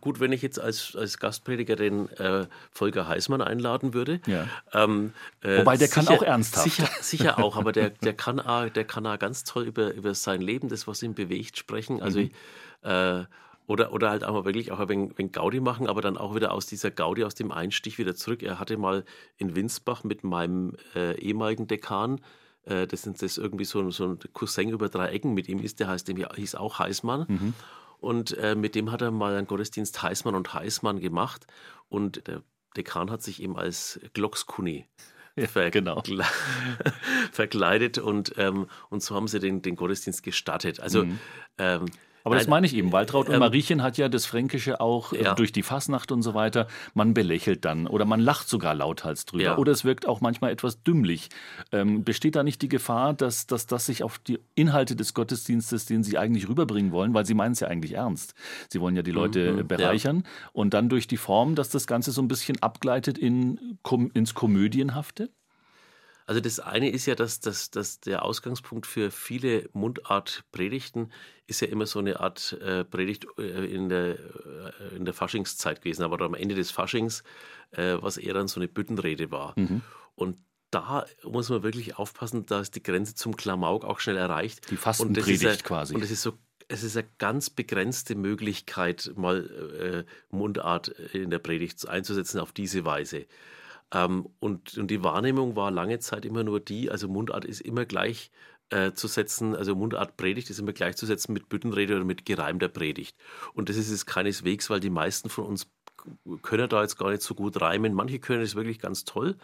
gut, 0.00 0.18
wenn 0.18 0.32
ich 0.32 0.42
jetzt 0.42 0.58
als, 0.58 0.96
als 0.96 1.18
Gastprediger 1.18 1.76
den 1.76 2.08
äh, 2.10 2.46
Volker 2.72 3.06
Heißmann 3.06 3.40
einladen 3.40 3.94
würde. 3.94 4.20
Ja. 4.26 4.48
Ähm, 4.72 5.12
äh, 5.40 5.58
Wobei 5.58 5.76
der 5.76 5.86
sicher, 5.86 6.02
kann 6.02 6.16
auch 6.16 6.22
ernsthaft. 6.22 6.64
Sicher, 6.64 6.88
sicher 7.00 7.38
auch, 7.42 7.56
aber 7.56 7.70
der, 7.70 7.90
der, 7.90 8.12
kann 8.12 8.40
auch, 8.40 8.68
der 8.68 8.84
kann 8.84 9.06
auch 9.06 9.18
ganz 9.20 9.44
toll 9.44 9.64
über, 9.64 9.94
über 9.94 10.14
sein 10.14 10.40
Leben, 10.40 10.68
das, 10.68 10.88
was 10.88 11.00
ihn 11.04 11.14
bewegt, 11.14 11.56
sprechen. 11.56 12.02
Also 12.02 12.20
mhm. 12.20 12.30
äh, 12.82 13.24
oder, 13.66 13.92
oder 13.92 14.10
halt 14.10 14.24
auch 14.24 14.32
mal 14.32 14.44
wirklich 14.44 14.72
auch 14.72 14.80
ein 14.80 14.88
wenig, 14.88 15.16
wenig 15.16 15.32
Gaudi 15.32 15.60
machen, 15.60 15.86
aber 15.86 16.02
dann 16.02 16.18
auch 16.18 16.34
wieder 16.34 16.52
aus 16.52 16.66
dieser 16.66 16.90
Gaudi, 16.90 17.22
aus 17.22 17.36
dem 17.36 17.52
Einstich 17.52 17.98
wieder 17.98 18.16
zurück. 18.16 18.42
Er 18.42 18.58
hatte 18.58 18.76
mal 18.76 19.04
in 19.36 19.54
Winsbach 19.54 20.02
mit 20.02 20.24
meinem 20.24 20.72
äh, 20.96 21.16
ehemaligen 21.20 21.68
Dekan 21.68 22.20
äh, 22.66 22.86
das 22.86 23.02
sind 23.02 23.20
das 23.22 23.38
irgendwie 23.38 23.64
so, 23.64 23.90
so 23.90 24.08
ein 24.08 24.18
Cousin 24.32 24.70
über 24.70 24.88
drei 24.88 25.08
Ecken 25.08 25.34
mit 25.34 25.48
ihm 25.48 25.60
ist, 25.60 25.80
der 25.80 25.88
heißt, 25.88 26.08
dem 26.08 26.16
hieß 26.16 26.54
auch 26.54 26.78
Heißmann. 26.78 27.26
Mhm. 27.28 27.54
Und 28.00 28.36
äh, 28.36 28.54
mit 28.54 28.74
dem 28.74 28.92
hat 28.92 29.02
er 29.02 29.10
mal 29.10 29.34
einen 29.34 29.46
Gottesdienst 29.46 30.02
Heißmann 30.02 30.34
und 30.34 30.52
Heißmann 30.52 31.00
gemacht. 31.00 31.46
Und 31.88 32.26
der 32.26 32.42
Dekan 32.76 33.10
hat 33.10 33.22
sich 33.22 33.42
eben 33.42 33.56
als 33.56 34.00
Glockskuni 34.12 34.86
ja, 35.36 35.46
verkle 35.46 35.70
genau. 35.70 36.02
verkleidet 37.32 37.98
und, 37.98 38.34
ähm, 38.36 38.66
und 38.90 39.02
so 39.02 39.14
haben 39.14 39.28
sie 39.28 39.40
den, 39.40 39.62
den 39.62 39.76
Gottesdienst 39.76 40.22
gestattet. 40.22 40.80
Also 40.80 41.04
mhm. 41.04 41.18
ähm, 41.58 41.86
aber 42.24 42.36
das 42.36 42.48
meine 42.48 42.66
ich 42.66 42.74
eben. 42.74 42.90
Waltraud 42.90 43.28
und 43.28 43.34
ähm, 43.34 43.40
Mariechen 43.40 43.82
hat 43.82 43.98
ja 43.98 44.08
das 44.08 44.24
Fränkische 44.24 44.80
auch 44.80 45.12
äh, 45.12 45.24
ja. 45.24 45.34
durch 45.34 45.52
die 45.52 45.62
Fasnacht 45.62 46.10
und 46.10 46.22
so 46.22 46.32
weiter. 46.34 46.66
Man 46.94 47.12
belächelt 47.12 47.64
dann 47.66 47.86
oder 47.86 48.06
man 48.06 48.18
lacht 48.18 48.48
sogar 48.48 48.74
lauthals 48.74 49.26
drüber. 49.26 49.44
Ja. 49.44 49.58
Oder 49.58 49.72
es 49.72 49.84
wirkt 49.84 50.08
auch 50.08 50.22
manchmal 50.22 50.50
etwas 50.50 50.82
dümmlich. 50.82 51.28
Ähm, 51.70 52.02
besteht 52.02 52.34
da 52.34 52.42
nicht 52.42 52.62
die 52.62 52.68
Gefahr, 52.68 53.12
dass, 53.12 53.46
dass 53.46 53.66
das 53.66 53.86
sich 53.86 54.02
auf 54.02 54.18
die 54.18 54.40
Inhalte 54.54 54.96
des 54.96 55.12
Gottesdienstes, 55.12 55.84
den 55.84 56.02
Sie 56.02 56.16
eigentlich 56.16 56.48
rüberbringen 56.48 56.92
wollen, 56.92 57.12
weil 57.12 57.26
Sie 57.26 57.34
meinen 57.34 57.52
es 57.52 57.60
ja 57.60 57.68
eigentlich 57.68 57.92
ernst. 57.92 58.34
Sie 58.70 58.80
wollen 58.80 58.96
ja 58.96 59.02
die 59.02 59.10
Leute 59.10 59.52
mhm, 59.52 59.68
bereichern 59.68 60.22
ja. 60.24 60.50
und 60.54 60.72
dann 60.72 60.88
durch 60.88 61.06
die 61.06 61.18
Form, 61.18 61.54
dass 61.54 61.68
das 61.68 61.86
Ganze 61.86 62.10
so 62.10 62.22
ein 62.22 62.28
bisschen 62.28 62.62
abgleitet 62.62 63.18
in, 63.18 63.78
ins 64.14 64.34
Komödienhafte? 64.34 65.28
Also 66.26 66.40
das 66.40 66.58
eine 66.58 66.88
ist 66.88 67.04
ja, 67.06 67.14
dass, 67.14 67.40
dass, 67.40 67.70
dass 67.70 68.00
der 68.00 68.24
Ausgangspunkt 68.24 68.86
für 68.86 69.10
viele 69.10 69.68
Mundartpredigten 69.72 71.12
ist 71.46 71.60
ja 71.60 71.68
immer 71.68 71.84
so 71.86 71.98
eine 71.98 72.20
Art 72.20 72.52
äh, 72.62 72.84
Predigt 72.84 73.26
äh, 73.38 73.66
in, 73.66 73.90
der, 73.90 74.18
äh, 74.18 74.96
in 74.96 75.04
der 75.04 75.12
Faschingszeit 75.12 75.82
gewesen, 75.82 76.02
aber 76.02 76.24
am 76.24 76.34
Ende 76.34 76.54
des 76.54 76.70
Faschings, 76.70 77.24
äh, 77.72 77.96
was 78.00 78.16
eher 78.16 78.32
dann 78.32 78.48
so 78.48 78.58
eine 78.58 78.68
Büttenrede 78.68 79.30
war. 79.30 79.52
Mhm. 79.56 79.82
Und 80.14 80.38
da 80.70 81.04
muss 81.22 81.50
man 81.50 81.62
wirklich 81.62 81.98
aufpassen, 81.98 82.46
da 82.46 82.60
ist 82.60 82.74
die 82.74 82.82
Grenze 82.82 83.14
zum 83.14 83.36
Klamauk 83.36 83.84
auch 83.84 84.00
schnell 84.00 84.16
erreicht. 84.16 84.70
Die 84.70 84.76
Fastenpredigt 84.76 85.42
ja, 85.42 85.56
quasi. 85.56 85.94
Und 85.94 86.02
es 86.02 86.10
ist 86.10 86.22
so 86.22 86.38
es 86.66 86.82
ist 86.82 86.96
eine 86.96 87.06
ganz 87.18 87.50
begrenzte 87.50 88.14
Möglichkeit, 88.14 89.12
mal 89.16 90.06
Mundart 90.30 90.88
in 90.88 91.28
der 91.28 91.38
Predigt 91.38 91.86
einzusetzen 91.86 92.40
auf 92.40 92.52
diese 92.52 92.86
Weise. 92.86 93.26
Ähm, 93.94 94.28
und, 94.40 94.76
und 94.76 94.90
die 94.90 95.02
Wahrnehmung 95.04 95.56
war 95.56 95.70
lange 95.70 96.00
Zeit 96.00 96.24
immer 96.24 96.44
nur 96.44 96.60
die, 96.60 96.90
also 96.90 97.08
Mundart 97.08 97.44
ist 97.44 97.60
immer 97.60 97.84
gleich 97.86 98.30
äh, 98.70 98.92
zu 98.92 99.06
setzen, 99.06 99.54
also 99.54 99.74
Mundart 99.74 100.16
Predigt 100.16 100.50
ist 100.50 100.58
immer 100.58 100.72
gleichzusetzen 100.72 101.32
mit 101.32 101.48
Büttenrede 101.48 101.96
oder 101.96 102.04
mit 102.04 102.26
gereimter 102.26 102.68
Predigt. 102.68 103.16
Und 103.54 103.68
das 103.68 103.76
ist 103.76 103.90
es 103.90 104.06
keineswegs, 104.06 104.68
weil 104.68 104.80
die 104.80 104.90
meisten 104.90 105.30
von 105.30 105.44
uns 105.46 105.70
können 106.42 106.68
da 106.68 106.82
jetzt 106.82 106.98
gar 106.98 107.10
nicht 107.10 107.22
so 107.22 107.34
gut 107.34 107.60
reimen. 107.60 107.94
Manche 107.94 108.18
können 108.18 108.42
es 108.42 108.56
wirklich 108.56 108.78
ganz 108.80 109.04
toll, 109.04 109.36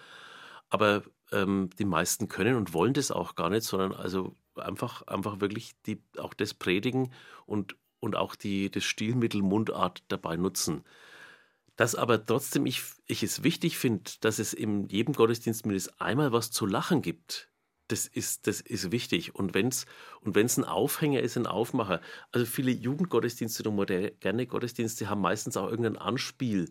aber 0.68 1.02
ähm, 1.32 1.70
die 1.78 1.84
meisten 1.84 2.28
können 2.28 2.56
und 2.56 2.74
wollen 2.74 2.92
das 2.94 3.10
auch 3.10 3.34
gar 3.34 3.50
nicht, 3.50 3.62
sondern 3.62 3.92
also 3.92 4.34
einfach, 4.56 5.02
einfach 5.06 5.40
wirklich 5.40 5.72
die, 5.86 6.02
auch 6.18 6.34
das 6.34 6.54
predigen 6.54 7.12
und, 7.46 7.76
und 8.00 8.16
auch 8.16 8.34
die, 8.34 8.70
das 8.70 8.84
Stilmittel 8.84 9.42
Mundart 9.42 10.02
dabei 10.08 10.36
nutzen. 10.36 10.84
Dass 11.80 11.94
aber 11.94 12.22
trotzdem 12.26 12.66
ich, 12.66 12.82
ich 13.06 13.22
es 13.22 13.42
wichtig 13.42 13.78
finde, 13.78 14.10
dass 14.20 14.38
es 14.38 14.52
in 14.52 14.86
jedem 14.88 15.14
Gottesdienst 15.14 15.64
mindestens 15.64 15.98
einmal 15.98 16.30
was 16.30 16.50
zu 16.50 16.66
lachen 16.66 17.00
gibt. 17.00 17.48
Das 17.88 18.06
ist, 18.06 18.46
das 18.46 18.60
ist 18.60 18.92
wichtig. 18.92 19.34
Und 19.34 19.54
wenn 19.54 19.68
es 19.68 19.86
und 20.20 20.34
wenn's 20.34 20.58
ein 20.58 20.64
Aufhänger 20.66 21.20
ist, 21.20 21.38
ein 21.38 21.46
Aufmacher. 21.46 22.02
Also 22.32 22.44
viele 22.44 22.70
Jugendgottesdienste 22.70 23.66
und 23.66 23.76
moderne 23.76 24.46
Gottesdienste 24.46 25.08
haben 25.08 25.22
meistens 25.22 25.56
auch 25.56 25.70
irgendein 25.70 25.96
Anspiel. 25.96 26.68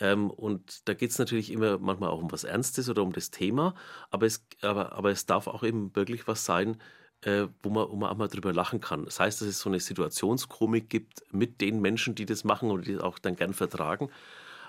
Ähm, 0.00 0.28
und 0.28 0.88
da 0.88 0.94
geht 0.94 1.12
es 1.12 1.20
natürlich 1.20 1.52
immer 1.52 1.78
manchmal 1.78 2.10
auch 2.10 2.20
um 2.20 2.32
was 2.32 2.42
Ernstes 2.42 2.88
oder 2.88 3.04
um 3.04 3.12
das 3.12 3.30
Thema. 3.30 3.76
Aber 4.10 4.26
es, 4.26 4.44
aber, 4.60 4.92
aber 4.94 5.12
es 5.12 5.24
darf 5.24 5.46
auch 5.46 5.62
eben 5.62 5.94
wirklich 5.94 6.26
was 6.26 6.44
sein, 6.44 6.78
äh, 7.22 7.46
wo, 7.62 7.70
man, 7.70 7.88
wo 7.90 7.94
man 7.94 8.10
auch 8.10 8.16
mal 8.16 8.26
drüber 8.26 8.52
lachen 8.52 8.80
kann. 8.80 9.04
Das 9.04 9.20
heißt, 9.20 9.40
dass 9.40 9.46
es 9.46 9.60
so 9.60 9.70
eine 9.70 9.78
Situationskomik 9.78 10.90
gibt 10.90 11.22
mit 11.32 11.60
den 11.60 11.80
Menschen, 11.80 12.16
die 12.16 12.26
das 12.26 12.42
machen 12.42 12.72
und 12.72 12.88
die 12.88 12.94
das 12.94 13.04
auch 13.04 13.20
dann 13.20 13.36
gern 13.36 13.54
vertragen. 13.54 14.10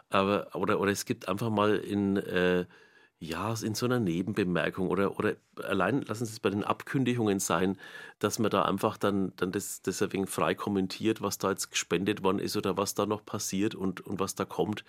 Aber, 0.09 0.55
oder, 0.55 0.79
oder 0.79 0.91
es 0.91 1.05
gibt 1.05 1.27
einfach 1.27 1.49
mal 1.49 1.75
in, 1.75 2.17
äh, 2.17 2.65
ja, 3.19 3.53
in 3.61 3.75
so 3.75 3.85
einer 3.85 3.99
Nebenbemerkung 3.99 4.87
oder, 4.87 5.19
oder 5.19 5.35
allein 5.63 6.01
lassen 6.03 6.25
Sie 6.25 6.31
es 6.31 6.39
bei 6.39 6.49
den 6.49 6.63
Abkündigungen 6.63 7.39
sein, 7.39 7.77
dass 8.19 8.39
man 8.39 8.49
da 8.49 8.63
einfach 8.63 8.97
dann, 8.97 9.33
dann 9.35 9.51
das, 9.51 9.81
das 9.81 10.01
ein 10.01 10.13
wenig 10.13 10.29
frei 10.29 10.55
kommentiert, 10.55 11.21
was 11.21 11.37
da 11.37 11.49
jetzt 11.49 11.69
gespendet 11.69 12.23
worden 12.23 12.39
ist 12.39 12.55
oder 12.55 12.77
was 12.77 12.95
da 12.95 13.05
noch 13.05 13.25
passiert 13.25 13.75
und, 13.75 14.01
und 14.01 14.19
was 14.19 14.35
da 14.35 14.45
kommt. 14.45 14.85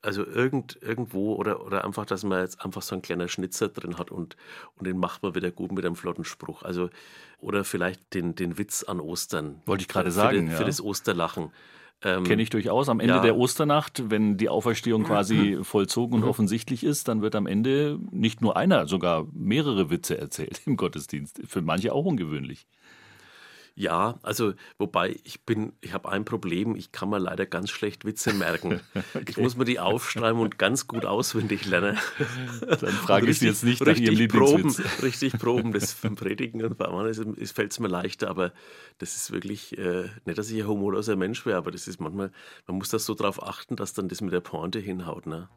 Also 0.00 0.24
irgend, 0.24 0.78
irgendwo 0.80 1.34
oder, 1.34 1.64
oder 1.66 1.84
einfach, 1.84 2.06
dass 2.06 2.22
man 2.24 2.40
jetzt 2.40 2.64
einfach 2.64 2.82
so 2.82 2.94
einen 2.94 3.02
kleinen 3.02 3.28
Schnitzer 3.28 3.68
drin 3.68 3.98
hat 3.98 4.10
und, 4.10 4.36
und 4.76 4.86
den 4.86 4.96
macht 4.96 5.22
man 5.22 5.34
wieder 5.34 5.50
gut 5.50 5.72
mit 5.72 5.84
einem 5.84 5.96
flotten 5.96 6.24
Spruch. 6.24 6.62
Also, 6.62 6.88
oder 7.40 7.64
vielleicht 7.64 8.14
den, 8.14 8.34
den 8.34 8.58
Witz 8.58 8.84
an 8.84 9.00
Ostern. 9.00 9.60
Wollte 9.66 9.82
ich 9.82 9.88
gerade 9.88 10.12
sagen. 10.12 10.36
Den, 10.36 10.50
ja. 10.50 10.56
Für 10.56 10.64
das 10.64 10.80
Osterlachen. 10.80 11.52
Ähm, 12.02 12.22
Kenne 12.24 12.42
ich 12.42 12.50
durchaus. 12.50 12.88
Am 12.88 13.00
Ende 13.00 13.14
ja. 13.14 13.20
der 13.20 13.36
Osternacht, 13.36 14.10
wenn 14.10 14.36
die 14.36 14.48
Auferstehung 14.48 15.02
quasi 15.02 15.58
vollzogen 15.62 16.14
und 16.14 16.20
mhm. 16.22 16.28
offensichtlich 16.28 16.84
ist, 16.84 17.08
dann 17.08 17.22
wird 17.22 17.34
am 17.34 17.46
Ende 17.46 17.98
nicht 18.12 18.40
nur 18.40 18.56
einer, 18.56 18.86
sogar 18.86 19.26
mehrere 19.32 19.90
Witze 19.90 20.16
erzählt 20.16 20.62
im 20.66 20.76
Gottesdienst. 20.76 21.40
Für 21.46 21.62
manche 21.62 21.92
auch 21.92 22.04
ungewöhnlich. 22.04 22.66
Ja, 23.78 24.18
also 24.22 24.54
wobei 24.76 25.20
ich 25.22 25.42
bin, 25.42 25.72
ich 25.80 25.92
habe 25.92 26.08
ein 26.08 26.24
Problem, 26.24 26.74
ich 26.74 26.90
kann 26.90 27.10
mir 27.10 27.20
leider 27.20 27.46
ganz 27.46 27.70
schlecht 27.70 28.04
Witze 28.04 28.32
merken. 28.32 28.80
okay. 29.14 29.22
Ich 29.28 29.36
muss 29.36 29.56
mir 29.56 29.66
die 29.66 29.78
aufschreiben 29.78 30.40
und 30.40 30.58
ganz 30.58 30.88
gut 30.88 31.04
auswendig 31.04 31.64
lernen. 31.64 31.96
Dann 32.60 32.90
frage 32.90 33.30
ich 33.30 33.38
Sie 33.38 33.46
jetzt 33.46 33.62
nicht 33.62 33.80
nach 33.86 33.96
Ihrem 33.96 34.16
Lieblingswitz. 34.16 34.78
Proben, 34.78 35.02
richtig 35.02 35.38
proben, 35.38 35.72
das 35.72 35.94
Predigen 35.94 36.64
und 36.64 36.76
bei 36.76 36.86
anderen 36.86 37.36
fällt 37.46 37.70
es 37.70 37.78
mir 37.78 37.86
leichter, 37.86 38.28
aber 38.28 38.52
das 38.98 39.14
ist 39.14 39.30
wirklich, 39.30 39.78
äh, 39.78 40.08
nicht, 40.24 40.38
dass 40.38 40.50
ich 40.50 40.60
ein 40.60 40.66
humorloser 40.66 41.14
Mensch 41.14 41.46
wäre, 41.46 41.58
aber 41.58 41.70
das 41.70 41.86
ist 41.86 42.00
manchmal, 42.00 42.32
man 42.66 42.78
muss 42.78 42.88
das 42.88 43.04
so 43.04 43.14
darauf 43.14 43.40
achten, 43.40 43.76
dass 43.76 43.92
dann 43.92 44.08
das 44.08 44.20
mit 44.20 44.32
der 44.32 44.40
Pointe 44.40 44.80
hinhaut. 44.80 45.26
Ne? 45.26 45.48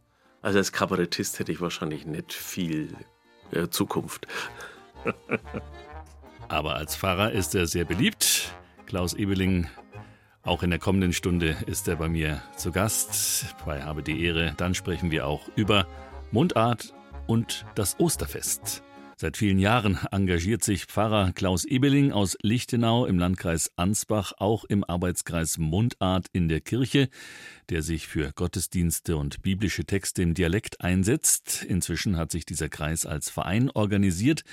Also 0.44 0.60
als 0.60 0.72
Kabarettist 0.72 1.40
hätte 1.40 1.52
ich 1.52 1.60
wahrscheinlich 1.60 2.06
nicht 2.06 2.34
viel 2.34 2.94
äh, 3.50 3.70
Zukunft. 3.70 4.28
Aber 6.52 6.76
als 6.76 6.98
Pfarrer 6.98 7.32
ist 7.32 7.56
er 7.56 7.66
sehr 7.66 7.86
beliebt. 7.86 8.54
Klaus 8.86 9.14
Ebeling, 9.14 9.70
auch 10.44 10.64
in 10.64 10.70
der 10.70 10.80
kommenden 10.80 11.14
Stunde 11.14 11.56
ist 11.66 11.88
er 11.88 11.96
bei 11.96 12.10
mir 12.10 12.42
zu 12.58 12.74
Gast 12.74 13.56
bei 13.66 13.82
Habe 13.82 14.04
die 14.04 14.22
Ehre. 14.26 14.54
Dann 14.58 14.76
sprechen 14.76 15.12
wir 15.12 15.28
auch 15.28 15.48
über 15.56 15.88
Mundart 16.32 16.94
und 17.26 17.66
das 17.76 17.98
Osterfest. 18.02 18.84
Seit 19.16 19.38
vielen 19.38 19.60
Jahren 19.60 19.98
engagiert 20.12 20.62
sich 20.62 20.88
Pfarrer 20.88 21.32
Klaus 21.32 21.64
Ebeling 21.64 22.12
aus 22.12 22.38
Lichtenau 22.42 23.06
im 23.06 23.18
Landkreis 23.18 23.72
Ansbach 23.78 24.34
auch 24.38 24.66
im 24.66 24.84
Arbeitskreis 24.84 25.58
Mundart 25.58 26.28
in 26.34 26.50
der 26.50 26.60
Kirche, 26.60 27.08
der 27.70 27.82
sich 27.82 28.08
für 28.08 28.34
Gottesdienste 28.34 29.16
und 29.16 29.42
biblische 29.42 29.86
Texte 29.86 30.22
im 30.22 30.34
Dialekt 30.34 30.82
einsetzt. 30.82 31.64
Inzwischen 31.64 32.18
hat 32.18 32.30
sich 32.30 32.46
dieser 32.46 32.68
Kreis 32.68 33.06
als 33.06 33.30
Verein 33.30 33.70
organisiert. 33.70 34.44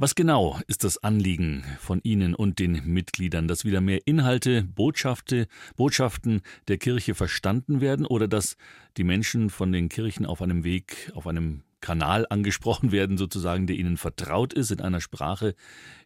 Was 0.00 0.14
genau 0.14 0.60
ist 0.68 0.84
das 0.84 1.02
Anliegen 1.02 1.64
von 1.80 2.00
Ihnen 2.04 2.36
und 2.36 2.60
den 2.60 2.84
Mitgliedern, 2.86 3.48
dass 3.48 3.64
wieder 3.64 3.80
mehr 3.80 4.06
Inhalte, 4.06 4.62
Botschaften, 4.62 5.46
Botschaften 5.74 6.42
der 6.68 6.78
Kirche 6.78 7.16
verstanden 7.16 7.80
werden 7.80 8.06
oder 8.06 8.28
dass 8.28 8.56
die 8.96 9.02
Menschen 9.02 9.50
von 9.50 9.72
den 9.72 9.88
Kirchen 9.88 10.24
auf 10.24 10.40
einem 10.40 10.62
Weg, 10.62 11.10
auf 11.16 11.26
einem 11.26 11.64
Kanal 11.80 12.26
angesprochen 12.30 12.92
werden, 12.92 13.18
sozusagen, 13.18 13.66
der 13.66 13.74
ihnen 13.74 13.96
vertraut 13.96 14.52
ist, 14.52 14.70
in 14.70 14.80
einer 14.80 15.00
Sprache, 15.00 15.56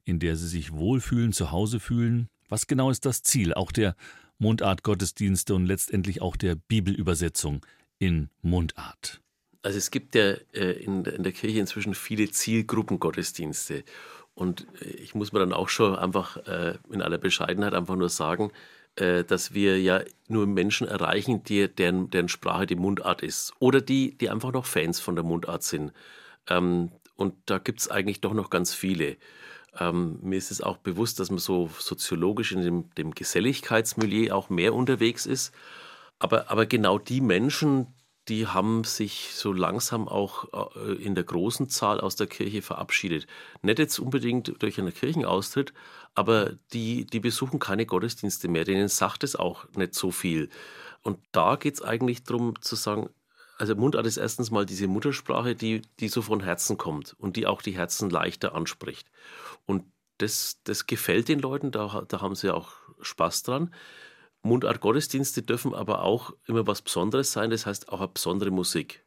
in 0.05 0.19
der 0.19 0.37
sie 0.37 0.49
sich 0.49 0.73
wohlfühlen, 0.73 1.35
zu 1.35 1.51
Hause 1.51 1.79
fühlen? 1.79 2.29
Was 2.49 2.67
genau 2.67 2.89
ist 2.89 3.05
das 3.05 3.23
Ziel 3.23 3.53
auch 3.53 3.73
der 3.73 3.95
Mundart-Gottesdienste 4.39 5.55
und 5.55 5.67
letztendlich 5.67 6.23
auch 6.23 6.37
der 6.37 6.55
Bibelübersetzung 6.55 7.67
in 7.99 8.31
Mundart? 8.41 9.22
Also 9.63 9.79
es 9.79 9.91
gibt 9.91 10.15
ja 10.15 10.35
äh, 10.53 10.73
in, 10.83 11.05
in, 11.05 11.23
der 11.23 11.33
Kirche 11.33 11.61
inzwischen 11.61 11.95
viele 11.95 12.31
Zielgruppengottesdienste. 12.31 13.85
Und 14.35 14.67
äh, 14.81 14.87
ich 14.87 15.15
muss 15.15 15.33
mir 15.33 15.39
dann 15.39 15.53
auch 15.53 15.69
schon 15.69 15.97
einfach 15.97 16.37
äh, 16.47 16.79
in 16.91 17.03
aller 17.03 17.19
Bescheidenheit 17.19 17.75
einfach 17.75 17.97
nur 17.97 18.09
sagen, 18.09 18.53
dass 18.95 19.55
wir 19.55 19.81
ja 19.81 20.03
nur 20.29 20.47
Menschen 20.47 20.87
erreichen, 20.87 21.43
die, 21.45 21.67
deren, 21.67 22.11
deren 22.11 22.29
Sprache 22.29 22.67
die 22.67 22.77
Mundart 22.77 23.23
ist. 23.23 23.55
Oder 23.59 23.81
die, 23.81 24.19
die 24.19 24.29
einfach 24.29 24.53
noch 24.53 24.67
Fans 24.67 25.01
von 25.01 25.15
der 25.15 25.25
Mundart 25.25 25.63
sind. 25.63 25.95
Ähm, 26.47 26.91
und 27.17 27.35
da 27.47 27.57
gibt 27.57 27.81
es 27.81 27.91
eigentlich 27.91 28.21
doch 28.21 28.35
noch 28.35 28.51
ganz 28.51 28.75
viele. 28.75 29.17
Ähm, 29.79 30.19
mir 30.21 30.37
ist 30.37 30.51
es 30.51 30.61
auch 30.61 30.77
bewusst, 30.77 31.21
dass 31.21 31.31
man 31.31 31.39
so 31.39 31.71
soziologisch 31.79 32.53
in 32.53 32.61
dem, 32.61 32.95
dem 32.97 33.13
Geselligkeitsmilieu 33.13 34.35
auch 34.35 34.51
mehr 34.51 34.75
unterwegs 34.75 35.25
ist. 35.25 35.55
Aber, 36.19 36.51
aber 36.51 36.67
genau 36.67 36.99
die 36.99 37.21
Menschen, 37.21 37.87
die 38.29 38.47
haben 38.47 38.85
sich 38.85 39.31
so 39.35 39.53
langsam 39.53 40.09
auch 40.09 40.77
äh, 40.77 40.93
in 40.93 41.15
der 41.15 41.25
großen 41.25 41.69
Zahl 41.69 42.01
aus 42.01 42.17
der 42.17 42.29
Kirche 42.29 42.63
verabschiedet. 42.63 43.27
Nicht 43.63 43.79
jetzt 43.79 43.99
unbedingt 43.99 44.63
durch 44.63 44.79
einen 44.79 44.95
Kirchenaustritt, 44.95 45.73
aber 46.15 46.53
die, 46.73 47.05
die 47.05 47.21
besuchen 47.21 47.59
keine 47.59 47.87
Gottesdienste 47.87 48.49
mehr. 48.49 48.65
Denen 48.65 48.89
sagt 48.89 49.25
es 49.25 49.35
auch 49.35 49.67
nicht 49.77 49.95
so 49.95 50.11
viel. 50.11 50.51
Und 51.03 51.19
da 51.33 51.57
geht 51.57 51.75
es 51.75 51.83
eigentlich 51.83 52.23
darum 52.23 52.61
zu 52.61 52.77
sagen, 52.77 53.09
also 53.59 53.75
Mundart 53.75 54.07
ist 54.07 54.17
erstens 54.17 54.51
mal 54.51 54.67
diese 54.67 54.87
Muttersprache, 54.87 55.55
die, 55.55 55.83
die 56.01 56.09
so 56.09 56.23
von 56.23 56.43
Herzen 56.43 56.79
kommt 56.79 57.15
und 57.19 57.37
die 57.37 57.47
auch 57.47 57.63
die 57.63 57.77
Herzen 57.77 58.09
leichter 58.11 58.55
anspricht. 58.55 59.11
Und 59.67 59.85
das, 60.19 60.61
das 60.65 60.87
gefällt 60.87 61.29
den 61.29 61.41
Leuten, 61.41 61.71
da, 61.71 62.05
da 62.07 62.21
haben 62.21 62.35
sie 62.35 62.55
auch 62.55 62.73
Spaß 63.01 63.43
dran. 63.43 63.75
Mundart-Gottesdienste 64.43 65.43
dürfen 65.43 65.75
aber 65.75 66.03
auch 66.03 66.33
immer 66.47 66.67
was 66.67 66.83
Besonderes 66.83 67.33
sein, 67.33 67.51
das 67.51 67.67
heißt 67.67 67.89
auch 67.91 68.01
eine 68.01 68.09
besondere 68.09 68.51
Musik. 68.51 69.05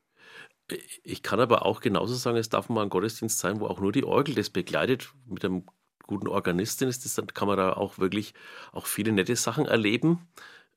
Ich 1.03 1.21
kann 1.21 1.39
aber 1.39 1.65
auch 1.65 1.81
genauso 1.81 2.15
sagen, 2.15 2.37
es 2.37 2.49
darf 2.49 2.69
mal 2.69 2.83
ein 2.83 2.89
Gottesdienst 2.89 3.37
sein, 3.37 3.59
wo 3.59 3.67
auch 3.67 3.79
nur 3.79 3.91
die 3.91 4.03
Orgel 4.03 4.35
das 4.35 4.49
begleitet, 4.49 5.13
mit 5.27 5.45
einem 5.45 5.65
guten 6.07 6.27
Organistin 6.27 6.87
ist 6.87 7.05
das, 7.05 7.15
dann 7.15 7.27
kann 7.27 7.47
man 7.47 7.57
da 7.57 7.73
auch 7.73 7.97
wirklich 7.99 8.33
auch 8.71 8.85
viele 8.85 9.11
nette 9.11 9.35
Sachen 9.35 9.65
erleben. 9.65 10.27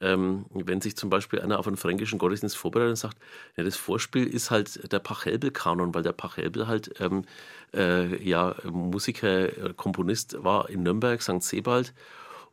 Ähm, 0.00 0.46
wenn 0.52 0.80
sich 0.80 0.96
zum 0.96 1.10
Beispiel 1.10 1.40
einer 1.40 1.58
auf 1.58 1.66
einen 1.66 1.76
fränkischen 1.76 2.20
Gottesdienst 2.20 2.56
vorbereitet 2.56 2.90
und 2.90 2.96
sagt, 2.96 3.18
ja, 3.56 3.64
das 3.64 3.76
Vorspiel 3.76 4.28
ist 4.28 4.50
halt 4.50 4.92
der 4.92 5.00
Pachelbel-Kanon, 5.00 5.92
weil 5.92 6.04
der 6.04 6.12
Pachelbel 6.12 6.68
halt 6.68 7.00
ähm, 7.00 7.24
äh, 7.74 8.22
ja, 8.22 8.54
Musiker, 8.70 9.48
Komponist 9.74 10.36
war 10.44 10.70
in 10.70 10.84
Nürnberg, 10.84 11.20
St. 11.20 11.42
Sebald 11.42 11.94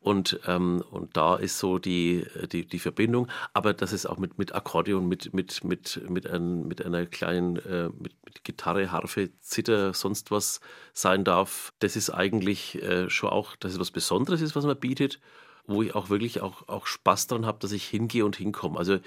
Und, 0.06 0.40
ähm, 0.46 0.84
und 0.92 1.18
da 1.18 1.36
ist 1.36 1.58
so 1.58 1.80
die, 1.80 2.28
die, 2.52 2.68
die 2.68 2.78
Verbindung, 2.78 3.28
aber 3.54 3.74
dass 3.74 3.92
es 3.92 4.06
auch 4.06 4.20
mit, 4.20 4.38
mit 4.38 4.54
Akkordeon, 4.54 5.08
mit, 5.08 5.34
mit, 5.34 5.64
mit, 5.64 6.00
mit, 6.08 6.30
ein, 6.30 6.68
mit 6.68 6.86
einer 6.86 7.08
kleinen 7.08 7.56
äh, 7.56 7.90
mit, 7.90 8.14
mit 8.24 8.44
Gitarre, 8.44 8.92
Harfe, 8.92 9.32
Zither, 9.42 9.96
sonst 9.96 10.30
was 10.30 10.62
sein 10.94 11.24
darf, 11.24 11.74
das 11.80 11.96
ist 11.96 12.12
eigentlich 12.12 12.84
äh, 12.84 13.10
schon 13.10 13.32
auch, 13.32 13.56
dass 13.56 13.72
es 13.74 13.80
was 13.80 13.90
Besonderes 13.90 14.42
ist, 14.42 14.56
was 14.56 14.68
man 14.68 14.80
bietet, 14.80 15.20
wo 15.66 15.82
ich 15.82 15.96
auch 15.96 16.12
wirklich 16.12 16.40
auch, 16.40 16.68
auch 16.68 16.86
Spaß 16.86 17.26
dran 17.26 17.48
habe, 17.48 17.58
dass 17.60 17.72
ich 17.72 17.88
hingehe 17.88 18.26
und 18.26 18.36
hinkomme. 18.36 18.78
Also 18.78 19.00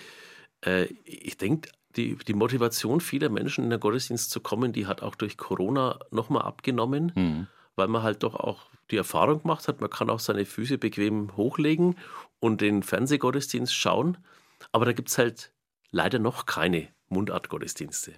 äh, 0.63 0.87
ich 1.05 1.37
denke, 1.37 1.71
die, 1.95 2.17
die 2.17 2.35
Motivation 2.35 3.01
vieler 3.01 3.29
Menschen 3.29 3.63
in 3.63 3.71
den 3.71 3.79
Gottesdienst 3.79 4.33
zu 4.33 4.41
kommen, 4.41 4.73
die 4.73 4.89
hat 4.89 5.05
auch 5.05 5.15
durch 5.15 5.37
Corona 5.37 6.01
nochmal 6.11 6.43
abgenommen, 6.43 7.13
mhm. 7.15 7.47
weil 7.77 7.87
man 7.87 8.03
halt 8.03 8.25
doch 8.25 8.35
auch 8.35 8.67
die 8.91 8.97
Erfahrung 8.97 9.43
gemacht 9.43 9.69
hat, 9.69 9.81
man 9.81 9.91
kann 9.91 10.11
auch 10.11 10.21
seine 10.21 10.45
Füße 10.45 10.79
bequem 10.79 11.37
hochlegen 11.37 11.97
und 12.41 12.61
den 12.61 12.83
Fernsehgottesdienst 12.83 13.75
schauen. 13.75 14.19
Aber 14.73 14.85
da 14.85 14.93
gibt 14.93 15.09
es 15.09 15.19
halt 15.19 15.53
leider 15.91 16.19
noch 16.19 16.47
keine 16.47 16.89
Mundartgottesdienste. 17.09 18.15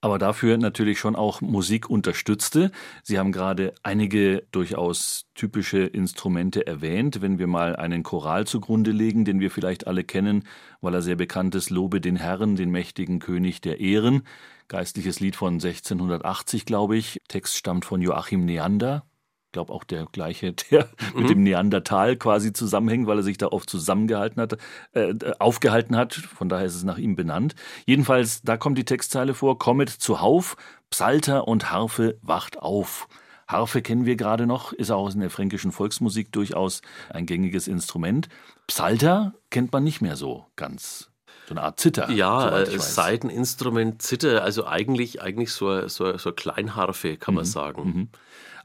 Aber 0.00 0.18
dafür 0.18 0.58
natürlich 0.58 1.00
schon 1.00 1.16
auch 1.16 1.40
Musik 1.40 1.90
unterstützte. 1.90 2.70
Sie 3.02 3.18
haben 3.18 3.32
gerade 3.32 3.74
einige 3.82 4.46
durchaus 4.52 5.26
typische 5.34 5.78
Instrumente 5.78 6.68
erwähnt. 6.68 7.20
Wenn 7.20 7.40
wir 7.40 7.48
mal 7.48 7.74
einen 7.74 8.04
Choral 8.04 8.46
zugrunde 8.46 8.92
legen, 8.92 9.24
den 9.24 9.40
wir 9.40 9.50
vielleicht 9.50 9.88
alle 9.88 10.04
kennen, 10.04 10.44
weil 10.80 10.94
er 10.94 11.02
sehr 11.02 11.16
bekannt 11.16 11.56
ist, 11.56 11.70
Lobe 11.70 12.00
den 12.00 12.14
Herrn, 12.14 12.54
den 12.54 12.70
mächtigen 12.70 13.18
König 13.18 13.60
der 13.60 13.80
Ehren. 13.80 14.22
Geistliches 14.68 15.18
Lied 15.18 15.34
von 15.34 15.54
1680, 15.54 16.64
glaube 16.64 16.96
ich. 16.96 17.18
Text 17.26 17.56
stammt 17.56 17.84
von 17.84 18.00
Joachim 18.00 18.44
Neander 18.44 19.04
glaube 19.52 19.72
auch 19.72 19.84
der 19.84 20.06
gleiche, 20.10 20.52
der 20.70 20.88
mhm. 21.14 21.20
mit 21.20 21.30
dem 21.30 21.42
Neandertal 21.42 22.16
quasi 22.16 22.52
zusammenhängt, 22.52 23.06
weil 23.06 23.18
er 23.18 23.22
sich 23.22 23.38
da 23.38 23.48
oft 23.48 23.68
zusammengehalten 23.70 24.40
hat, 24.40 24.58
äh, 24.92 25.14
aufgehalten 25.38 25.96
hat. 25.96 26.14
Von 26.14 26.48
daher 26.48 26.66
ist 26.66 26.74
es 26.74 26.84
nach 26.84 26.98
ihm 26.98 27.16
benannt. 27.16 27.54
Jedenfalls, 27.86 28.42
da 28.42 28.56
kommt 28.56 28.78
die 28.78 28.84
Textzeile 28.84 29.34
vor: 29.34 29.58
Kommet 29.58 29.90
zuhauf, 29.90 30.56
Psalter 30.90 31.48
und 31.48 31.70
Harfe 31.70 32.18
wacht 32.22 32.58
auf. 32.58 33.08
Harfe 33.46 33.80
kennen 33.80 34.04
wir 34.04 34.16
gerade 34.16 34.46
noch, 34.46 34.74
ist 34.74 34.90
auch 34.90 35.10
in 35.10 35.20
der 35.20 35.30
fränkischen 35.30 35.72
Volksmusik 35.72 36.32
durchaus 36.32 36.82
ein 37.08 37.24
gängiges 37.24 37.66
Instrument. 37.66 38.28
Psalter 38.66 39.32
kennt 39.48 39.72
man 39.72 39.84
nicht 39.84 40.02
mehr 40.02 40.16
so 40.16 40.44
ganz. 40.54 41.10
So 41.48 41.54
eine 41.54 41.62
Art 41.62 41.80
Zither. 41.80 42.10
Ja, 42.10 42.58
äh, 42.58 42.78
Seiteninstrument 42.78 44.02
Zither, 44.02 44.44
also 44.44 44.66
eigentlich, 44.66 45.22
eigentlich 45.22 45.50
so, 45.50 45.88
so, 45.88 46.18
so 46.18 46.32
Kleinharfe, 46.32 47.16
kann 47.16 47.34
man 47.34 47.44
mhm. 47.44 47.48
sagen. 47.48 47.82
Mhm. 47.84 48.08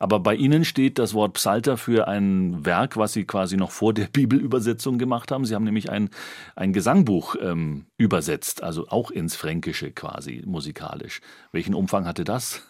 Aber 0.03 0.19
bei 0.19 0.35
Ihnen 0.35 0.65
steht 0.65 0.99
das 0.99 1.13
Wort 1.13 1.35
Psalter 1.35 1.77
für 1.77 2.09
ein 2.09 2.65
Werk, 2.65 2.97
was 2.97 3.13
Sie 3.13 3.23
quasi 3.23 3.55
noch 3.55 3.71
vor 3.71 3.93
der 3.93 4.07
Bibelübersetzung 4.11 4.97
gemacht 4.97 5.31
haben. 5.31 5.45
Sie 5.45 5.55
haben 5.55 5.63
nämlich 5.63 5.89
ein, 5.89 6.09
ein 6.57 6.73
Gesangbuch 6.73 7.37
ähm, 7.39 7.85
übersetzt, 7.95 8.63
also 8.63 8.89
auch 8.89 9.11
ins 9.11 9.37
Fränkische 9.37 9.91
quasi 9.91 10.43
musikalisch. 10.45 11.21
Welchen 11.53 11.73
Umfang 11.73 12.05
hatte 12.05 12.25
das? 12.25 12.63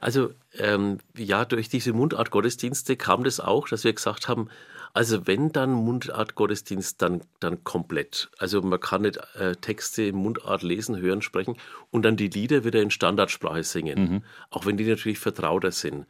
Also 0.00 0.32
ähm, 0.58 0.98
ja, 1.16 1.44
durch 1.44 1.68
diese 1.68 1.92
Mundart-Gottesdienste 1.92 2.96
kam 2.96 3.22
das 3.22 3.38
auch, 3.38 3.68
dass 3.68 3.84
wir 3.84 3.92
gesagt 3.92 4.26
haben, 4.26 4.48
also 4.92 5.26
wenn 5.26 5.52
dann 5.52 5.72
Mundart-Gottesdienst, 5.72 7.00
dann, 7.00 7.22
dann 7.38 7.62
komplett. 7.64 8.30
Also 8.38 8.60
man 8.62 8.80
kann 8.80 9.02
nicht 9.02 9.18
äh, 9.34 9.54
Texte 9.56 10.02
in 10.02 10.16
Mundart 10.16 10.62
lesen, 10.62 10.98
hören, 10.98 11.22
sprechen 11.22 11.56
und 11.90 12.04
dann 12.04 12.16
die 12.16 12.28
Lieder 12.28 12.64
wieder 12.64 12.82
in 12.82 12.90
Standardsprache 12.90 13.62
singen, 13.62 14.00
mhm. 14.00 14.22
auch 14.50 14.66
wenn 14.66 14.76
die 14.76 14.84
natürlich 14.84 15.18
vertrauter 15.18 15.72
sind. 15.72 16.06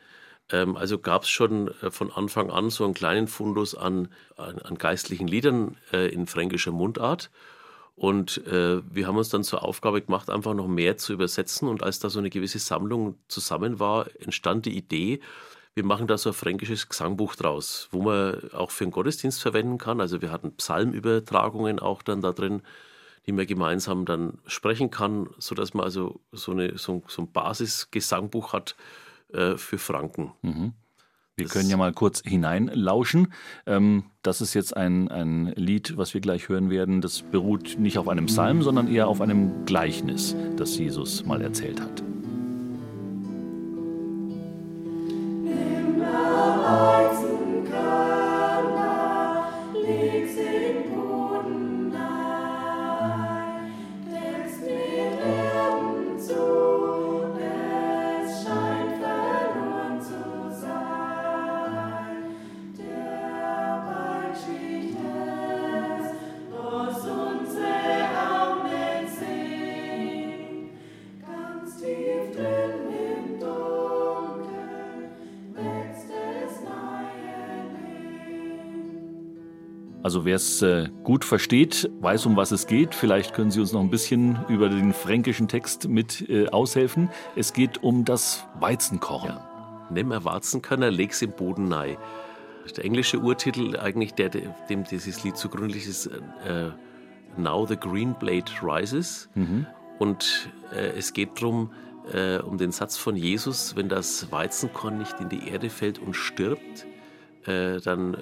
Ähm, 0.50 0.76
also 0.76 0.98
gab 0.98 1.24
es 1.24 1.28
schon 1.28 1.68
äh, 1.82 1.90
von 1.90 2.10
Anfang 2.10 2.50
an 2.50 2.70
so 2.70 2.84
einen 2.84 2.94
kleinen 2.94 3.28
Fundus 3.28 3.74
an, 3.74 4.08
an, 4.36 4.58
an 4.58 4.76
geistlichen 4.76 5.28
Liedern 5.28 5.76
äh, 5.92 6.08
in 6.12 6.26
fränkischer 6.26 6.72
Mundart. 6.72 7.30
Und 7.96 8.46
äh, 8.46 8.80
wir 8.90 9.06
haben 9.06 9.18
uns 9.18 9.28
dann 9.28 9.44
zur 9.44 9.62
Aufgabe 9.62 10.00
gemacht, 10.00 10.30
einfach 10.30 10.54
noch 10.54 10.68
mehr 10.68 10.96
zu 10.96 11.12
übersetzen. 11.12 11.68
Und 11.68 11.82
als 11.82 11.98
da 11.98 12.08
so 12.08 12.18
eine 12.18 12.30
gewisse 12.30 12.58
Sammlung 12.58 13.18
zusammen 13.28 13.78
war, 13.78 14.06
entstand 14.20 14.64
die 14.64 14.74
Idee, 14.74 15.20
wir 15.80 15.86
machen 15.86 16.06
da 16.06 16.18
so 16.18 16.28
ein 16.28 16.34
fränkisches 16.34 16.90
Gesangbuch 16.90 17.34
draus, 17.36 17.88
wo 17.90 18.02
man 18.02 18.50
auch 18.52 18.70
für 18.70 18.84
den 18.84 18.90
Gottesdienst 18.90 19.40
verwenden 19.40 19.78
kann. 19.78 20.02
Also 20.02 20.20
wir 20.20 20.30
hatten 20.30 20.52
Psalmübertragungen 20.52 21.78
auch 21.78 22.02
dann 22.02 22.20
da 22.20 22.32
drin, 22.32 22.60
die 23.26 23.32
man 23.32 23.46
gemeinsam 23.46 24.04
dann 24.04 24.36
sprechen 24.46 24.90
kann, 24.90 25.30
sodass 25.38 25.72
man 25.72 25.84
also 25.84 26.20
so, 26.32 26.52
eine, 26.52 26.76
so, 26.76 27.02
so 27.08 27.22
ein 27.22 27.32
Basisgesangbuch 27.32 28.52
hat 28.52 28.76
äh, 29.32 29.56
für 29.56 29.78
Franken. 29.78 30.32
Mhm. 30.42 30.74
Wir 31.36 31.46
das 31.46 31.54
können 31.54 31.70
ja 31.70 31.78
mal 31.78 31.94
kurz 31.94 32.20
hineinlauschen. 32.26 33.32
Ähm, 33.64 34.04
das 34.20 34.42
ist 34.42 34.52
jetzt 34.52 34.76
ein, 34.76 35.08
ein 35.08 35.46
Lied, 35.56 35.96
was 35.96 36.12
wir 36.12 36.20
gleich 36.20 36.50
hören 36.50 36.68
werden. 36.68 37.00
Das 37.00 37.22
beruht 37.22 37.78
nicht 37.78 37.96
auf 37.96 38.06
einem 38.06 38.26
Psalm, 38.26 38.60
sondern 38.60 38.86
eher 38.86 39.08
auf 39.08 39.22
einem 39.22 39.64
Gleichnis, 39.64 40.36
das 40.58 40.76
Jesus 40.76 41.24
mal 41.24 41.40
erzählt 41.40 41.80
hat. 41.80 42.02
Also 80.10 80.24
wer 80.24 80.34
es 80.34 80.60
äh, 80.60 80.88
gut 81.04 81.24
versteht, 81.24 81.88
weiß, 82.00 82.26
um 82.26 82.34
was 82.34 82.50
es 82.50 82.66
geht. 82.66 82.96
Vielleicht 82.96 83.32
können 83.32 83.52
Sie 83.52 83.60
uns 83.60 83.72
noch 83.72 83.80
ein 83.80 83.90
bisschen 83.90 84.40
über 84.48 84.68
den 84.68 84.92
fränkischen 84.92 85.46
Text 85.46 85.88
mit 85.88 86.28
äh, 86.28 86.48
aushelfen. 86.48 87.10
Es 87.36 87.52
geht 87.52 87.84
um 87.84 88.04
das 88.04 88.44
Weizenkorn. 88.58 89.28
Ja. 89.28 89.86
Nimm 89.88 90.10
er 90.10 90.24
Weizenkörner, 90.24 90.90
leg's 90.90 91.22
im 91.22 91.30
Boden 91.30 91.68
nei. 91.68 91.96
Der 92.76 92.84
englische 92.84 93.20
Urtitel 93.20 93.76
eigentlich, 93.76 94.12
der, 94.14 94.30
dem 94.30 94.82
dieses 94.82 95.22
Lied 95.22 95.36
zugrunde 95.36 95.74
liegt, 95.74 95.86
ist 95.86 96.06
äh, 96.06 96.70
Now 97.36 97.64
the 97.64 97.76
Green 97.76 98.16
Blade 98.18 98.50
Rises. 98.60 99.28
Mhm. 99.36 99.64
Und 100.00 100.50
äh, 100.74 100.88
es 100.98 101.12
geht 101.12 101.40
darum, 101.40 101.70
um 102.44 102.58
den 102.58 102.72
Satz 102.72 102.96
von 102.96 103.14
Jesus, 103.14 103.76
wenn 103.76 103.88
das 103.88 104.32
Weizenkorn 104.32 104.98
nicht 104.98 105.20
in 105.20 105.28
die 105.28 105.48
Erde 105.48 105.70
fällt 105.70 106.00
und 106.00 106.14
stirbt, 106.14 106.84
dann 107.46 108.16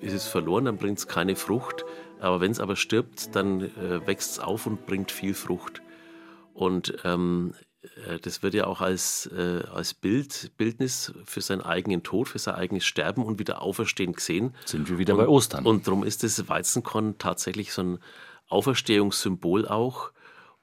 ist 0.00 0.12
es 0.12 0.26
verloren, 0.26 0.66
dann 0.66 0.76
bringt 0.76 0.98
es 0.98 1.08
keine 1.08 1.36
Frucht. 1.36 1.84
Aber 2.18 2.40
wenn 2.40 2.50
es 2.50 2.60
aber 2.60 2.76
stirbt, 2.76 3.34
dann 3.34 3.60
äh, 3.60 4.06
wächst 4.06 4.32
es 4.32 4.38
auf 4.38 4.66
und 4.66 4.86
bringt 4.86 5.10
viel 5.10 5.34
Frucht. 5.34 5.82
Und 6.54 6.96
ähm, 7.04 7.54
äh, 8.06 8.18
das 8.18 8.42
wird 8.42 8.54
ja 8.54 8.66
auch 8.66 8.80
als, 8.80 9.26
äh, 9.26 9.62
als 9.72 9.94
Bild, 9.94 10.52
Bildnis 10.56 11.12
für 11.24 11.40
seinen 11.40 11.60
eigenen 11.60 12.02
Tod, 12.02 12.28
für 12.28 12.38
sein 12.38 12.54
eigenes 12.54 12.84
Sterben 12.84 13.24
und 13.24 13.38
wieder 13.38 13.62
Auferstehen 13.62 14.12
gesehen. 14.12 14.54
Sind 14.64 14.88
wir 14.88 14.98
wieder 14.98 15.14
und, 15.14 15.20
bei 15.20 15.28
Ostern. 15.28 15.66
Und 15.66 15.86
darum 15.86 16.04
ist 16.04 16.22
das 16.22 16.48
Weizenkorn 16.48 17.18
tatsächlich 17.18 17.72
so 17.72 17.82
ein 17.82 17.98
Auferstehungssymbol 18.48 19.68
auch. 19.68 20.12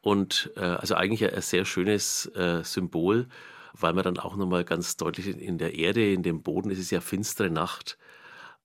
Und 0.02 0.52
äh, 0.56 0.62
also 0.62 0.96
eigentlich 0.96 1.24
ein, 1.24 1.34
ein 1.34 1.42
sehr 1.42 1.66
schönes 1.66 2.26
äh, 2.36 2.64
Symbol, 2.64 3.28
weil 3.74 3.94
man 3.94 4.04
dann 4.04 4.20
auch 4.20 4.36
nochmal 4.36 4.64
ganz 4.64 4.98
deutlich 4.98 5.28
in 5.28 5.58
der 5.58 5.76
Erde, 5.76 6.12
in 6.12 6.24
dem 6.24 6.42
Boden, 6.42 6.72
es 6.72 6.80
ist 6.80 6.92
ja 6.92 7.02
finstere 7.02 7.50
Nacht, 7.50 7.98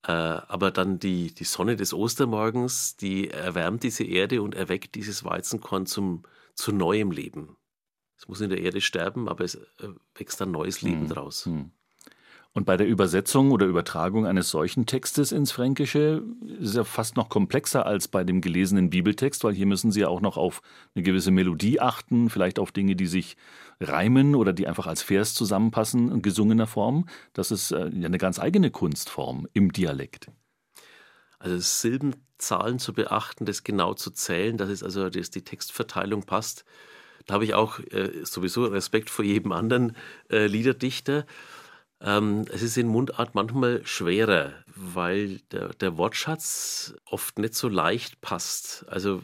aber 0.02 0.70
dann 0.70 0.98
die, 0.98 1.34
die 1.34 1.44
Sonne 1.44 1.76
des 1.76 1.92
Ostermorgens, 1.92 2.96
die 2.96 3.30
erwärmt 3.30 3.82
diese 3.82 4.04
Erde 4.04 4.42
und 4.42 4.54
erweckt 4.54 4.94
dieses 4.94 5.24
Weizenkorn 5.24 5.86
zum, 5.86 6.22
zu 6.54 6.72
neuem 6.72 7.10
Leben. 7.10 7.56
Es 8.16 8.28
muss 8.28 8.40
in 8.40 8.50
der 8.50 8.60
Erde 8.60 8.80
sterben, 8.80 9.28
aber 9.28 9.44
es 9.44 9.54
äh, 9.54 9.88
wächst 10.14 10.42
ein 10.42 10.50
neues 10.50 10.82
Leben 10.82 11.02
hm. 11.02 11.08
draus. 11.08 11.46
Hm. 11.46 11.70
Und 12.54 12.64
bei 12.64 12.76
der 12.76 12.88
Übersetzung 12.88 13.52
oder 13.52 13.66
Übertragung 13.66 14.26
eines 14.26 14.50
solchen 14.50 14.86
Textes 14.86 15.30
ins 15.30 15.52
Fränkische 15.52 16.24
ist 16.58 16.70
es 16.70 16.74
ja 16.74 16.84
fast 16.84 17.16
noch 17.16 17.28
komplexer 17.28 17.86
als 17.86 18.08
bei 18.08 18.24
dem 18.24 18.40
gelesenen 18.40 18.90
Bibeltext, 18.90 19.44
weil 19.44 19.54
hier 19.54 19.66
müssen 19.66 19.92
Sie 19.92 20.00
ja 20.00 20.08
auch 20.08 20.20
noch 20.20 20.36
auf 20.36 20.62
eine 20.94 21.04
gewisse 21.04 21.30
Melodie 21.30 21.78
achten, 21.78 22.30
vielleicht 22.30 22.58
auf 22.58 22.72
Dinge, 22.72 22.96
die 22.96 23.06
sich 23.06 23.36
reimen 23.80 24.34
oder 24.34 24.52
die 24.52 24.66
einfach 24.66 24.86
als 24.86 25.02
Vers 25.02 25.34
zusammenpassen 25.34 26.10
in 26.10 26.22
gesungener 26.22 26.66
Form. 26.66 27.08
Das 27.32 27.50
ist 27.50 27.70
äh, 27.70 27.88
ja 27.88 28.06
eine 28.06 28.18
ganz 28.18 28.38
eigene 28.38 28.70
Kunstform 28.70 29.48
im 29.52 29.72
Dialekt. 29.72 30.30
Also 31.38 31.58
Silbenzahlen 31.58 32.78
zu 32.78 32.92
beachten, 32.92 33.46
das 33.46 33.62
genau 33.62 33.94
zu 33.94 34.10
zählen, 34.10 34.56
dass 34.56 34.68
es 34.70 34.82
also 34.82 35.08
dass 35.08 35.30
die 35.30 35.44
Textverteilung 35.44 36.24
passt. 36.24 36.64
Da 37.26 37.34
habe 37.34 37.44
ich 37.44 37.54
auch 37.54 37.78
äh, 37.78 38.24
sowieso 38.24 38.64
Respekt 38.64 39.10
vor 39.10 39.24
jedem 39.24 39.52
anderen 39.52 39.96
äh, 40.30 40.46
Liederdichter. 40.46 41.26
Ähm, 42.00 42.46
es 42.52 42.62
ist 42.62 42.76
in 42.76 42.88
Mundart 42.88 43.34
manchmal 43.34 43.84
schwerer, 43.84 44.54
weil 44.74 45.38
der, 45.52 45.68
der 45.74 45.96
Wortschatz 45.96 46.94
oft 47.04 47.38
nicht 47.38 47.54
so 47.54 47.68
leicht 47.68 48.20
passt. 48.20 48.86
Also 48.88 49.22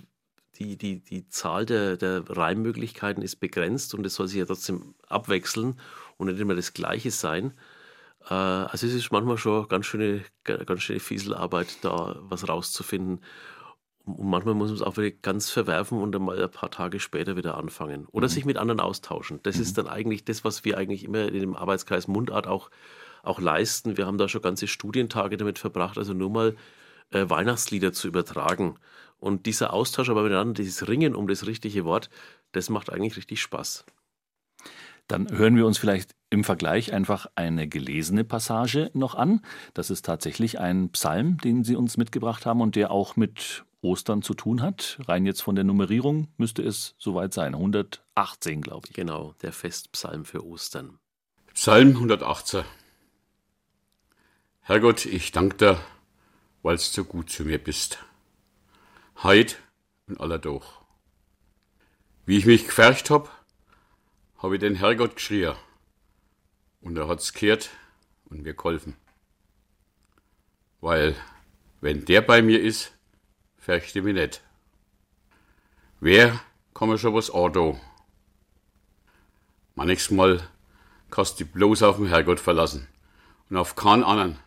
die, 0.59 0.77
die, 0.77 1.01
die 1.01 1.29
Zahl 1.29 1.67
der, 1.67 1.97
der 1.97 2.25
Reimmöglichkeiten 2.29 3.23
ist 3.23 3.37
begrenzt 3.37 3.95
und 3.95 4.07
es 4.07 4.15
soll 4.15 4.29
sich 4.29 4.39
ja 4.39 4.45
trotzdem 4.45 4.95
abwechseln 5.09 5.81
und 6.17 6.29
nicht 6.29 6.41
immer 6.41 6.55
das 6.55 6.73
Gleiche 6.73 7.11
sein. 7.11 7.55
Äh, 8.29 8.35
also 8.35 8.87
es 8.87 8.95
ist 8.95 9.13
manchmal 9.13 9.39
schon 9.39 9.69
ganz 9.69 9.87
schöne, 9.87 10.23
ganz 10.45 10.83
schöne 10.83 11.01
Fieselarbeit, 11.01 11.79
da 11.83 12.17
was 12.21 12.49
rauszufinden. 12.49 13.21
Und 14.05 14.29
manchmal 14.29 14.55
muss 14.55 14.69
man 14.69 14.77
es 14.77 14.83
auch 14.83 14.97
wieder 14.99 15.11
ganz 15.11 15.51
verwerfen 15.51 16.01
und 16.01 16.13
dann 16.13 16.23
mal 16.23 16.43
ein 16.43 16.51
paar 16.51 16.71
Tage 16.71 17.01
später 17.01 17.37
wieder 17.37 17.57
anfangen. 17.57 18.07
Oder 18.13 18.27
mhm. 18.27 18.33
sich 18.33 18.45
mit 18.45 18.59
anderen 18.59 18.81
austauschen. 18.81 19.41
Das 19.43 19.57
mhm. 19.57 19.63
ist 19.63 19.79
dann 19.79 19.89
eigentlich 19.89 20.25
das, 20.25 20.45
was 20.45 20.65
wir 20.65 20.77
eigentlich 20.77 21.05
immer 21.05 21.29
in 21.29 21.41
dem 21.41 21.57
Arbeitskreis 21.57 22.07
Mundart 22.07 22.47
auch, 22.47 22.71
auch 23.23 23.41
leisten. 23.41 23.97
Wir 23.97 24.07
haben 24.07 24.19
da 24.19 24.29
schon 24.29 24.43
ganze 24.43 24.67
Studientage 24.67 25.37
damit 25.37 25.59
verbracht, 25.59 25.97
also 25.97 26.13
nur 26.13 26.31
mal 26.31 26.57
äh, 27.11 27.29
Weihnachtslieder 27.29 27.93
zu 27.93 28.09
übertragen. 28.09 28.77
Und 29.19 29.47
dieser 29.47 29.73
Austausch 29.73 30.11
aber 30.11 30.23
miteinander, 30.23 30.55
dieses 30.55 30.87
Ringen 30.87 31.15
um 31.15 31.27
das 31.27 31.47
richtige 31.47 31.85
Wort, 31.85 32.11
das 32.53 32.69
macht 32.69 32.91
eigentlich 32.91 33.17
richtig 33.17 33.41
Spaß. 33.41 33.85
Dann 35.07 35.31
hören 35.31 35.57
wir 35.57 35.67
uns 35.67 35.79
vielleicht 35.79 36.15
im 36.31 36.45
Vergleich 36.45 36.93
einfach 36.93 37.27
eine 37.35 37.69
gelesene 37.69 38.25
Passage 38.25 38.91
noch 38.95 39.15
an. 39.15 39.43
Das 39.75 39.91
ist 39.91 40.05
tatsächlich 40.05 40.59
ein 40.59 40.91
Psalm, 40.91 41.39
den 41.39 41.63
Sie 41.63 41.77
uns 41.77 41.97
mitgebracht 41.97 42.47
haben 42.47 42.61
und 42.61 42.75
der 42.77 42.91
auch 42.91 43.17
mit 43.17 43.65
Ostern 43.83 44.23
zu 44.23 44.35
tun 44.35 44.63
hat. 44.63 44.99
Rein 45.07 45.27
jetzt 45.27 45.43
von 45.43 45.55
der 45.55 45.65
Nummerierung 45.65 46.29
müsste 46.39 46.63
es 46.63 46.95
soweit 46.99 47.35
sein. 47.35 47.55
118, 47.55 48.63
glaube 48.63 48.89
ich. 48.89 48.95
Genau, 48.95 49.35
der 49.43 49.53
Festpsalm 49.53 50.25
für 50.25 50.45
Ostern. 50.45 50.99
Psalm 51.53 51.91
118. 51.91 52.65
Herrgott, 54.63 55.05
ich 55.05 55.31
danke 55.31 55.57
dir, 55.57 55.81
weil 56.63 56.77
du 56.77 56.83
so 56.83 57.05
gut 57.05 57.29
zu 57.31 57.45
mir 57.45 57.63
bist. 57.63 57.99
Heid 59.23 59.59
und 60.07 60.21
aller 60.21 60.39
doch. 60.39 60.85
Wie 62.27 62.39
ich 62.39 62.47
mich 62.47 62.67
gefärcht 62.67 63.11
hab, 63.11 63.31
hab 64.39 64.53
ich 64.53 64.61
den 64.61 64.77
Herrgott 64.77 65.17
geschrien. 65.17 65.55
Und 66.81 66.97
er 66.97 67.09
hat's 67.09 67.33
gehört 67.33 67.71
und 68.27 68.43
mir 68.43 68.55
geholfen. 68.55 68.97
Weil, 70.81 71.17
wenn 71.81 72.05
der 72.05 72.21
bei 72.21 72.43
mir 72.43 72.61
ist, 72.61 72.93
fürchte 73.57 74.03
mich 74.03 74.15
nicht. 74.15 74.43
Wer 76.01 76.41
kann 76.75 76.89
mir 76.89 76.99
schon 76.99 77.15
was 77.15 77.31
Auto? 77.31 77.81
Manchmal 79.75 80.47
kannst 81.11 81.41
du 81.41 81.47
bloß 81.47 81.83
auf 81.83 81.97
den 81.97 82.09
Herrgott 82.09 82.41
verlassen 82.41 82.89
und 83.49 83.57
auf 83.57 83.77
keinen 83.77 84.05
anderen. 84.05 84.39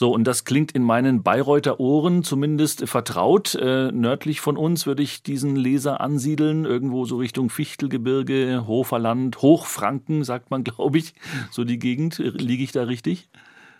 So, 0.00 0.12
und 0.12 0.22
das 0.28 0.44
klingt 0.44 0.70
in 0.70 0.84
meinen 0.84 1.24
Bayreuther 1.24 1.80
Ohren 1.80 2.22
zumindest 2.22 2.88
vertraut. 2.88 3.56
Äh, 3.56 3.90
nördlich 3.90 4.40
von 4.40 4.56
uns 4.56 4.86
würde 4.86 5.02
ich 5.02 5.24
diesen 5.24 5.56
Leser 5.56 6.00
ansiedeln, 6.00 6.64
irgendwo 6.64 7.04
so 7.04 7.16
Richtung 7.16 7.50
Fichtelgebirge, 7.50 8.64
Hoferland, 8.68 9.42
Hochfranken, 9.42 10.22
sagt 10.22 10.52
man, 10.52 10.62
glaube 10.64 10.98
ich. 10.98 11.14
So 11.50 11.64
die 11.64 11.80
Gegend. 11.80 12.18
Liege 12.18 12.62
ich 12.62 12.70
da 12.70 12.84
richtig? 12.84 13.28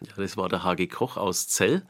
Ja, 0.00 0.10
das 0.16 0.36
war 0.36 0.48
der 0.48 0.64
HG 0.64 0.88
Koch 0.88 1.16
aus 1.16 1.46
Zell. 1.46 1.84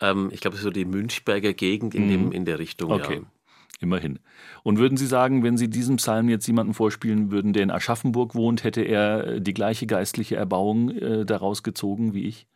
Ähm, 0.00 0.28
ich 0.32 0.40
glaube, 0.40 0.56
so 0.56 0.70
die 0.70 0.84
Münchberger 0.84 1.52
Gegend 1.52 1.94
in, 1.94 2.08
dem, 2.08 2.24
mhm. 2.24 2.32
in 2.32 2.46
der 2.46 2.58
Richtung. 2.58 2.90
Okay. 2.90 3.20
Ja. 3.20 3.30
Immerhin. 3.78 4.18
Und 4.64 4.78
würden 4.78 4.96
Sie 4.98 5.06
sagen, 5.06 5.44
wenn 5.44 5.56
Sie 5.56 5.70
diesen 5.70 5.98
Psalm 5.98 6.28
jetzt 6.28 6.48
jemanden 6.48 6.74
vorspielen 6.74 7.30
würden, 7.30 7.52
der 7.52 7.62
in 7.62 7.70
Aschaffenburg 7.70 8.34
wohnt, 8.34 8.64
hätte 8.64 8.82
er 8.82 9.38
die 9.38 9.54
gleiche 9.54 9.86
geistliche 9.86 10.34
Erbauung 10.34 10.90
äh, 10.90 11.24
daraus 11.24 11.62
gezogen 11.62 12.12
wie 12.12 12.24
ich? 12.24 12.48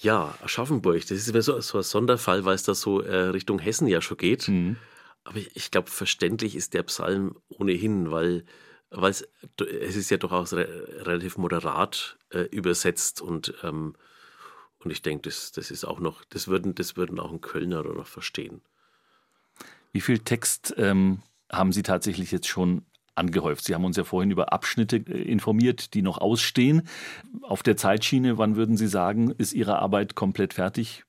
Ja, 0.00 0.34
Aschaffenburg, 0.42 1.00
das 1.02 1.12
ist 1.12 1.28
immer 1.28 1.42
so, 1.42 1.60
so 1.60 1.78
ein 1.78 1.84
Sonderfall, 1.84 2.44
weil 2.44 2.54
es 2.54 2.62
da 2.64 2.74
so 2.74 3.00
äh, 3.00 3.28
Richtung 3.28 3.58
Hessen 3.58 3.86
ja 3.86 4.00
schon 4.00 4.16
geht. 4.16 4.48
Mhm. 4.48 4.76
Aber 5.24 5.36
ich, 5.36 5.54
ich 5.54 5.70
glaube, 5.70 5.90
verständlich 5.90 6.56
ist 6.56 6.74
der 6.74 6.82
Psalm 6.84 7.36
ohnehin, 7.48 8.10
weil 8.10 8.44
es, 8.90 9.26
es 9.58 9.96
ist 9.96 10.10
ja 10.10 10.16
durchaus 10.16 10.52
re 10.52 10.66
relativ 11.02 11.38
moderat 11.38 12.18
äh, 12.30 12.42
übersetzt 12.50 13.20
und 13.20 13.54
ähm, 13.62 13.94
und 14.84 14.90
ich 14.90 15.02
denke, 15.02 15.28
das, 15.28 15.52
das 15.52 15.70
ist 15.70 15.84
auch 15.84 16.00
noch, 16.00 16.24
das 16.24 16.48
würden, 16.48 16.74
das 16.74 16.96
würden 16.96 17.20
auch 17.20 17.32
ein 17.32 17.40
Kölner 17.40 17.82
noch 17.82 18.06
verstehen. 18.06 18.62
Wie 19.92 20.00
viel 20.00 20.18
Text 20.18 20.74
ähm, 20.76 21.22
haben 21.50 21.72
Sie 21.72 21.82
tatsächlich 21.82 22.32
jetzt 22.32 22.48
schon 22.48 22.84
angehäuft? 23.14 23.64
Sie 23.64 23.74
haben 23.74 23.84
uns 23.84 23.96
ja 23.96 24.04
vorhin 24.04 24.30
über 24.30 24.52
Abschnitte 24.52 24.96
äh, 24.96 25.22
informiert, 25.22 25.94
die 25.94 26.02
noch 26.02 26.18
ausstehen. 26.18 26.88
Auf 27.42 27.62
der 27.62 27.76
Zeitschiene, 27.76 28.38
wann 28.38 28.56
würden 28.56 28.76
Sie 28.76 28.88
sagen, 28.88 29.30
ist 29.30 29.52
Ihre 29.52 29.78
Arbeit 29.78 30.14
komplett 30.14 30.54
fertig, 30.54 31.04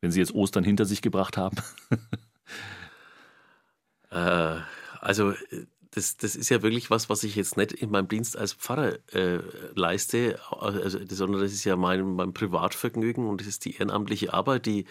wenn 0.00 0.10
Sie 0.10 0.20
jetzt 0.20 0.34
Ostern 0.34 0.64
hinter 0.64 0.84
sich 0.84 1.02
gebracht 1.02 1.36
haben? 1.36 1.56
äh, 4.10 4.56
also 5.00 5.30
äh, 5.30 5.66
das, 5.92 6.16
das 6.16 6.36
ist 6.36 6.48
ja 6.48 6.62
wirklich 6.62 6.90
was, 6.90 7.10
was 7.10 7.22
ich 7.22 7.36
jetzt 7.36 7.56
nicht 7.56 7.72
in 7.72 7.90
meinem 7.90 8.08
Dienst 8.08 8.36
als 8.36 8.54
Pfarrer 8.54 8.94
äh, 9.12 9.40
leiste, 9.74 10.40
also, 10.50 10.98
sondern 11.08 11.42
das 11.42 11.52
ist 11.52 11.64
ja 11.64 11.76
mein, 11.76 12.14
mein 12.14 12.32
Privatvergnügen 12.32 13.26
und 13.26 13.40
das 13.40 13.48
ist 13.48 13.66
die 13.66 13.74
ehrenamtliche 13.74 14.32
Arbeit, 14.32 14.64
die 14.64 14.86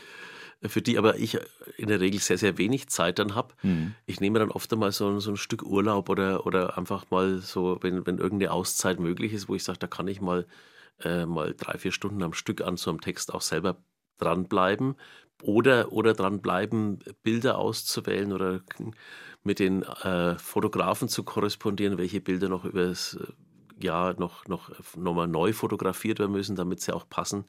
für 0.64 0.82
die 0.82 0.98
aber 0.98 1.18
ich 1.18 1.40
in 1.78 1.88
der 1.88 2.00
Regel 2.00 2.20
sehr, 2.20 2.38
sehr 2.38 2.58
wenig 2.58 2.88
Zeit 2.88 3.20
dann 3.20 3.36
habe. 3.36 3.54
Mhm. 3.64 3.96
Ich 4.06 4.20
nehme 4.20 4.40
dann 4.40 4.52
oft 4.52 4.72
einmal 4.72 4.92
so, 4.92 5.20
so 5.20 5.32
ein 5.32 5.38
Stück 5.38 5.64
Urlaub 5.64 6.10
oder, 6.10 6.46
oder 6.46 6.78
einfach 6.78 7.10
mal 7.10 7.40
so, 7.40 7.80
wenn, 7.82 8.06
wenn 8.06 8.20
irgendeine 8.20 8.52
Auszeit 8.52 9.00
möglich 9.00 9.34
ist, 9.34 9.50
wo 9.50 9.56
ich 9.56 9.64
sage, 9.64 9.80
da 9.80 9.88
kann 9.88 10.08
ich 10.08 10.22
mal, 10.22 10.46
äh, 11.04 11.26
mal 11.26 11.56
drei, 11.56 11.78
vier 11.78 11.92
Stunden 11.92 12.22
am 12.22 12.34
Stück 12.34 12.62
an 12.62 12.78
so 12.78 12.92
einem 12.92 13.02
Text 13.02 13.34
auch 13.34 13.42
selber 13.42 13.78
dranbleiben 14.20 14.96
oder, 15.42 15.92
oder 15.92 16.14
dranbleiben, 16.14 17.00
Bilder 17.24 17.58
auszuwählen 17.58 18.32
oder 18.32 18.62
mit 19.44 19.58
den 19.58 19.82
äh, 19.82 20.38
Fotografen 20.38 21.10
zu 21.10 21.24
korrespondieren, 21.24 21.98
welche 21.98 22.22
Bilder 22.22 22.50
noch 22.50 22.66
über 22.66 22.86
das 22.86 23.16
äh, 23.16 23.84
Jahr 23.84 24.14
noch, 24.20 24.48
noch, 24.48 24.70
noch 24.96 25.16
mal 25.16 25.28
neu 25.28 25.54
fotografiert 25.54 26.20
werden 26.20 26.34
müssen, 26.34 26.56
damit 26.56 26.82
sie 26.82 26.94
auch 26.94 27.10
passen. 27.10 27.46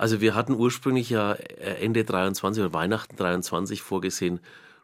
Also 0.00 0.22
wir 0.22 0.34
hatten 0.34 0.54
ursprünglich 0.54 1.10
ja 1.10 1.34
äh, 1.34 1.74
Ende 1.84 2.06
23 2.06 2.64
oder 2.64 2.72
Weihnachten 2.72 3.16
23 3.16 3.82
vorgesehen, 3.82 4.40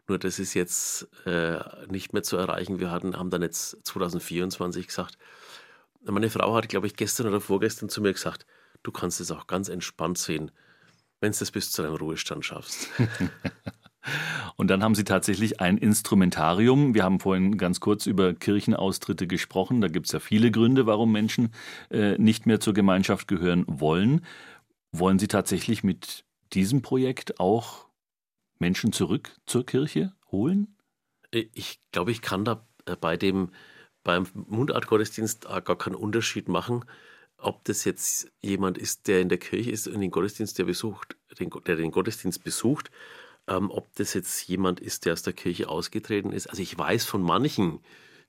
nur 0.07 0.19
das 0.19 0.37
ist 0.37 0.53
jetzt 0.53 1.07
äh, 1.25 1.57
nicht 1.89 2.13
mehr 2.13 2.21
zu 2.21 2.37
erreichen. 2.37 2.79
Wir 2.79 2.91
hatten, 2.91 3.17
haben 3.17 3.31
dann 3.31 3.41
jetzt 3.41 3.79
2024 3.83 4.85
gesagt. 4.85 5.17
Meine 6.03 6.29
Frau 6.29 6.53
hat, 6.53 6.69
glaube 6.69 6.85
ich, 6.85 6.95
gestern 6.95 7.25
oder 7.25 7.41
vorgestern 7.41 7.89
zu 7.89 7.99
mir 7.99 8.13
gesagt, 8.13 8.45
du 8.83 8.91
kannst 8.91 9.19
es 9.19 9.31
auch 9.31 9.47
ganz 9.47 9.69
entspannt 9.69 10.19
sehen, 10.19 10.51
wenn 11.19 11.31
du 11.31 11.39
das 11.39 11.49
bis 11.49 11.71
zu 11.71 11.81
deinem 11.81 11.95
Ruhestand 11.95 12.45
schaffst. 12.45 12.87
Und 14.55 14.67
dann 14.69 14.83
haben 14.83 14.95
Sie 14.95 15.03
tatsächlich 15.03 15.59
ein 15.59 15.77
Instrumentarium. 15.77 16.93
Wir 16.93 17.03
haben 17.03 17.19
vorhin 17.19 17.57
ganz 17.57 17.79
kurz 17.79 18.05
über 18.05 18.33
Kirchenaustritte 18.33 19.25
gesprochen. 19.25 19.81
Da 19.81 19.87
gibt 19.87 20.05
es 20.05 20.11
ja 20.11 20.19
viele 20.19 20.51
Gründe, 20.51 20.85
warum 20.85 21.11
Menschen 21.11 21.51
äh, 21.89 22.17
nicht 22.19 22.45
mehr 22.45 22.59
zur 22.59 22.73
Gemeinschaft 22.73 23.27
gehören 23.27 23.65
wollen. 23.67 24.21
Wollen 24.99 25.19
Sie 25.19 25.27
tatsächlich 25.27 25.83
mit 25.83 26.25
diesem 26.53 26.81
Projekt 26.81 27.39
auch 27.39 27.87
Menschen 28.59 28.93
zurück 28.93 29.35
zur 29.45 29.65
Kirche 29.65 30.13
holen? 30.31 30.77
Ich 31.31 31.79
glaube, 31.91 32.11
ich 32.11 32.21
kann 32.21 32.45
da 32.45 32.65
äh, 32.85 32.95
bei 32.95 33.17
dem 33.17 33.51
beim 34.03 34.25
Mundartgottesdienst 34.33 35.41
gar 35.41 35.77
keinen 35.77 35.95
Unterschied 35.95 36.47
machen, 36.47 36.85
ob 37.37 37.65
das 37.65 37.83
jetzt 37.83 38.31
jemand 38.39 38.77
ist, 38.77 39.09
der 39.09 39.19
in 39.19 39.27
der 39.27 39.37
Kirche 39.37 39.69
ist 39.69 39.85
und 39.87 39.99
den 39.99 40.11
Gottesdienst 40.11 40.57
der 40.57 40.63
besucht, 40.63 41.17
den, 41.37 41.49
der 41.65 41.75
den 41.75 41.91
Gottesdienst 41.91 42.41
besucht 42.41 42.89
ähm, 43.47 43.71
ob 43.71 43.93
das 43.95 44.13
jetzt 44.13 44.47
jemand 44.47 44.79
ist, 44.79 45.05
der 45.05 45.13
aus 45.13 45.23
der 45.23 45.33
Kirche 45.33 45.69
ausgetreten 45.69 46.31
ist. 46.31 46.47
Also 46.47 46.61
ich 46.61 46.77
weiß 46.77 47.05
von 47.05 47.21
manchen, 47.21 47.79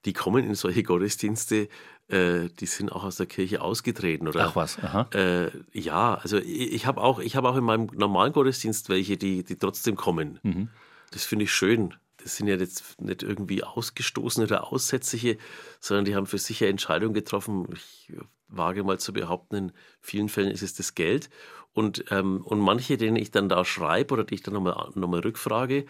die 0.05 0.12
kommen 0.12 0.44
in 0.44 0.55
solche 0.55 0.82
Gottesdienste, 0.82 1.68
äh, 2.09 2.49
die 2.61 2.66
sind 2.66 2.90
auch 2.90 3.05
aus 3.05 3.16
der 3.16 3.26
Kirche 3.26 3.61
ausgetreten. 3.61 4.28
Oder, 4.28 4.46
Ach 4.46 4.57
was, 4.57 4.78
aha. 4.78 5.09
Äh, 5.12 5.51
ja, 5.72 6.14
also 6.14 6.38
ich, 6.38 6.72
ich 6.72 6.86
habe 6.86 7.01
auch, 7.01 7.20
hab 7.22 7.44
auch 7.44 7.57
in 7.57 7.64
meinem 7.64 7.88
normalen 7.92 8.32
Gottesdienst 8.32 8.88
welche, 8.88 9.16
die, 9.16 9.44
die 9.44 9.57
trotzdem 9.57 9.96
kommen. 9.96 10.38
Mhm. 10.42 10.68
Das 11.11 11.24
finde 11.24 11.44
ich 11.44 11.53
schön. 11.53 11.94
Das 12.22 12.36
sind 12.36 12.49
ja 12.49 12.57
jetzt 12.57 13.01
nicht 13.01 13.22
irgendwie 13.22 13.62
Ausgestoßene 13.62 14.46
oder 14.46 14.72
Aussätzliche, 14.72 15.38
sondern 15.80 16.05
die 16.05 16.16
haben 16.16 16.26
für 16.26 16.38
sich 16.38 16.62
eine 16.62 16.70
Entscheidung 16.70 17.12
getroffen. 17.14 17.66
Ich 17.72 18.12
wage 18.49 18.82
mal 18.82 18.99
zu 18.99 19.12
behaupten, 19.12 19.57
in 19.57 19.72
vielen 20.01 20.28
Fällen 20.28 20.51
ist 20.51 20.62
es 20.62 20.74
das 20.74 20.94
Geld. 20.94 21.30
Und, 21.73 22.07
ähm, 22.11 22.43
und 22.45 22.59
manche, 22.59 22.97
denen 22.97 23.16
ich 23.16 23.31
dann 23.31 23.49
da 23.49 23.64
schreibe 23.64 24.14
oder 24.14 24.25
die 24.25 24.35
ich 24.35 24.43
dann 24.43 24.55
nochmal 24.55 24.91
noch 24.95 25.09
mal 25.09 25.21
rückfrage, 25.21 25.87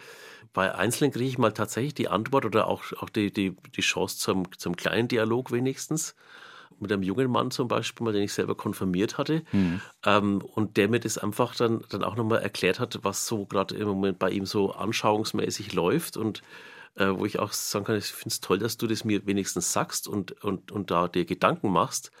bei 0.53 0.73
Einzelnen 0.75 1.11
kriege 1.11 1.29
ich 1.29 1.37
mal 1.37 1.51
tatsächlich 1.51 1.93
die 1.93 2.09
Antwort 2.09 2.45
oder 2.45 2.67
auch, 2.67 2.83
auch 2.99 3.09
die, 3.09 3.31
die, 3.31 3.55
die 3.75 3.81
Chance 3.81 4.17
zum, 4.17 4.57
zum 4.57 4.75
kleinen 4.75 5.07
Dialog 5.07 5.51
wenigstens. 5.51 6.15
Mit 6.79 6.93
einem 6.93 7.03
jungen 7.03 7.29
Mann 7.29 7.51
zum 7.51 7.67
Beispiel, 7.67 8.05
mal, 8.05 8.13
den 8.13 8.23
ich 8.23 8.33
selber 8.33 8.55
konfirmiert 8.55 9.17
hatte. 9.17 9.43
Mhm. 9.51 9.81
Ähm, 10.05 10.41
und 10.41 10.77
der 10.77 10.87
mir 10.87 10.99
das 10.99 11.17
einfach 11.17 11.55
dann, 11.55 11.83
dann 11.89 12.03
auch 12.03 12.15
nochmal 12.15 12.41
erklärt 12.41 12.79
hat, 12.79 12.99
was 13.03 13.27
so 13.27 13.45
gerade 13.45 13.75
im 13.75 13.87
Moment 13.87 14.17
bei 14.17 14.29
ihm 14.29 14.45
so 14.45 14.71
anschauungsmäßig 14.71 15.73
läuft. 15.73 16.15
Und 16.15 16.41
äh, 16.95 17.07
wo 17.07 17.25
ich 17.25 17.39
auch 17.39 17.51
sagen 17.51 17.85
kann, 17.85 17.97
ich 17.97 18.05
finde 18.05 18.29
es 18.29 18.39
toll, 18.39 18.59
dass 18.59 18.77
du 18.77 18.87
das 18.87 19.03
mir 19.03 19.25
wenigstens 19.25 19.73
sagst 19.73 20.07
und, 20.07 20.43
und, 20.43 20.71
und 20.71 20.89
da 20.89 21.07
dir 21.07 21.25
Gedanken 21.25 21.71
machst 21.71 22.11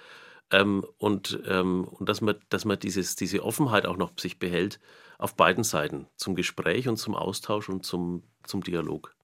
Ähm, 0.51 0.85
und, 0.97 1.39
ähm, 1.47 1.85
und 1.85 2.09
dass 2.09 2.21
man, 2.21 2.35
dass 2.49 2.65
man 2.65 2.79
dieses, 2.79 3.15
diese 3.15 3.43
Offenheit 3.43 3.85
auch 3.85 3.97
noch 3.97 4.11
sich 4.17 4.39
behält 4.39 4.79
auf 5.17 5.35
beiden 5.35 5.63
Seiten, 5.63 6.07
zum 6.15 6.35
Gespräch 6.35 6.87
und 6.87 6.97
zum 6.97 7.15
Austausch 7.15 7.69
und 7.69 7.85
zum, 7.85 8.23
zum 8.43 8.63
Dialog. 8.63 9.15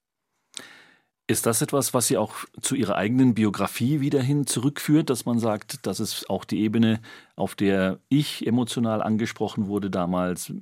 Ist 1.28 1.48
das 1.48 1.64
etwas, 1.64 1.96
was 1.96 2.06
Sie 2.06 2.18
auch 2.18 2.36
zu 2.62 2.76
Ihrer 2.76 2.98
eigenen 2.98 3.34
Biografie 3.34 4.00
wieder 4.00 4.22
hin 4.22 4.46
zurückführt, 4.46 5.10
dass 5.10 5.26
man 5.26 5.40
sagt, 5.40 5.88
das 5.88 6.00
ist 6.00 6.30
auch 6.30 6.46
die 6.46 6.60
Ebene, 6.60 7.02
auf 7.36 7.56
der 7.56 8.00
ich 8.10 8.46
emotional 8.46 9.02
angesprochen 9.02 9.68
wurde 9.68 9.90
damals, 9.90 10.54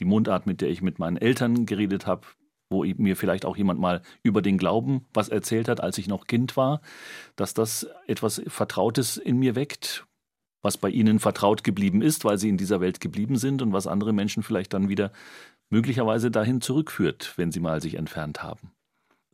die 0.00 0.04
Mundart, 0.04 0.46
mit 0.46 0.60
der 0.60 0.68
ich 0.68 0.82
mit 0.82 0.98
meinen 0.98 1.16
Eltern 1.16 1.64
geredet 1.64 2.06
habe, 2.06 2.26
wo 2.72 2.84
mir 2.84 3.16
vielleicht 3.16 3.44
auch 3.44 3.56
jemand 3.56 3.78
mal 3.78 4.02
über 4.24 4.42
den 4.42 4.58
Glauben 4.58 5.06
was 5.14 5.28
erzählt 5.28 5.68
hat, 5.68 5.80
als 5.80 5.98
ich 5.98 6.08
noch 6.08 6.26
Kind 6.26 6.56
war, 6.56 6.80
dass 7.36 7.54
das 7.54 7.86
etwas 8.08 8.42
Vertrautes 8.48 9.16
in 9.16 9.38
mir 9.38 9.54
weckt, 9.54 10.04
was 10.62 10.76
bei 10.76 10.88
Ihnen 10.88 11.20
vertraut 11.20 11.62
geblieben 11.62 12.02
ist, 12.02 12.24
weil 12.24 12.38
Sie 12.38 12.48
in 12.48 12.56
dieser 12.56 12.80
Welt 12.80 13.00
geblieben 13.00 13.36
sind 13.36 13.62
und 13.62 13.72
was 13.72 13.86
andere 13.86 14.12
Menschen 14.12 14.42
vielleicht 14.42 14.72
dann 14.72 14.88
wieder 14.88 15.12
möglicherweise 15.70 16.30
dahin 16.30 16.60
zurückführt, 16.60 17.34
wenn 17.36 17.52
sie 17.52 17.60
mal 17.60 17.80
sich 17.80 17.94
entfernt 17.94 18.42
haben 18.42 18.72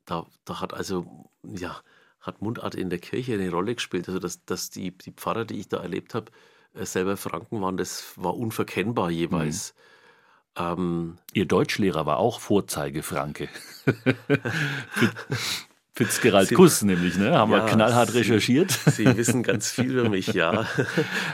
da, 0.08 0.26
da 0.44 0.60
hat 0.60 0.74
also, 0.74 1.30
ja, 1.42 1.80
hat 2.20 2.42
Mundart 2.42 2.74
in 2.74 2.90
der 2.90 2.98
Kirche 2.98 3.34
eine 3.34 3.50
Rolle 3.50 3.74
gespielt. 3.74 4.08
Also, 4.08 4.18
dass, 4.18 4.44
dass 4.44 4.70
die, 4.70 4.96
die 4.96 5.12
Pfarrer, 5.12 5.44
die 5.44 5.58
ich 5.58 5.68
da 5.68 5.78
erlebt 5.78 6.14
habe, 6.14 6.32
äh, 6.74 6.84
selber 6.84 7.16
Franken 7.16 7.60
waren, 7.60 7.76
das 7.76 8.14
war 8.16 8.36
unverkennbar 8.36 9.10
jeweils. 9.10 9.74
Mhm. 9.74 9.80
Ähm, 10.58 11.18
Ihr 11.32 11.46
Deutschlehrer 11.46 12.06
war 12.06 12.18
auch 12.18 12.40
Vorzeigefranke. 12.40 13.48
Fitzgerald 15.98 16.54
Kuss 16.54 16.82
nämlich, 16.82 17.18
ne? 17.18 17.32
Haben 17.32 17.50
ja, 17.50 17.66
wir 17.66 17.72
knallhart 17.72 18.10
Sie, 18.10 18.18
recherchiert. 18.18 18.70
Sie 18.86 19.04
wissen 19.16 19.42
ganz 19.42 19.72
viel 19.72 19.90
über 19.98 20.08
mich, 20.08 20.28
ja. 20.28 20.64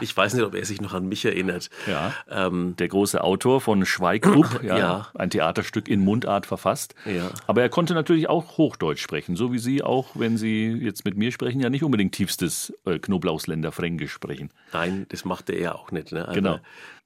Ich 0.01 0.17
weiß 0.17 0.33
nicht, 0.33 0.43
ob 0.43 0.55
er 0.55 0.65
sich 0.65 0.81
noch 0.81 0.95
an 0.95 1.07
mich 1.07 1.23
erinnert. 1.27 1.69
Ja. 1.87 2.15
Ähm, 2.31 2.75
der 2.79 2.89
große 2.89 3.23
Autor 3.23 3.61
von 3.61 3.85
Schweiggrub, 3.85 4.61
ja, 4.63 4.79
ja, 4.79 5.09
ein 5.17 5.29
Theaterstück 5.29 5.87
in 5.87 6.01
Mundart 6.01 6.47
verfasst. 6.47 6.95
Ja. 7.05 7.31
Aber 7.47 7.61
er 7.61 7.69
konnte 7.69 7.93
natürlich 7.93 8.31
auch 8.31 8.57
Hochdeutsch 8.57 9.03
sprechen, 9.03 9.37
so 9.37 9.53
wie 9.53 9.59
Sie 9.59 9.83
auch, 9.83 10.13
wenn 10.15 10.39
Sie 10.39 10.69
jetzt 10.69 11.05
mit 11.05 11.19
mir 11.19 11.31
sprechen, 11.31 11.61
ja 11.61 11.69
nicht 11.69 11.85
unbedingt 11.85 12.15
tiefstes 12.15 12.73
äh, 12.87 12.99
Knoblauchsländer 12.99 13.71
Fränkisch 13.71 14.13
sprechen. 14.13 14.49
Nein, 14.73 15.05
das 15.11 15.27
machte 15.27 15.53
er 15.53 15.75
auch 15.75 15.93
nicht. 15.93 16.11
Ne? 16.11 16.23
Aber, 16.23 16.33
genau. 16.33 16.59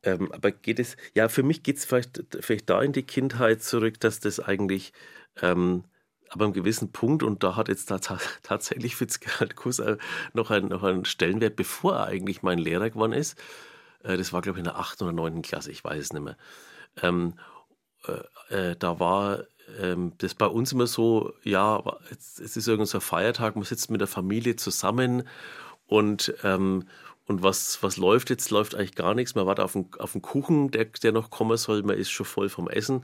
Ähm, 0.05 0.31
aber 0.31 0.53
geht 0.53 0.79
es, 0.79 0.97
ja, 1.15 1.29
für 1.29 1.43
mich 1.43 1.65
geht 1.65 1.79
es 1.79 1.85
vielleicht, 1.85 2.23
vielleicht 2.39 2.71
da 2.71 2.81
in 2.83 2.93
die 2.93 3.03
Kindheit 3.03 3.65
zurück, 3.65 3.99
dass 3.99 4.21
das 4.21 4.39
eigentlich 4.39 4.93
ähm, 5.43 5.83
aber 6.31 6.45
einem 6.45 6.55
gewissen 6.55 6.93
Punkt, 6.93 7.23
und 7.23 7.43
da 7.43 7.57
hat 7.57 7.69
jetzt 7.69 7.93
tatsächlich 8.43 8.97
Fitzgerald 8.97 9.57
Kuss 9.57 9.83
noch, 10.33 10.51
ein, 10.51 10.69
noch 10.69 10.83
einen 10.83 11.05
Stellenwert, 11.05 11.57
bevor 11.57 11.97
er 11.97 12.07
eigentlich 12.07 12.43
mein 12.43 12.59
Lehrer 12.59 12.91
geworden 12.91 13.13
ist. 13.13 13.39
Äh, 14.03 14.17
das 14.17 14.33
war, 14.33 14.43
glaube 14.43 14.59
ich, 14.59 14.61
in 14.61 14.65
der 14.65 14.79
8. 14.79 15.03
oder 15.03 15.13
9. 15.13 15.43
Klasse, 15.43 15.71
ich 15.71 15.85
weiß 15.85 15.99
es 15.99 16.13
nicht 16.13 16.25
mehr. 16.25 16.37
Ähm, 17.03 17.35
äh, 18.07 18.71
äh, 18.71 18.77
da 18.77 19.01
war 19.01 19.45
ähm, 19.81 20.13
das 20.19 20.35
bei 20.35 20.47
uns 20.47 20.73
immer 20.73 20.87
so, 20.87 21.33
ja, 21.43 21.83
es, 22.11 22.39
es 22.39 22.57
ist 22.57 22.69
irgendein 22.69 22.87
so 22.87 23.01
Feiertag, 23.01 23.57
man 23.57 23.65
sitzt 23.65 23.91
mit 23.91 24.01
der 24.01 24.09
Familie 24.09 24.57
zusammen 24.57 25.25
und, 25.87 26.35
ähm, 26.45 26.85
und 27.27 27.43
was, 27.43 27.83
was 27.83 27.99
läuft 27.99 28.31
jetzt? 28.31 28.51
Läuft 28.51 28.75
eigentlich 28.75 28.95
gar 28.95 29.15
nichts. 29.15 29.35
Man 29.35 29.47
wartet 29.47 29.65
auf 29.65 29.73
den, 29.73 29.91
auf 29.99 30.17
Kuchen, 30.23 30.71
der, 30.71 30.87
der 30.87 31.13
noch 31.13 31.31
kommen 31.31 31.59
soll. 31.59 31.83
Man 31.83 31.99
ist 31.99 32.11
schon 32.11 32.25
voll 32.25 32.49
vom 32.49 32.69
Essen. 32.69 33.03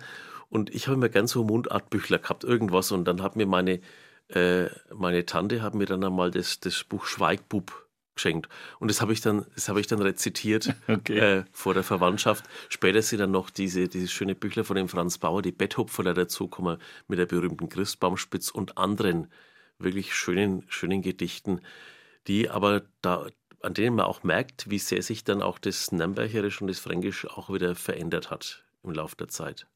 Und 0.55 0.73
ich 0.73 0.87
habe 0.87 0.95
immer 0.95 1.09
ganz 1.09 1.33
so 1.33 1.43
Mundartbüchler 1.43 2.21
gehabt, 2.21 2.45
irgendwas. 2.45 2.93
Und 2.93 3.07
dann 3.07 3.23
hat 3.23 3.35
mir 3.35 3.45
meine, 3.45 3.81
äh, 4.29 4.67
meine 4.95 5.27
Tante 5.27 5.63
hat 5.63 5.75
mir 5.75 5.85
dann 5.85 6.05
einmal 6.05 6.31
das, 6.31 6.61
das 6.61 6.85
Buch 6.85 7.07
Schweigbub 7.07 7.89
geschenkt. 8.15 8.49
Und 8.79 8.89
das 8.89 9.01
habe 9.01 9.13
ich 9.13 9.21
dann, 9.21 9.47
das 9.57 9.69
habe 9.69 9.81
ich 9.81 9.89
dann 9.89 10.01
rezitiert 10.01 10.73
okay. 10.87 11.19
äh, 11.19 11.45
vor 11.51 11.75
der 11.75 11.83
Verwandtschaft. 11.83 12.45
Später 12.69 13.03
sind 13.03 13.19
dann 13.19 13.33
noch 13.33 13.51
diese, 13.51 13.89
diese 13.89 14.07
schöne 14.07 14.37
Büchler 14.37 14.63
von 14.63 14.77
dem 14.77 14.89
Franz 14.89 15.19
Bauer, 15.19 15.43
die 15.43 15.51
Betthupferler 15.51 16.15
dazukommen 16.15 16.79
mit 17.09 17.19
der 17.19 17.27
berühmten 17.27 17.69
Christbaumspitz 17.69 18.51
und 18.51 18.79
anderen 18.79 19.33
wirklich 19.81 20.15
schönen, 20.15 20.63
schönen 20.69 21.03
Gedichten, 21.03 21.63
die 22.29 22.49
aber 22.49 22.83
da, 23.03 23.27
an 23.61 23.75
denen 23.75 23.97
man 23.97 24.07
auch 24.07 24.23
merkt, 24.23 24.71
wie 24.71 24.79
sehr 24.79 25.03
sich 25.03 25.25
dann 25.25 25.43
auch 25.43 25.59
das 25.59 25.91
Nürnbergerisch 25.91 26.61
und 26.61 26.69
das 26.69 26.79
Fränkisch 26.79 27.27
auch 27.27 27.53
wieder 27.53 27.75
verändert 27.75 28.31
hat 28.31 28.63
im 28.85 28.93
Laufe 28.93 29.17
der 29.17 29.27
Zeit. 29.27 29.67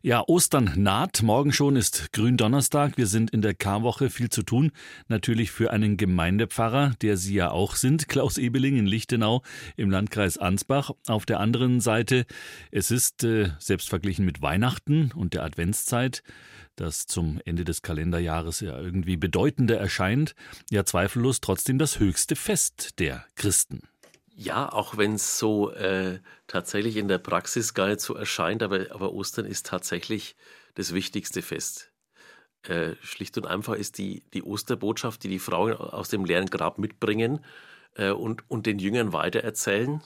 Ja, 0.00 0.22
Ostern 0.28 0.74
naht. 0.76 1.24
Morgen 1.24 1.52
schon 1.52 1.74
ist 1.74 2.12
Gründonnerstag. 2.12 2.96
Wir 2.96 3.08
sind 3.08 3.30
in 3.30 3.42
der 3.42 3.54
Karwoche 3.54 4.10
viel 4.10 4.30
zu 4.30 4.44
tun. 4.44 4.70
Natürlich 5.08 5.50
für 5.50 5.72
einen 5.72 5.96
Gemeindepfarrer, 5.96 6.94
der 7.02 7.16
Sie 7.16 7.34
ja 7.34 7.50
auch 7.50 7.74
sind, 7.74 8.06
Klaus 8.08 8.38
Ebeling 8.38 8.76
in 8.76 8.86
Lichtenau 8.86 9.42
im 9.76 9.90
Landkreis 9.90 10.38
Ansbach. 10.38 10.92
Auf 11.08 11.26
der 11.26 11.40
anderen 11.40 11.80
Seite, 11.80 12.26
es 12.70 12.92
ist 12.92 13.24
äh, 13.24 13.50
selbst 13.58 13.88
verglichen 13.88 14.24
mit 14.24 14.40
Weihnachten 14.40 15.10
und 15.16 15.34
der 15.34 15.42
Adventszeit, 15.42 16.22
das 16.76 17.08
zum 17.08 17.40
Ende 17.44 17.64
des 17.64 17.82
Kalenderjahres 17.82 18.60
ja 18.60 18.78
irgendwie 18.78 19.16
bedeutender 19.16 19.78
erscheint, 19.78 20.36
ja 20.70 20.84
zweifellos 20.84 21.40
trotzdem 21.40 21.76
das 21.76 21.98
höchste 21.98 22.36
Fest 22.36 23.00
der 23.00 23.24
Christen. 23.34 23.80
Ja, 24.40 24.72
auch 24.72 24.96
wenn 24.96 25.14
es 25.14 25.36
so 25.36 25.72
äh, 25.72 26.20
tatsächlich 26.46 26.96
in 26.96 27.08
der 27.08 27.18
Praxis 27.18 27.74
gar 27.74 27.88
nicht 27.88 28.00
so 28.00 28.14
erscheint, 28.14 28.62
aber, 28.62 28.86
aber 28.90 29.12
Ostern 29.12 29.44
ist 29.44 29.66
tatsächlich 29.66 30.36
das 30.76 30.94
wichtigste 30.94 31.42
Fest. 31.42 31.90
Äh, 32.62 32.94
schlicht 33.02 33.36
und 33.36 33.48
einfach 33.48 33.74
ist 33.74 33.98
die, 33.98 34.22
die 34.34 34.44
Osterbotschaft, 34.44 35.24
die 35.24 35.28
die 35.28 35.40
Frauen 35.40 35.74
aus 35.74 36.08
dem 36.08 36.24
leeren 36.24 36.50
Grab 36.50 36.78
mitbringen 36.78 37.44
äh, 37.96 38.10
und, 38.10 38.48
und 38.48 38.66
den 38.66 38.78
Jüngern 38.78 39.12
weitererzählen. 39.12 40.04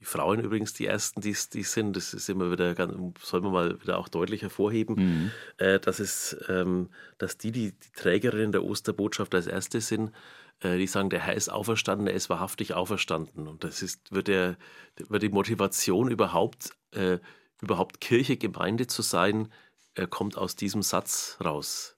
Die 0.00 0.04
Frauen 0.04 0.40
übrigens 0.40 0.72
die 0.72 0.86
ersten, 0.86 1.20
die 1.20 1.30
es 1.30 1.48
sind, 1.50 1.94
das 1.94 2.14
ist 2.14 2.28
immer 2.28 2.50
wieder, 2.50 2.74
soll 3.20 3.40
man 3.40 3.52
mal 3.52 3.80
wieder 3.80 3.98
auch 3.98 4.08
deutlich 4.08 4.42
hervorheben, 4.42 4.96
mhm. 4.96 5.30
äh, 5.58 5.78
dass 5.78 6.00
es, 6.00 6.36
ähm, 6.48 6.90
dass 7.18 7.38
die, 7.38 7.52
die, 7.52 7.70
die 7.70 7.92
Trägerinnen 7.92 8.50
der 8.50 8.64
Osterbotschaft 8.64 9.32
als 9.32 9.46
erste 9.46 9.80
sind, 9.80 10.10
die 10.62 10.86
sagen, 10.86 11.10
der 11.10 11.20
Herr 11.20 11.34
ist 11.34 11.48
auferstanden, 11.48 12.06
er 12.06 12.14
ist 12.14 12.30
wahrhaftig 12.30 12.74
auferstanden. 12.74 13.48
Und 13.48 13.64
das 13.64 13.82
ist, 13.82 14.12
wird, 14.12 14.28
der, 14.28 14.56
wird 14.96 15.22
die 15.22 15.28
Motivation 15.28 16.10
überhaupt, 16.10 16.70
äh, 16.92 17.18
überhaupt 17.60 18.00
Kirche, 18.00 18.36
Gemeinde 18.36 18.86
zu 18.86 19.02
sein, 19.02 19.52
äh, 19.94 20.06
kommt 20.06 20.36
aus 20.36 20.56
diesem 20.56 20.82
Satz 20.82 21.38
raus. 21.42 21.96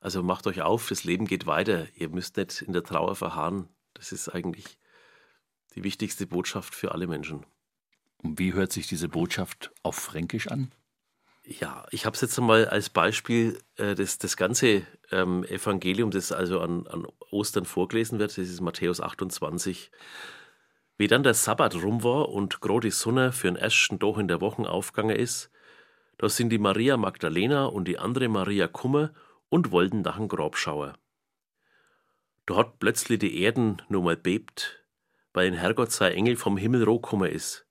Also 0.00 0.22
macht 0.22 0.46
euch 0.46 0.62
auf, 0.62 0.88
das 0.88 1.04
Leben 1.04 1.26
geht 1.26 1.46
weiter. 1.46 1.88
Ihr 1.94 2.08
müsst 2.08 2.36
nicht 2.36 2.62
in 2.62 2.72
der 2.72 2.84
Trauer 2.84 3.16
verharren. 3.16 3.68
Das 3.94 4.12
ist 4.12 4.28
eigentlich 4.28 4.78
die 5.74 5.82
wichtigste 5.82 6.26
Botschaft 6.26 6.74
für 6.74 6.92
alle 6.92 7.06
Menschen. 7.06 7.44
Und 8.22 8.38
wie 8.38 8.52
hört 8.52 8.72
sich 8.72 8.86
diese 8.86 9.08
Botschaft 9.08 9.72
auf 9.82 9.96
Fränkisch 9.96 10.48
an? 10.48 10.72
Ja, 11.50 11.86
ich 11.92 12.04
habe 12.04 12.14
es 12.14 12.20
jetzt 12.20 12.38
einmal 12.38 12.66
als 12.66 12.90
Beispiel, 12.90 13.58
äh, 13.76 13.94
das, 13.94 14.18
das 14.18 14.36
ganze 14.36 14.82
ähm, 15.10 15.44
Evangelium, 15.44 16.10
das 16.10 16.30
also 16.30 16.60
an, 16.60 16.86
an 16.88 17.06
Ostern 17.30 17.64
vorgelesen 17.64 18.18
wird, 18.18 18.32
das 18.32 18.36
ist 18.48 18.60
Matthäus 18.60 19.00
28. 19.00 19.90
Wie 20.98 21.06
dann 21.06 21.22
der 21.22 21.32
Sabbat 21.32 21.76
rum 21.76 22.02
war 22.02 22.28
und 22.28 22.60
gerade 22.60 22.88
die 22.88 22.90
Sonne 22.90 23.32
für 23.32 23.46
den 23.46 23.56
ersten 23.56 23.98
Tag 23.98 24.18
in 24.18 24.28
der 24.28 24.42
Woche 24.42 24.68
aufgegangen 24.68 25.16
ist, 25.16 25.50
da 26.18 26.28
sind 26.28 26.50
die 26.50 26.58
Maria 26.58 26.98
Magdalena 26.98 27.64
und 27.64 27.88
die 27.88 27.98
andere 27.98 28.28
Maria 28.28 28.68
kummer 28.68 29.14
und 29.48 29.70
wollten 29.70 30.02
nach 30.02 30.18
dem 30.18 30.28
Grab 30.28 30.54
schauen. 30.58 30.98
Da 32.44 32.56
hat 32.56 32.78
plötzlich 32.78 33.20
die 33.20 33.40
Erden 33.40 33.80
nur 33.88 34.02
mal 34.02 34.18
bebt, 34.18 34.84
weil 35.32 35.46
ein 35.46 35.54
Herrgott 35.54 35.92
sei 35.92 36.12
Engel 36.12 36.36
vom 36.36 36.58
Himmel 36.58 36.84
rohkummer 36.84 37.30
ist. 37.30 37.66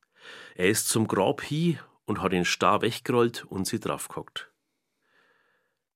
Er 0.56 0.68
ist 0.70 0.90
zum 0.90 1.08
Grab 1.08 1.44
hin 1.44 1.78
und 2.08 2.22
hat 2.22 2.32
den 2.32 2.46
Star 2.46 2.82
weggerollt 2.82 3.46
und 3.46 3.68
sie 3.68 3.80
draufgehockt. 3.80 4.50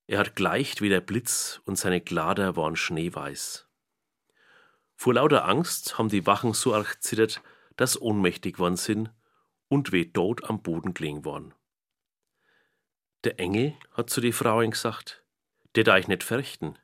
Er 0.06 0.20
hat 0.20 0.36
gleicht 0.36 0.82
wie 0.82 0.90
der 0.90 1.02
Blitz 1.02 1.62
und 1.66 1.78
seine 1.78 2.02
Glader 2.02 2.56
waren 2.58 2.76
schneeweiß. 2.76 3.68
Vor 4.96 5.14
lauter 5.16 5.48
Angst 5.48 5.98
haben 5.98 6.10
die 6.10 6.28
Wachen 6.28 6.54
so 6.54 6.76
arg 6.76 7.02
zittert, 7.02 7.42
dass 7.78 8.00
ohnmächtig 8.00 8.60
worden 8.60 8.76
sind 8.76 9.10
und 9.70 9.94
weh 9.94 10.06
tot 10.06 10.44
am 10.44 10.62
Boden 10.62 10.94
gelegen 10.94 11.24
worden. 11.24 11.54
Der 13.24 13.40
Engel 13.40 13.74
hat 13.94 14.10
zu 14.10 14.20
die 14.20 14.34
Frauen 14.34 14.72
gesagt, 14.72 15.24
der 15.76 15.86
da 15.86 15.98
ich 15.98 16.10
nicht 16.10 16.24
fürchten. 16.24 16.78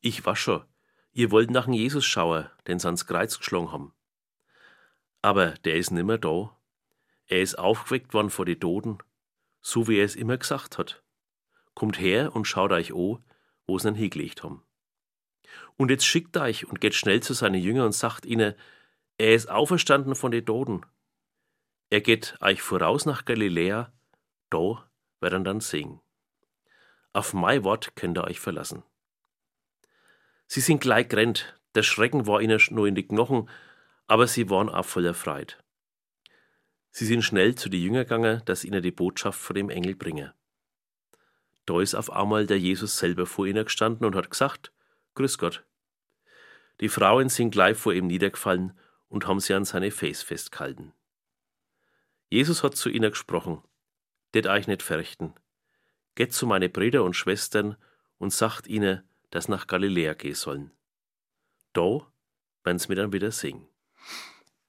Ich 0.00 0.24
war 0.24 0.36
schon, 0.36 0.64
ihr 1.12 1.32
wollt 1.32 1.50
nach 1.50 1.64
dem 1.64 1.74
Jesus 1.74 2.04
schauen, 2.04 2.48
den 2.68 2.78
sie 2.78 2.86
ans 2.86 3.06
Kreuz 3.06 3.38
geschlagen 3.38 3.72
haben. 3.72 3.92
Aber 5.20 5.50
der 5.64 5.76
ist 5.76 5.90
nimmer 5.90 6.18
da, 6.18 6.56
er 7.26 7.40
ist 7.40 7.58
aufgeweckt 7.58 8.14
worden 8.14 8.30
vor 8.30 8.44
die 8.44 8.58
Toten, 8.58 8.98
so 9.60 9.88
wie 9.88 9.98
er 9.98 10.04
es 10.04 10.16
immer 10.16 10.36
gesagt 10.36 10.78
hat. 10.78 11.02
Kommt 11.74 11.98
her 11.98 12.34
und 12.34 12.46
schaut 12.46 12.72
euch 12.72 12.92
an, 12.92 13.24
wo 13.66 13.78
sie 13.78 13.88
ihn 13.88 13.94
hingelegt 13.94 14.42
haben. 14.42 14.62
Und 15.76 15.90
jetzt 15.90 16.04
schickt 16.04 16.36
euch 16.36 16.66
und 16.66 16.80
geht 16.80 16.94
schnell 16.94 17.22
zu 17.22 17.34
seinen 17.34 17.60
Jüngern 17.60 17.86
und 17.86 17.92
sagt 17.92 18.26
ihnen, 18.26 18.54
er 19.18 19.34
ist 19.34 19.50
auferstanden 19.50 20.14
von 20.14 20.30
den 20.30 20.44
Toten. 20.44 20.82
Er 21.90 22.00
geht 22.00 22.36
euch 22.40 22.62
voraus 22.62 23.06
nach 23.06 23.24
Galiläa, 23.24 23.92
da 24.50 24.88
werden 25.20 25.44
dann 25.44 25.60
sehen. 25.60 26.00
Auf 27.12 27.34
mein 27.34 27.64
Wort 27.64 27.94
könnt 27.96 28.18
ihr 28.18 28.24
euch 28.24 28.40
verlassen. 28.40 28.82
Sie 30.46 30.60
sind 30.60 30.80
gleich 30.80 31.08
gerannt, 31.08 31.58
der 31.74 31.82
Schrecken 31.82 32.26
war 32.26 32.40
ihnen 32.40 32.60
nur 32.70 32.86
in 32.86 32.94
die 32.94 33.06
Knochen, 33.06 33.48
Aber 34.06 34.26
sie 34.26 34.50
waren 34.50 34.68
auch 34.68 34.84
voller 34.84 35.14
Freude. 35.14 35.54
Sie 36.92 37.06
sind 37.06 37.22
schnell 37.22 37.54
zu 37.54 37.70
die 37.70 37.82
Jünger 37.82 38.04
gegangen, 38.04 38.42
dass 38.44 38.64
ihnen 38.64 38.82
die 38.82 38.90
Botschaft 38.90 39.40
von 39.40 39.54
dem 39.54 39.70
Engel 39.70 39.96
bringe. 39.96 40.34
Da 41.64 41.80
ist 41.80 41.94
auf 41.94 42.10
einmal 42.10 42.46
der 42.46 42.58
Jesus 42.58 42.98
selber 42.98 43.24
vor 43.24 43.46
ihnen 43.46 43.64
gestanden 43.64 44.06
und 44.06 44.14
hat 44.14 44.30
gesagt, 44.30 44.72
Grüß 45.14 45.38
Gott. 45.38 45.64
Die 46.80 46.88
Frauen 46.88 47.28
sind 47.28 47.50
gleich 47.50 47.76
vor 47.76 47.94
ihm 47.94 48.06
niedergefallen 48.06 48.78
und 49.08 49.26
haben 49.26 49.40
sie 49.40 49.54
an 49.54 49.64
seine 49.64 49.90
Face 49.90 50.22
festgehalten. 50.22 50.92
Jesus 52.28 52.62
hat 52.62 52.76
zu 52.76 52.88
ihnen 52.88 53.10
gesprochen, 53.10 53.62
det 54.34 54.46
euch 54.46 54.66
nicht 54.66 54.82
fürchten. 54.82 55.34
Geht 56.14 56.32
zu 56.34 56.46
meine 56.46 56.68
Brüder 56.68 57.04
und 57.04 57.14
Schwestern 57.14 57.76
und 58.18 58.32
sagt 58.32 58.66
ihnen, 58.66 59.02
dass 59.30 59.48
nach 59.48 59.66
Galiläa 59.66 60.14
gehen 60.14 60.34
sollen. 60.34 60.70
Da 61.72 62.06
werden 62.64 62.78
sie 62.78 62.88
mir 62.88 62.96
dann 62.96 63.12
wieder 63.12 63.30
singen. 63.30 63.66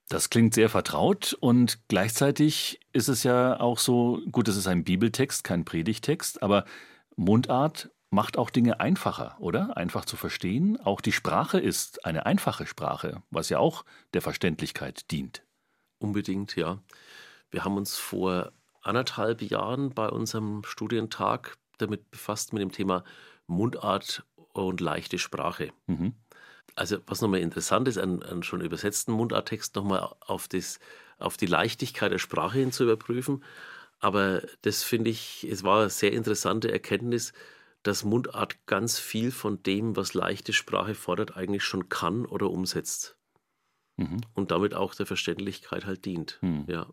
Das 0.09 0.29
klingt 0.29 0.53
sehr 0.53 0.69
vertraut 0.69 1.35
und 1.39 1.79
gleichzeitig 1.87 2.79
ist 2.91 3.07
es 3.07 3.23
ja 3.23 3.59
auch 3.59 3.79
so, 3.79 4.21
gut, 4.31 4.47
es 4.47 4.57
ist 4.57 4.67
ein 4.67 4.83
Bibeltext, 4.83 5.43
kein 5.43 5.65
Predigtext, 5.65 6.43
aber 6.43 6.65
Mundart 7.15 7.89
macht 8.09 8.37
auch 8.37 8.49
Dinge 8.49 8.79
einfacher, 8.79 9.35
oder? 9.39 9.75
Einfach 9.75 10.05
zu 10.05 10.17
verstehen. 10.17 10.79
Auch 10.79 11.01
die 11.01 11.11
Sprache 11.11 11.59
ist 11.59 12.05
eine 12.05 12.25
einfache 12.25 12.67
Sprache, 12.67 13.23
was 13.31 13.49
ja 13.49 13.57
auch 13.57 13.85
der 14.13 14.21
Verständlichkeit 14.21 15.09
dient. 15.09 15.43
Unbedingt, 15.97 16.55
ja. 16.55 16.79
Wir 17.49 17.65
haben 17.65 17.77
uns 17.77 17.97
vor 17.97 18.51
anderthalb 18.81 19.41
Jahren 19.41 19.93
bei 19.93 20.09
unserem 20.09 20.63
Studientag 20.63 21.57
damit 21.77 22.11
befasst, 22.11 22.53
mit 22.53 22.61
dem 22.61 22.71
Thema 22.71 23.03
Mundart 23.47 24.23
und 24.53 24.79
leichte 24.79 25.17
Sprache. 25.17 25.71
Mhm. 25.87 26.13
Also, 26.75 26.97
was 27.05 27.21
nochmal 27.21 27.41
interessant 27.41 27.87
ist, 27.87 27.97
einen, 27.97 28.23
einen 28.23 28.43
schon 28.43 28.61
übersetzten 28.61 29.11
Mundarttext 29.11 29.75
nochmal 29.75 30.13
auf, 30.21 30.47
das, 30.47 30.79
auf 31.19 31.37
die 31.37 31.45
Leichtigkeit 31.45 32.11
der 32.11 32.19
Sprache 32.19 32.57
hin 32.59 32.71
zu 32.71 32.83
überprüfen. 32.83 33.43
Aber 33.99 34.41
das 34.63 34.83
finde 34.83 35.09
ich, 35.09 35.47
es 35.49 35.63
war 35.63 35.81
eine 35.81 35.89
sehr 35.89 36.11
interessante 36.11 36.71
Erkenntnis, 36.71 37.33
dass 37.83 38.03
Mundart 38.03 38.65
ganz 38.65 38.97
viel 38.97 39.31
von 39.31 39.61
dem, 39.63 39.95
was 39.95 40.13
leichte 40.13 40.53
Sprache 40.53 40.95
fordert, 40.95 41.37
eigentlich 41.37 41.63
schon 41.63 41.89
kann 41.89 42.25
oder 42.25 42.49
umsetzt. 42.49 43.17
Mhm. 43.97 44.21
Und 44.33 44.51
damit 44.51 44.73
auch 44.73 44.95
der 44.95 45.05
Verständlichkeit 45.05 45.85
halt 45.85 46.05
dient. 46.05 46.39
Mhm. 46.41 46.65
Ja. 46.67 46.87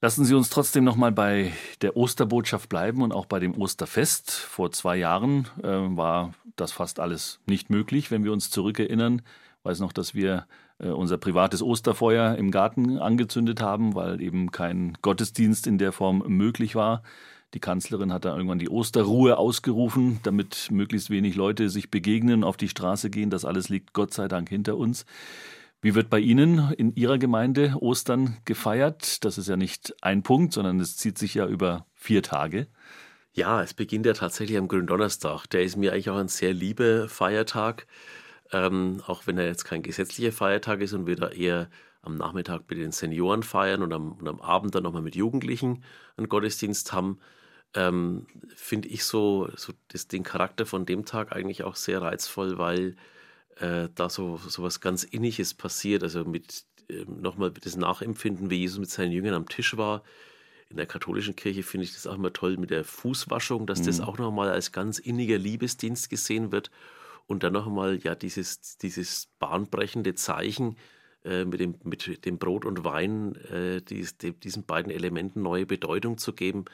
Lassen 0.00 0.24
Sie 0.24 0.34
uns 0.34 0.48
trotzdem 0.48 0.84
nochmal 0.84 1.10
bei 1.10 1.52
der 1.82 1.96
Osterbotschaft 1.96 2.68
bleiben 2.68 3.02
und 3.02 3.10
auch 3.10 3.26
bei 3.26 3.40
dem 3.40 3.60
Osterfest. 3.60 4.30
Vor 4.30 4.70
zwei 4.70 4.96
Jahren 4.96 5.48
äh, 5.60 5.66
war 5.66 6.34
das 6.54 6.70
fast 6.70 7.00
alles 7.00 7.40
nicht 7.46 7.68
möglich, 7.68 8.12
wenn 8.12 8.22
wir 8.22 8.32
uns 8.32 8.48
zurückerinnern. 8.50 9.22
Ich 9.58 9.64
weiß 9.64 9.80
noch, 9.80 9.92
dass 9.92 10.14
wir 10.14 10.46
äh, 10.78 10.90
unser 10.90 11.18
privates 11.18 11.62
Osterfeuer 11.64 12.36
im 12.36 12.52
Garten 12.52 12.98
angezündet 12.98 13.60
haben, 13.60 13.96
weil 13.96 14.20
eben 14.20 14.52
kein 14.52 14.96
Gottesdienst 15.02 15.66
in 15.66 15.78
der 15.78 15.90
Form 15.90 16.22
möglich 16.28 16.76
war. 16.76 17.02
Die 17.52 17.60
Kanzlerin 17.60 18.12
hat 18.12 18.24
da 18.24 18.36
irgendwann 18.36 18.60
die 18.60 18.68
Osterruhe 18.68 19.36
ausgerufen, 19.36 20.20
damit 20.22 20.68
möglichst 20.70 21.10
wenig 21.10 21.34
Leute 21.34 21.70
sich 21.70 21.90
begegnen, 21.90 22.44
auf 22.44 22.56
die 22.56 22.68
Straße 22.68 23.10
gehen. 23.10 23.30
Das 23.30 23.44
alles 23.44 23.68
liegt 23.68 23.94
Gott 23.94 24.14
sei 24.14 24.28
Dank 24.28 24.48
hinter 24.48 24.76
uns. 24.76 25.06
Wie 25.80 25.94
wird 25.94 26.10
bei 26.10 26.18
Ihnen 26.18 26.72
in 26.72 26.94
Ihrer 26.96 27.18
Gemeinde 27.18 27.76
Ostern 27.80 28.38
gefeiert? 28.44 29.24
Das 29.24 29.38
ist 29.38 29.48
ja 29.48 29.56
nicht 29.56 29.94
ein 30.02 30.24
Punkt, 30.24 30.52
sondern 30.52 30.80
es 30.80 30.96
zieht 30.96 31.18
sich 31.18 31.34
ja 31.34 31.46
über 31.46 31.86
vier 31.94 32.22
Tage. 32.22 32.66
Ja, 33.32 33.62
es 33.62 33.74
beginnt 33.74 34.04
ja 34.04 34.12
tatsächlich 34.12 34.58
am 34.58 34.66
Gründonnerstag. 34.66 35.46
Der 35.46 35.62
ist 35.62 35.76
mir 35.76 35.92
eigentlich 35.92 36.10
auch 36.10 36.16
ein 36.16 36.26
sehr 36.26 36.52
lieber 36.52 37.08
Feiertag, 37.08 37.86
ähm, 38.50 39.00
auch 39.06 39.28
wenn 39.28 39.38
er 39.38 39.46
jetzt 39.46 39.64
kein 39.64 39.82
gesetzlicher 39.82 40.32
Feiertag 40.32 40.80
ist 40.80 40.94
und 40.94 41.06
wir 41.06 41.14
da 41.14 41.28
eher 41.28 41.70
am 42.02 42.16
Nachmittag 42.16 42.62
mit 42.68 42.78
den 42.78 42.90
Senioren 42.90 43.44
feiern 43.44 43.82
und 43.82 43.92
am, 43.92 44.12
und 44.12 44.26
am 44.26 44.40
Abend 44.40 44.74
dann 44.74 44.82
nochmal 44.82 45.02
mit 45.02 45.14
Jugendlichen 45.14 45.84
einen 46.16 46.28
Gottesdienst 46.28 46.92
haben. 46.92 47.20
Ähm, 47.74 48.26
Finde 48.56 48.88
ich 48.88 49.04
so, 49.04 49.48
so 49.54 49.72
das, 49.88 50.08
den 50.08 50.24
Charakter 50.24 50.66
von 50.66 50.86
dem 50.86 51.04
Tag 51.04 51.30
eigentlich 51.30 51.62
auch 51.62 51.76
sehr 51.76 52.02
reizvoll, 52.02 52.58
weil 52.58 52.96
äh, 53.60 53.88
da 53.94 54.08
so, 54.08 54.36
so 54.36 54.62
was 54.62 54.80
ganz 54.80 55.04
Inniges 55.04 55.54
passiert. 55.54 56.02
Also 56.02 56.24
mit 56.24 56.64
äh, 56.88 57.04
nochmal 57.06 57.50
das 57.50 57.76
Nachempfinden, 57.76 58.50
wie 58.50 58.56
Jesus 58.56 58.78
mit 58.78 58.90
seinen 58.90 59.12
Jüngern 59.12 59.34
am 59.34 59.48
Tisch 59.48 59.76
war. 59.76 60.02
In 60.70 60.76
der 60.76 60.86
katholischen 60.86 61.34
Kirche 61.34 61.62
finde 61.62 61.84
ich 61.84 61.94
das 61.94 62.06
auch 62.06 62.16
immer 62.16 62.32
toll 62.32 62.56
mit 62.58 62.70
der 62.70 62.84
Fußwaschung, 62.84 63.66
dass 63.66 63.80
mhm. 63.80 63.86
das 63.86 64.00
auch 64.00 64.18
nochmal 64.18 64.50
als 64.50 64.72
ganz 64.72 64.98
inniger 64.98 65.38
Liebesdienst 65.38 66.10
gesehen 66.10 66.52
wird. 66.52 66.70
Und 67.26 67.42
dann 67.42 67.52
nochmal 67.52 67.98
ja 67.98 68.14
dieses, 68.14 68.78
dieses 68.78 69.28
bahnbrechende 69.38 70.14
Zeichen 70.14 70.76
äh, 71.24 71.44
mit, 71.44 71.60
dem, 71.60 71.74
mit 71.84 72.24
dem 72.24 72.38
Brot 72.38 72.64
und 72.64 72.84
Wein, 72.84 73.34
äh, 73.50 73.82
dies, 73.82 74.16
dem, 74.18 74.38
diesen 74.40 74.64
beiden 74.64 74.90
Elementen 74.90 75.42
neue 75.42 75.66
Bedeutung 75.66 76.18
zu 76.18 76.32
geben 76.32 76.64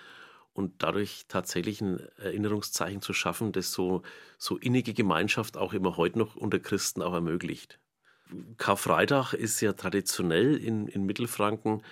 und 0.55 0.83
dadurch 0.83 1.25
tatsächlich 1.29 1.81
ein 1.81 2.01
Erinnerungszeichen 2.17 3.03
zu 3.03 3.13
schaffen, 3.13 3.53
das 3.53 3.73
so, 3.73 4.03
so 4.39 4.57
innige 4.57 4.95
Gemeinschaft 4.95 5.57
auch 5.57 5.75
immer 5.75 5.97
heute 5.97 6.19
noch 6.19 6.37
unter 6.37 6.61
Christen 6.61 7.03
auch 7.03 7.13
ermöglicht. 7.13 7.81
Karfreitag 8.57 9.35
ist 9.35 9.61
ja 9.61 9.73
traditionell 9.73 10.57
in, 10.57 10.87
in 10.87 11.05
Mittelfranken 11.05 11.83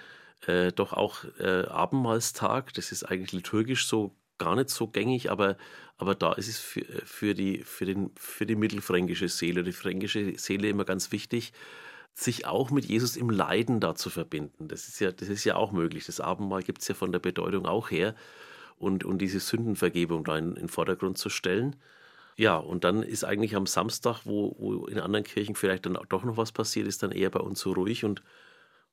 äh, 0.46 0.72
doch 0.72 0.92
auch 0.92 1.24
äh, 1.38 1.66
Abendmahlstag. 1.66 2.72
Das 2.74 2.92
ist 2.92 3.04
eigentlich 3.04 3.32
liturgisch 3.32 3.86
so 3.86 4.16
gar 4.38 4.56
nicht 4.56 4.70
so 4.70 4.88
gängig, 4.88 5.30
aber, 5.30 5.56
aber 5.98 6.14
da 6.14 6.32
ist 6.32 6.48
es 6.48 6.58
für, 6.58 6.84
für, 7.04 7.34
die, 7.34 7.62
für, 7.64 7.84
den, 7.84 8.12
für 8.16 8.46
die 8.46 8.56
mittelfränkische 8.56 9.28
Seele, 9.28 9.64
die 9.64 9.72
fränkische 9.72 10.38
Seele 10.38 10.68
immer 10.68 10.84
ganz 10.84 11.12
wichtig, 11.12 11.52
sich 12.14 12.46
auch 12.46 12.70
mit 12.70 12.84
Jesus 12.84 13.16
im 13.16 13.30
Leiden 13.30 13.80
da 13.80 13.94
zu 13.94 14.08
verbinden. 14.10 14.68
Das 14.68 14.88
ist 14.88 15.00
ja, 15.00 15.12
das 15.12 15.28
ist 15.28 15.44
ja 15.44 15.56
auch 15.56 15.72
möglich. 15.72 16.06
Das 16.06 16.20
Abendmahl 16.20 16.62
gibt 16.62 16.82
es 16.82 16.88
ja 16.88 16.94
von 16.94 17.12
der 17.12 17.18
Bedeutung 17.18 17.66
auch 17.66 17.90
her 17.90 18.14
und, 18.82 19.04
und 19.04 19.18
diese 19.18 19.40
Sündenvergebung 19.40 20.24
da 20.24 20.36
in, 20.36 20.50
in 20.50 20.54
den 20.54 20.68
Vordergrund 20.68 21.16
zu 21.16 21.30
stellen. 21.30 21.76
Ja, 22.36 22.56
und 22.56 22.84
dann 22.84 23.02
ist 23.02 23.24
eigentlich 23.24 23.54
am 23.54 23.66
Samstag, 23.66 24.22
wo, 24.24 24.56
wo 24.58 24.86
in 24.86 24.98
anderen 24.98 25.24
Kirchen 25.24 25.54
vielleicht 25.54 25.86
dann 25.86 25.98
doch 26.08 26.24
noch 26.24 26.36
was 26.36 26.50
passiert, 26.50 26.88
ist 26.88 27.02
dann 27.02 27.12
eher 27.12 27.30
bei 27.30 27.40
uns 27.40 27.60
so 27.60 27.72
ruhig 27.72 28.04
und 28.04 28.22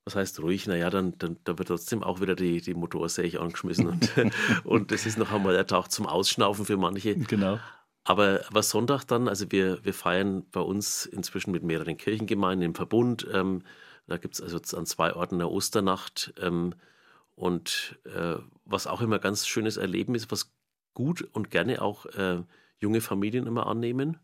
was 0.06 0.16
heißt 0.16 0.42
ruhig? 0.42 0.68
Naja, 0.68 0.90
dann, 0.90 1.18
dann 1.18 1.38
da 1.44 1.58
wird 1.58 1.70
trotzdem 1.70 2.04
auch 2.04 2.22
wieder 2.22 2.36
die, 2.36 2.62
die 2.62 2.74
Motorsäge 2.74 3.40
angeschmissen 3.40 3.88
und, 3.88 4.12
und 4.64 4.92
das 4.92 5.06
ist 5.06 5.18
noch 5.18 5.32
einmal 5.32 5.54
der 5.54 5.68
Tag 5.68 5.90
zum 5.90 6.06
Ausschnaufen 6.06 6.66
für 6.66 6.78
manche. 6.78 7.16
Genau. 7.16 7.60
Aber, 8.04 8.42
aber 8.48 8.64
Sonntag 8.64 9.06
dann, 9.06 9.28
also 9.28 9.52
wir, 9.52 9.84
wir 9.84 9.94
feiern 9.94 10.44
bei 10.52 10.62
uns 10.62 11.06
inzwischen 11.06 11.52
mit 11.52 11.64
mehreren 11.64 11.98
Kirchengemeinden 11.98 12.66
im 12.66 12.76
Verbund. 12.76 13.28
Ähm, 13.32 13.64
da 14.08 14.18
gibt 14.18 14.36
es 14.36 14.42
also 14.42 14.60
an 14.78 14.86
zwei 14.86 15.14
Orten 15.14 15.36
eine 15.36 15.50
Osternacht. 15.50 16.34
Ähm, 16.42 16.74
und 17.40 17.98
äh, 18.04 18.36
was 18.66 18.86
auch 18.86 19.00
immer 19.00 19.18
ganz 19.18 19.48
schönes 19.48 19.78
Erleben 19.78 20.14
ist, 20.14 20.30
was 20.30 20.52
gut 20.94 21.22
und 21.22 21.50
gerne 21.50 21.82
auch 21.82 22.06
äh, 22.08 22.44
junge 22.80 23.00
Familien 23.00 23.48
immer 23.48 23.66
annehmen. 23.66 24.18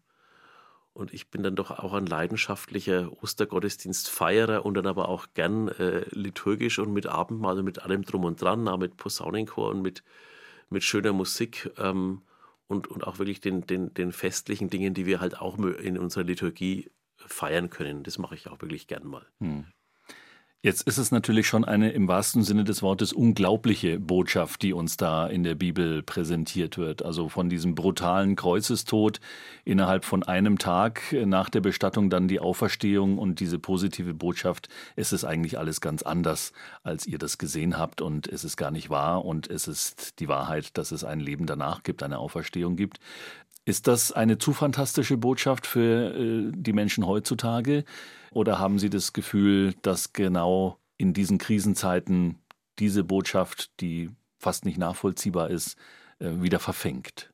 Und 0.91 1.13
ich 1.13 1.31
bin 1.31 1.41
dann 1.41 1.55
doch 1.55 1.71
auch 1.71 1.93
ein 1.93 2.05
leidenschaftlicher 2.05 3.11
Ostergottesdienstfeierer 3.23 4.65
und 4.65 4.73
dann 4.73 4.85
aber 4.85 5.07
auch 5.07 5.27
gern 5.33 5.69
äh, 5.69 6.05
liturgisch 6.09 6.77
und 6.79 6.91
mit 6.91 7.07
Abendmahl 7.07 7.57
und 7.57 7.63
mit 7.63 7.79
allem 7.79 8.03
drum 8.03 8.25
und 8.25 8.41
dran, 8.41 8.67
auch 8.67 8.77
mit 8.77 8.97
Posaunenchor 8.97 9.69
und 9.69 9.81
mit, 9.81 10.03
mit 10.69 10.83
schöner 10.83 11.13
Musik 11.13 11.71
ähm, 11.77 12.21
und, 12.67 12.87
und 12.87 13.07
auch 13.07 13.17
wirklich 13.17 13.39
den, 13.39 13.65
den, 13.65 13.93
den 13.93 14.11
festlichen 14.11 14.69
Dingen, 14.69 14.93
die 14.93 15.05
wir 15.05 15.21
halt 15.21 15.39
auch 15.39 15.57
in 15.57 15.97
unserer 15.97 16.25
Liturgie 16.25 16.91
feiern 17.15 17.69
können. 17.69 18.03
Das 18.03 18.17
mache 18.17 18.35
ich 18.35 18.49
auch 18.49 18.61
wirklich 18.61 18.87
gern 18.87 19.07
mal. 19.07 19.25
Hm. 19.39 19.67
Jetzt 20.65 20.81
ist 20.87 20.97
es 20.97 21.11
natürlich 21.11 21.47
schon 21.47 21.63
eine 21.63 21.91
im 21.91 22.07
wahrsten 22.07 22.41
Sinne 22.41 22.63
des 22.63 22.81
Wortes 22.81 23.13
unglaubliche 23.13 23.99
Botschaft, 23.99 24.63
die 24.63 24.73
uns 24.73 24.97
da 24.97 25.27
in 25.27 25.43
der 25.43 25.53
Bibel 25.53 26.01
präsentiert 26.01 26.79
wird. 26.79 27.05
Also 27.05 27.29
von 27.29 27.49
diesem 27.49 27.75
brutalen 27.75 28.35
Kreuzestod 28.35 29.19
innerhalb 29.63 30.05
von 30.05 30.23
einem 30.23 30.57
Tag 30.57 31.03
nach 31.11 31.51
der 31.51 31.61
Bestattung 31.61 32.09
dann 32.09 32.27
die 32.27 32.39
Auferstehung 32.39 33.19
und 33.19 33.39
diese 33.41 33.59
positive 33.59 34.15
Botschaft. 34.15 34.67
Es 34.95 35.13
ist 35.13 35.23
eigentlich 35.23 35.59
alles 35.59 35.81
ganz 35.81 36.01
anders, 36.01 36.51
als 36.81 37.05
ihr 37.05 37.19
das 37.19 37.37
gesehen 37.37 37.77
habt 37.77 38.01
und 38.01 38.27
es 38.27 38.43
ist 38.43 38.57
gar 38.57 38.71
nicht 38.71 38.89
wahr 38.89 39.23
und 39.23 39.47
es 39.47 39.67
ist 39.67 40.19
die 40.19 40.27
Wahrheit, 40.27 40.79
dass 40.79 40.91
es 40.91 41.03
ein 41.03 41.19
Leben 41.19 41.45
danach 41.45 41.83
gibt, 41.83 42.01
eine 42.01 42.17
Auferstehung 42.17 42.75
gibt. 42.75 42.99
Ist 43.65 43.87
das 43.87 44.11
eine 44.11 44.37
zu 44.37 44.53
fantastische 44.53 45.17
Botschaft 45.17 45.65
für 45.65 46.15
äh, 46.15 46.51
die 46.55 46.73
Menschen 46.73 47.05
heutzutage? 47.07 47.83
Oder 48.31 48.59
haben 48.59 48.77
Sie 48.77 48.91
das 48.91 49.11
Gefühl, 49.11 49.73
dass 49.81 50.13
genau 50.13 50.79
in 50.97 51.13
diesen 51.13 51.39
Krisenzeiten 51.39 52.37
diese 52.77 53.03
Botschaft, 53.03 53.71
die 53.81 54.11
fast 54.37 54.65
nicht 54.65 54.77
nachvollziehbar 54.77 55.49
ist, 55.49 55.77
äh, 56.19 56.29
wieder 56.41 56.59
verfängt? 56.59 57.33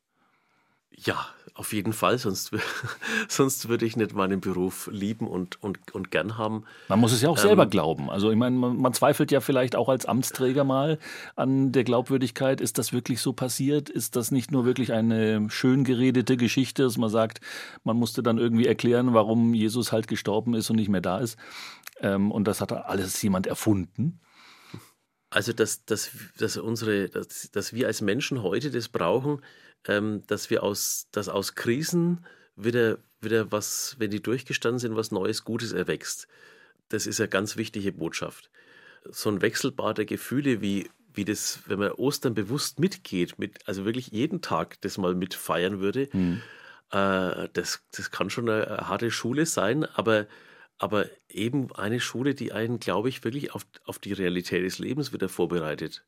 Ja, 0.95 1.25
auf 1.53 1.73
jeden 1.73 1.93
Fall, 1.93 2.17
sonst, 2.17 2.51
sonst 3.27 3.69
würde 3.69 3.85
ich 3.85 3.95
nicht 3.97 4.13
meinen 4.13 4.39
Beruf 4.39 4.89
lieben 4.91 5.27
und, 5.27 5.61
und, 5.61 5.93
und 5.93 6.11
gern 6.11 6.37
haben. 6.37 6.63
Man 6.87 6.99
muss 6.99 7.11
es 7.11 7.21
ja 7.21 7.29
auch 7.29 7.37
ähm, 7.37 7.41
selber 7.41 7.65
glauben. 7.65 8.09
Also 8.09 8.31
ich 8.31 8.37
meine, 8.37 8.55
man, 8.55 8.77
man, 8.77 8.93
zweifelt 8.93 9.31
ja 9.31 9.41
vielleicht 9.41 9.75
auch 9.75 9.89
als 9.89 10.05
Amtsträger 10.05 10.63
mal 10.63 10.97
an 11.35 11.71
der 11.71 11.83
Glaubwürdigkeit. 11.83 12.61
Ist 12.61 12.77
das 12.77 12.93
wirklich 12.93 13.21
so 13.21 13.33
passiert? 13.33 13.89
Ist 13.89 14.15
das 14.15 14.31
nicht 14.31 14.51
nur 14.51 14.65
wirklich 14.65 14.93
eine 14.93 15.49
schön 15.49 15.83
geredete 15.83 16.37
Geschichte, 16.37 16.83
dass 16.83 16.97
man 16.97 17.09
sagt, 17.09 17.41
man 17.83 17.97
musste 17.97 18.23
dann 18.23 18.37
irgendwie 18.37 18.67
erklären, 18.67 19.13
warum 19.13 19.53
Jesus 19.53 19.91
halt 19.91 20.07
gestorben 20.07 20.53
ist 20.53 20.69
und 20.69 20.77
nicht 20.77 20.89
mehr 20.89 21.01
da 21.01 21.19
ist? 21.19 21.37
Ähm, 21.99 22.31
und 22.31 22.47
das 22.47 22.61
hat 22.61 22.71
alles 22.71 23.21
jemand 23.21 23.47
erfunden? 23.47 24.19
Also, 25.29 25.53
dass, 25.53 25.85
dass, 25.85 26.11
dass, 26.37 26.57
unsere, 26.57 27.07
dass, 27.07 27.49
dass 27.51 27.71
wir 27.71 27.87
als 27.87 28.01
Menschen 28.01 28.43
heute 28.43 28.69
das 28.69 28.89
brauchen, 28.89 29.41
ähm, 29.87 30.23
dass 30.27 30.49
wir 30.49 30.63
aus, 30.63 31.07
dass 31.11 31.29
aus 31.29 31.55
Krisen 31.55 32.25
wieder, 32.55 32.97
wieder 33.21 33.51
was, 33.51 33.95
wenn 33.99 34.11
die 34.11 34.21
durchgestanden 34.21 34.79
sind, 34.79 34.95
was 34.95 35.11
Neues, 35.11 35.43
Gutes 35.43 35.71
erwächst. 35.71 36.27
Das 36.89 37.07
ist 37.07 37.19
eine 37.19 37.29
ganz 37.29 37.57
wichtige 37.57 37.91
Botschaft. 37.91 38.49
So 39.09 39.29
ein 39.29 39.41
Wechselbad 39.41 39.97
der 39.97 40.05
Gefühle, 40.05 40.61
wie, 40.61 40.89
wie 41.13 41.25
das, 41.25 41.61
wenn 41.65 41.79
man 41.79 41.91
Ostern 41.93 42.33
bewusst 42.33 42.79
mitgeht, 42.79 43.39
mit, 43.39 43.67
also 43.67 43.85
wirklich 43.85 44.07
jeden 44.07 44.41
Tag 44.41 44.79
das 44.81 44.97
mal 44.97 45.15
mitfeiern 45.15 45.79
würde, 45.79 46.09
mhm. 46.11 46.41
äh, 46.91 47.47
das, 47.53 47.83
das 47.91 48.11
kann 48.11 48.29
schon 48.29 48.49
eine, 48.49 48.67
eine, 48.67 48.87
harte 48.87 49.09
Schule 49.09 49.45
sein, 49.45 49.85
aber, 49.85 50.27
aber 50.77 51.07
eben 51.29 51.73
eine 51.73 51.99
Schule, 51.99 52.35
die 52.35 52.51
einen, 52.51 52.79
glaube 52.79 53.09
ich, 53.09 53.23
wirklich 53.23 53.55
auf, 53.55 53.65
auf 53.85 53.99
die 53.99 54.13
Realität 54.13 54.63
des 54.63 54.79
Lebens 54.79 55.13
wieder 55.13 55.29
vorbereitet. 55.29 56.05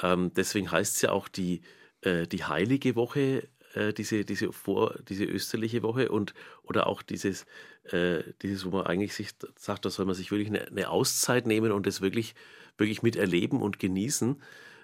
Ähm, 0.00 0.32
deswegen 0.34 0.70
heißt 0.70 0.96
es 0.96 1.02
ja 1.02 1.10
auch 1.10 1.28
die, 1.28 1.62
äh, 2.04 2.26
die 2.26 2.44
heilige 2.44 2.96
Woche, 2.96 3.48
äh, 3.74 3.92
diese, 3.92 4.24
diese, 4.24 4.52
vor, 4.52 4.94
diese 5.08 5.24
österliche 5.24 5.82
Woche 5.82 6.10
und 6.10 6.34
oder 6.62 6.86
auch 6.86 7.02
dieses, 7.02 7.46
äh, 7.84 8.22
dieses, 8.42 8.64
wo 8.64 8.70
man 8.70 8.86
eigentlich 8.86 9.14
sich 9.14 9.30
sagt, 9.56 9.84
da 9.84 9.90
soll 9.90 10.06
man 10.06 10.14
sich 10.14 10.30
wirklich 10.30 10.48
eine, 10.48 10.66
eine 10.68 10.90
Auszeit 10.90 11.46
nehmen 11.46 11.72
und 11.72 11.86
das 11.86 12.00
wirklich, 12.00 12.34
wirklich 12.78 13.02
miterleben 13.02 13.60
und 13.60 13.78
genießen. 13.78 14.40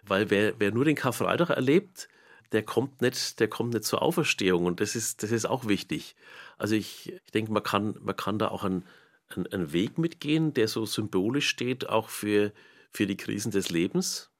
Weil 0.06 0.30
wer, 0.30 0.54
wer 0.58 0.72
nur 0.72 0.84
den 0.84 0.96
Karfreitag 0.96 1.50
erlebt, 1.50 2.08
der 2.52 2.62
kommt 2.62 3.00
nicht, 3.00 3.38
der 3.38 3.48
kommt 3.48 3.74
nicht 3.74 3.84
zur 3.84 4.02
Auferstehung 4.02 4.64
und 4.64 4.80
das 4.80 4.96
ist, 4.96 5.22
das 5.22 5.30
ist 5.30 5.44
auch 5.46 5.68
wichtig. 5.68 6.16
Also 6.58 6.74
ich, 6.74 7.12
ich 7.12 7.30
denke, 7.32 7.52
man 7.52 7.62
kann, 7.62 7.96
man 8.00 8.16
kann 8.16 8.38
da 8.38 8.48
auch 8.48 8.64
einen, 8.64 8.84
einen, 9.28 9.46
einen 9.48 9.72
Weg 9.72 9.98
mitgehen, 9.98 10.52
der 10.54 10.68
so 10.68 10.84
symbolisch 10.86 11.48
steht, 11.48 11.88
auch 11.88 12.08
für, 12.08 12.52
für 12.90 13.06
die 13.06 13.16
Krisen 13.16 13.52
des 13.52 13.70
Lebens, 13.70 14.30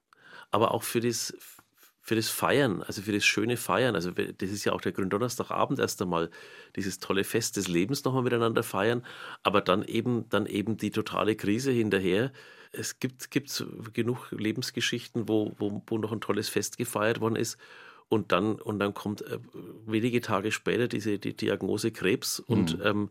aber 0.51 0.73
auch 0.73 0.83
für 0.83 1.01
das, 1.01 1.35
für 2.11 2.17
das 2.17 2.29
Feiern, 2.29 2.83
also 2.83 3.03
für 3.03 3.13
das 3.13 3.25
schöne 3.25 3.57
Feiern. 3.57 3.95
Also 3.95 4.11
das 4.11 4.51
ist 4.51 4.65
ja 4.65 4.73
auch 4.73 4.81
der 4.81 4.91
Gründonnerstagabend 4.91 5.79
erst 5.79 6.03
einmal, 6.03 6.29
dieses 6.75 6.99
tolle 6.99 7.23
Fest 7.23 7.57
des 7.57 7.69
Lebens 7.69 8.03
nochmal 8.03 8.25
miteinander 8.25 8.65
feiern, 8.65 9.07
aber 9.45 9.61
dann 9.61 9.85
eben, 9.85 10.29
dann 10.29 10.47
eben 10.47 10.77
die 10.77 10.91
totale 10.91 11.37
Krise 11.37 11.71
hinterher. 11.71 12.33
Es 12.73 12.99
gibt, 12.99 13.31
gibt 13.31 13.65
genug 13.93 14.27
Lebensgeschichten, 14.33 15.29
wo, 15.29 15.55
wo, 15.61 15.85
wo 15.87 15.99
noch 15.99 16.11
ein 16.11 16.21
tolles 16.21 16.49
Fest 16.49 16.79
gefeiert 16.79 17.21
worden 17.21 17.37
ist. 17.37 17.59
Und 18.09 18.33
dann, 18.33 18.57
und 18.57 18.81
dann 18.81 18.93
kommt 18.93 19.23
äh, 19.23 19.39
wenige 19.87 20.21
Tage 20.21 20.51
später 20.51 20.89
diese 20.89 21.21
die 21.21 21.37
Diagnose 21.37 21.93
Krebs 21.93 22.41
und, 22.41 22.77
mhm. 22.77 22.85
ähm, 22.85 23.11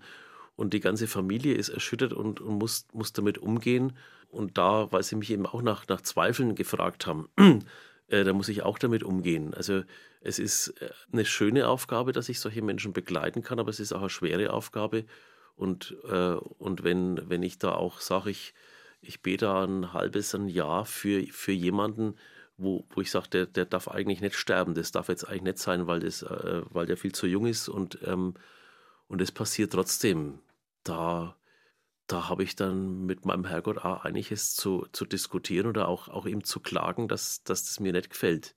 und 0.58 0.74
die 0.74 0.82
ganze 0.82 1.08
Familie 1.08 1.54
ist 1.54 1.70
erschüttert 1.70 2.12
und, 2.12 2.42
und 2.42 2.60
muss, 2.60 2.86
muss 2.92 3.14
damit 3.14 3.38
umgehen. 3.38 3.94
Und 4.30 4.58
da, 4.58 4.92
weil 4.92 5.04
sie 5.04 5.16
mich 5.16 5.32
eben 5.32 5.46
auch 5.46 5.62
nach, 5.62 5.88
nach 5.88 6.02
Zweifeln 6.02 6.54
gefragt 6.56 7.08
haben, 7.08 7.30
äh, 8.10 8.24
da 8.24 8.34
muss 8.34 8.50
ich 8.50 8.64
auch 8.64 8.80
damit 8.80 9.04
umgehen. 9.04 9.54
Also 9.54 9.84
es 10.22 10.40
ist 10.40 10.70
äh, 10.82 10.90
eine 11.12 11.26
schöne 11.26 11.68
Aufgabe, 11.68 12.12
dass 12.12 12.30
ich 12.30 12.40
solche 12.40 12.62
Menschen 12.62 12.94
begleiten 12.94 13.42
kann, 13.42 13.60
aber 13.60 13.70
es 13.70 13.80
ist 13.80 13.94
auch 13.94 14.02
eine 14.02 14.10
schwere 14.10 14.52
Aufgabe. 14.52 15.06
Und, 15.56 15.96
äh, 16.10 16.34
und 16.34 16.84
wenn, 16.84 17.30
wenn 17.30 17.44
ich 17.44 17.58
da 17.60 17.74
auch 17.74 18.00
sage, 18.02 18.30
ich, 18.30 18.54
ich 19.02 19.22
bete 19.22 19.52
ein 19.52 19.94
halbes 19.94 20.34
ein 20.36 20.48
Jahr 20.48 20.86
für, 20.86 21.24
für 21.32 21.52
jemanden, 21.52 22.16
wo, 22.58 22.86
wo 22.90 23.02
ich 23.02 23.12
sage, 23.12 23.30
der, 23.30 23.46
der 23.46 23.66
darf 23.66 23.88
eigentlich 23.88 24.22
nicht 24.22 24.36
sterben, 24.36 24.74
das 24.74 24.92
darf 24.92 25.10
jetzt 25.10 25.26
eigentlich 25.28 25.44
nicht 25.44 25.60
sein, 25.60 25.88
weil, 25.88 26.02
das, 26.02 26.24
äh, 26.24 26.62
weil 26.70 26.86
der 26.86 26.98
viel 26.98 27.14
zu 27.14 27.28
jung 27.28 27.46
ist 27.46 27.70
und, 27.70 28.00
ähm, 28.06 28.34
und 29.08 29.22
es 29.22 29.32
passiert 29.32 29.74
trotzdem. 29.74 30.40
Da, 30.84 31.36
da 32.10 32.28
habe 32.28 32.44
ich 32.44 32.56
dann 32.56 33.06
mit 33.06 33.26
meinem 33.26 33.46
Herrgott 33.46 33.78
auch 33.78 34.04
einiges 34.04 34.56
zu, 34.56 34.88
zu 34.92 35.06
diskutieren 35.06 35.68
oder 35.68 35.88
auch, 35.88 36.08
auch 36.08 36.26
ihm 36.26 36.44
zu 36.44 36.60
klagen, 36.60 37.08
dass, 37.08 37.44
dass 37.44 37.66
das 37.66 37.80
mir 37.80 37.94
nicht 37.94 38.10
gefällt. 38.10 38.56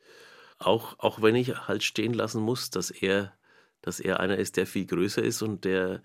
Auch, 0.58 0.98
auch 0.98 1.20
wenn 1.20 1.36
ich 1.36 1.68
halt 1.68 1.82
stehen 1.82 2.14
lassen 2.14 2.40
muss, 2.40 2.70
dass 2.70 2.90
er, 2.90 3.34
dass 3.82 4.00
er 4.00 4.20
einer 4.20 4.38
ist, 4.38 4.56
der 4.56 4.66
viel 4.66 4.86
größer 4.86 5.22
ist 5.22 5.42
und 5.42 5.66
der, 5.66 6.02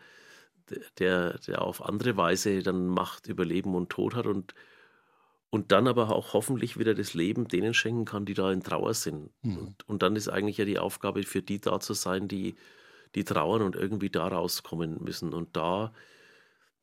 der, 1.00 1.40
der 1.40 1.62
auf 1.62 1.86
andere 1.86 2.18
Weise 2.18 2.62
dann 2.64 2.88
Macht 2.88 3.28
über 3.28 3.46
Leben 3.46 3.76
und 3.76 3.90
Tod 3.90 4.14
hat 4.14 4.28
und, 4.28 4.54
und 5.50 5.72
dann 5.72 5.88
aber 5.88 6.14
auch 6.14 6.34
hoffentlich 6.34 6.78
wieder 6.78 6.96
das 6.96 7.14
Leben 7.14 7.48
denen 7.48 7.74
schenken 7.74 8.04
kann, 8.04 8.26
die 8.26 8.34
da 8.34 8.52
in 8.52 8.62
Trauer 8.62 8.94
sind. 8.94 9.32
Mhm. 9.44 9.58
Und, 9.58 9.88
und 9.88 10.04
dann 10.04 10.18
ist 10.18 10.28
eigentlich 10.28 10.58
ja 10.58 10.66
die 10.66 10.80
Aufgabe 10.80 11.24
für 11.24 11.42
die 11.42 11.62
da 11.62 11.80
zu 11.80 11.94
sein, 11.94 12.28
die, 12.28 12.56
die 13.16 13.24
trauern 13.24 13.62
und 13.62 13.78
irgendwie 13.78 14.10
da 14.10 14.28
rauskommen 14.28 15.02
müssen. 15.02 15.34
Und 15.34 15.56
da 15.56 15.94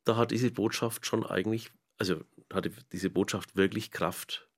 da 0.04 0.16
hat 0.16 0.30
diese 0.30 0.50
Botschaft 0.50 1.06
schon 1.06 1.24
eigentlich, 1.24 1.70
also 1.98 2.22
hatte 2.52 2.70
diese 2.92 3.10
Botschaft 3.10 3.56
wirklich 3.56 3.90
Kraft 3.90 4.48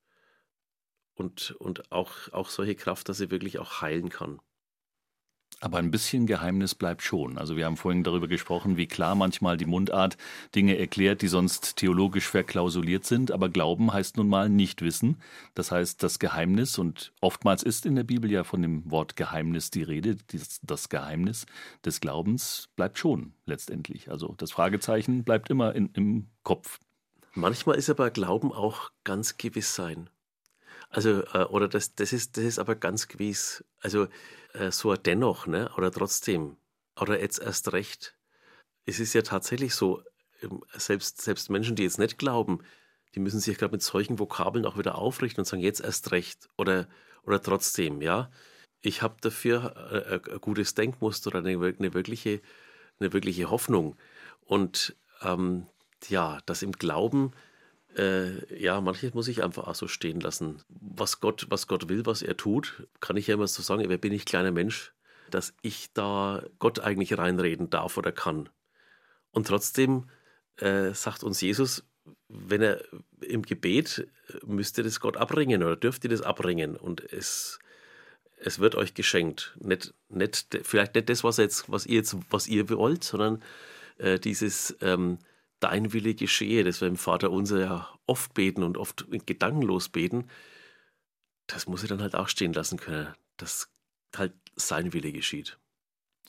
und, 1.15 1.53
und 1.53 1.91
auch, 1.93 2.33
auch 2.33 2.49
solche 2.49 2.75
Kraft, 2.75 3.09
dass 3.09 3.19
sie 3.19 3.31
wirklich 3.31 3.59
auch 3.59 3.81
heilen 3.81 4.09
kann. 4.09 4.41
Aber 5.61 5.79
ein 5.79 5.91
bisschen 5.91 6.27
Geheimnis 6.27 6.75
bleibt 6.75 7.03
schon. 7.03 7.39
Also 7.39 7.57
wir 7.57 7.65
haben 7.65 7.79
vorhin 7.79 8.05
darüber 8.05 8.29
gesprochen, 8.29 8.77
wie 8.77 8.87
klar 8.87 9.15
manchmal 9.15 9.57
die 9.57 9.65
Mundart 9.65 10.19
Dinge 10.55 10.77
erklärt, 10.79 11.23
die 11.23 11.29
sonst 11.29 11.77
theologisch 11.77 12.29
verklausuliert 12.29 13.07
sind. 13.07 13.33
Aber 13.33 13.49
Glauben 13.49 13.91
heißt 13.91 14.19
nun 14.19 14.29
mal 14.29 14.51
nicht 14.51 14.83
wissen. 14.83 15.17
Das 15.55 15.71
heißt, 15.71 16.03
das 16.03 16.19
Geheimnis, 16.19 16.77
und 16.77 17.13
oftmals 17.23 17.63
ist 17.63 17.87
in 17.87 17.95
der 17.95 18.05
Bibel 18.05 18.31
ja 18.31 18.45
von 18.45 18.61
dem 18.61 18.91
Wort 18.91 19.17
Geheimnis 19.17 19.71
die 19.71 19.83
Rede, 19.83 20.17
das 20.63 20.91
Geheimnis 20.91 21.47
des 21.87 22.01
Glaubens 22.01 22.69
bleibt 22.77 22.99
schon 22.99 23.33
letztendlich. 23.47 24.11
Also 24.11 24.35
das 24.37 24.53
Fragezeichen 24.53 25.25
bleibt 25.25 25.49
immer 25.49 25.75
in, 25.75 25.89
im 25.95 26.27
Kopf. 26.43 26.81
Manchmal 27.33 27.77
ist 27.77 27.89
aber 27.89 28.11
Glauben 28.11 28.53
auch 28.53 28.91
ganz 29.05 29.39
gewiss 29.39 29.75
sein. 29.75 30.11
Also, 30.91 31.23
äh, 31.35 31.45
oder 31.45 31.69
das, 31.69 31.95
das, 31.95 32.13
ist, 32.13 32.37
das 32.37 32.45
ist 32.45 32.59
aber 32.59 32.75
ganz 32.75 33.09
gewiss. 33.09 33.65
Also, 33.81 34.09
äh, 34.59 34.73
so 34.73 34.95
dennoch, 34.95 35.47
ne? 35.47 35.71
oder 35.77 35.91
trotzdem, 35.91 36.57
oder 37.01 37.21
jetzt 37.21 37.41
erst 37.41 37.73
recht. 37.73 38.17
Es 38.87 39.01
ist 39.01 39.15
ja 39.15 39.23
tatsächlich 39.23 39.75
so, 39.75 40.03
ähm, 40.43 40.63
selbst, 40.75 41.23
selbst 41.23 41.51
Menschen, 41.51 41.77
die 41.77 41.83
jetzt 41.83 41.99
nicht 41.99 42.19
glauben, 42.19 42.61
die 43.15 43.21
müssen 43.21 43.41
sich 43.41 43.59
gerade 43.59 43.73
mit 43.73 43.83
solchen 43.83 44.19
Vokabeln 44.19 44.67
auch 44.67 44.79
wieder 44.79 44.97
aufrichten 44.97 45.41
und 45.41 45.47
sagen, 45.47 45.63
jetzt 45.63 45.81
erst 45.81 46.13
recht 46.13 46.49
oder, 46.57 46.89
oder 47.23 47.43
trotzdem, 47.43 48.03
ja. 48.03 48.31
Ich 48.83 49.03
habe 49.03 49.17
dafür 49.21 49.75
äh, 49.91 50.17
äh, 50.17 50.35
ein 50.35 50.41
gutes 50.41 50.75
Denkmuster 50.75 51.29
oder 51.29 51.39
eine, 51.39 51.51
eine, 51.51 51.95
wirkliche, 51.95 52.41
eine 53.01 53.13
wirkliche 53.13 53.51
Hoffnung. 53.51 53.97
Und 54.45 54.97
ähm, 55.23 55.67
ja, 56.09 56.39
das 56.47 56.63
im 56.63 56.73
Glauben 56.73 57.33
äh, 57.97 58.63
ja, 58.63 58.81
manches 58.81 59.15
muss 59.15 59.29
ich 59.29 59.43
einfach 59.43 59.67
auch 59.67 59.75
so 59.75 59.89
stehen 59.89 60.21
lassen. 60.21 60.63
Was 60.69 61.21
Gott, 61.21 61.47
was 61.49 61.67
Gott 61.67 61.89
will, 61.89 62.05
was 62.07 62.23
er 62.23 62.37
tut, 62.37 62.87
kann 63.01 63.17
ich 63.17 63.27
ja 63.27 63.35
immer 63.35 63.47
so 63.47 63.63
sagen, 63.63 63.89
wer 63.89 63.99
bin 63.99 64.13
ich 64.13 64.25
kleiner 64.25 64.53
Mensch, 64.53 64.93
dass 65.31 65.55
ich 65.63 65.93
da 65.93 66.45
Gott 66.59 66.81
eigentlich 66.81 67.17
reinreden 67.17 67.71
darf 67.71 67.97
oder 67.97 68.13
kann. 68.13 68.49
Und 69.31 69.47
trotzdem 69.47 70.09
äh, 70.57 70.93
sagt 70.93 71.25
uns 71.25 71.41
Jesus, 71.41 71.85
wenn 72.29 72.63
er 72.63 72.83
im 73.21 73.43
Gebet 73.43 74.09
äh, 74.29 74.47
müsste 74.47 74.83
das 74.83 75.01
Gott 75.01 75.17
abbringen 75.17 75.63
oder 75.63 75.77
dürfte 75.77 76.09
das 76.09 76.23
abbringen 76.23 76.77
und 76.77 77.01
es, 77.13 77.59
es 78.37 78.59
wird 78.59 78.75
euch 78.75 78.95
geschenkt. 78.95 79.57
Nicht, 79.59 79.95
nicht, 80.09 80.59
vielleicht 80.63 80.95
nicht 80.95 81.09
das, 81.09 81.25
was, 81.25 81.39
jetzt, 81.39 81.71
was, 81.71 81.87
ihr, 81.87 81.97
jetzt, 81.97 82.17
was 82.31 82.47
ihr 82.47 82.69
wollt, 82.69 83.05
sondern 83.05 83.43
äh, 83.99 84.19
dieses 84.19 84.77
ähm, 84.81 85.19
dein 85.61 85.93
Wille 85.93 86.15
geschehe, 86.15 86.65
das 86.65 86.81
wir 86.81 86.89
im 86.89 86.97
Vater 86.97 87.31
unser 87.31 87.61
ja 87.61 87.99
oft 88.07 88.35
beten 88.35 88.63
und 88.63 88.77
oft 88.77 89.07
gedankenlos 89.27 89.89
beten, 89.89 90.29
das 91.47 91.67
muss 91.67 91.83
er 91.83 91.89
dann 91.89 92.03
halt 92.03 92.15
auch 92.15 92.29
stehen 92.29 92.53
lassen 92.53 92.79
können, 92.79 93.15
dass 93.37 93.71
halt 94.15 94.35
sein 94.57 94.93
Wille 94.93 95.13
geschieht. 95.13 95.59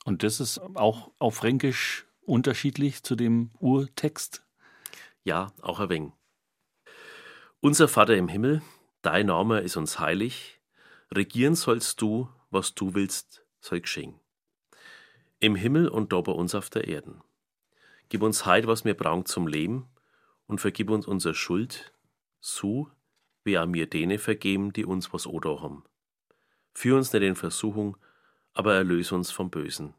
Und 0.06 0.24
das 0.24 0.40
ist 0.40 0.60
auch 0.60 1.12
auf 1.20 1.36
Fränkisch 1.36 2.06
unterschiedlich 2.22 3.04
zu 3.04 3.16
dem 3.16 3.52
Urtext? 3.60 4.46
Ja, 5.24 5.52
auch 5.62 5.80
ein 5.80 5.90
wenig. 5.90 6.12
Unser 7.60 7.88
Vater 7.88 8.16
im 8.16 8.28
Himmel, 8.28 8.62
dein 9.02 9.28
Name 9.28 9.62
ist 9.62 9.78
uns 9.78 10.00
heilig, 10.00 10.62
regieren 11.12 11.56
sollst 11.56 12.02
du, 12.02 12.30
was 12.50 12.76
du 12.76 12.94
willst, 12.94 13.46
soll 13.60 13.82
geschehen. 13.82 14.20
Im 15.40 15.56
Himmel 15.56 15.88
und 15.88 16.14
da 16.14 16.22
bei 16.22 16.32
uns 16.32 16.56
auf 16.56 16.70
der 16.70 16.88
Erden. 16.88 17.22
Gib 18.10 18.22
uns 18.22 18.46
heut, 18.46 18.68
was 18.68 18.86
wir 18.86 18.94
brauchen 18.94 19.26
zum 19.26 19.48
Leben, 19.48 19.90
und 20.46 20.62
vergib 20.62 20.90
uns 20.90 21.06
unsere 21.06 21.36
Schuld, 21.36 21.94
so 22.40 22.90
wie 23.44 23.58
auch 23.58 23.66
mir 23.66 23.90
denen 23.90 24.18
vergeben, 24.18 24.72
die 24.74 24.86
uns 24.86 25.14
was 25.14 25.28
oder 25.28 25.62
haben. 25.62 25.84
Führ 26.74 26.98
uns 26.98 27.12
nicht 27.12 27.24
in 27.24 27.36
Versuchung, 27.36 27.98
aber 28.54 28.76
erlöse 28.76 29.16
uns 29.16 29.32
vom 29.32 29.50
Bösen. 29.50 29.94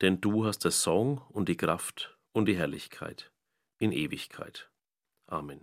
Denn 0.00 0.20
du 0.20 0.44
hast 0.44 0.60
der 0.60 0.70
Song 0.70 1.22
und 1.30 1.48
die 1.48 1.56
Kraft 1.56 2.16
und 2.32 2.46
die 2.46 2.56
Herrlichkeit 2.56 3.32
in 3.78 3.92
Ewigkeit. 3.92 4.70
Amen. 5.26 5.60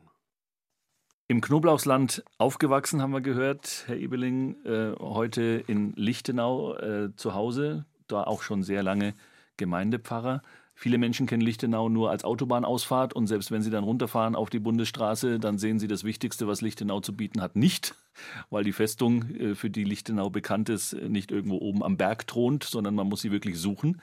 Im 1.27 1.41
Knoblauchsland 1.41 2.23
aufgewachsen, 2.37 3.01
haben 3.01 3.11
wir 3.11 3.21
gehört, 3.21 3.83
Herr 3.85 3.97
Ebeling, 3.97 4.65
äh, 4.65 4.95
heute 4.99 5.63
in 5.67 5.93
Lichtenau 5.93 6.75
äh, 6.75 7.15
zu 7.15 7.35
Hause, 7.35 7.85
da 8.07 8.23
auch 8.23 8.41
schon 8.41 8.63
sehr 8.63 8.81
lange 8.81 9.13
Gemeindepfarrer. 9.57 10.41
Viele 10.81 10.97
Menschen 10.97 11.27
kennen 11.27 11.41
Lichtenau 11.41 11.89
nur 11.89 12.09
als 12.09 12.23
Autobahnausfahrt 12.23 13.11
und 13.11 13.27
selbst 13.27 13.51
wenn 13.51 13.61
sie 13.61 13.69
dann 13.69 13.83
runterfahren 13.83 14.33
auf 14.33 14.49
die 14.49 14.59
Bundesstraße, 14.59 15.37
dann 15.37 15.57
sehen 15.57 15.77
sie 15.77 15.89
das 15.89 16.05
Wichtigste, 16.05 16.47
was 16.47 16.61
Lichtenau 16.61 17.01
zu 17.01 17.13
bieten 17.13 17.41
hat, 17.41 17.57
nicht, 17.57 17.95
weil 18.49 18.63
die 18.63 18.71
Festung, 18.71 19.29
äh, 19.35 19.55
für 19.55 19.69
die 19.69 19.83
Lichtenau 19.83 20.29
bekannt 20.29 20.69
ist, 20.69 20.93
nicht 20.93 21.31
irgendwo 21.31 21.57
oben 21.57 21.83
am 21.83 21.97
Berg 21.97 22.27
thront, 22.27 22.63
sondern 22.63 22.95
man 22.95 23.09
muss 23.09 23.19
sie 23.19 23.29
wirklich 23.29 23.59
suchen. 23.59 24.01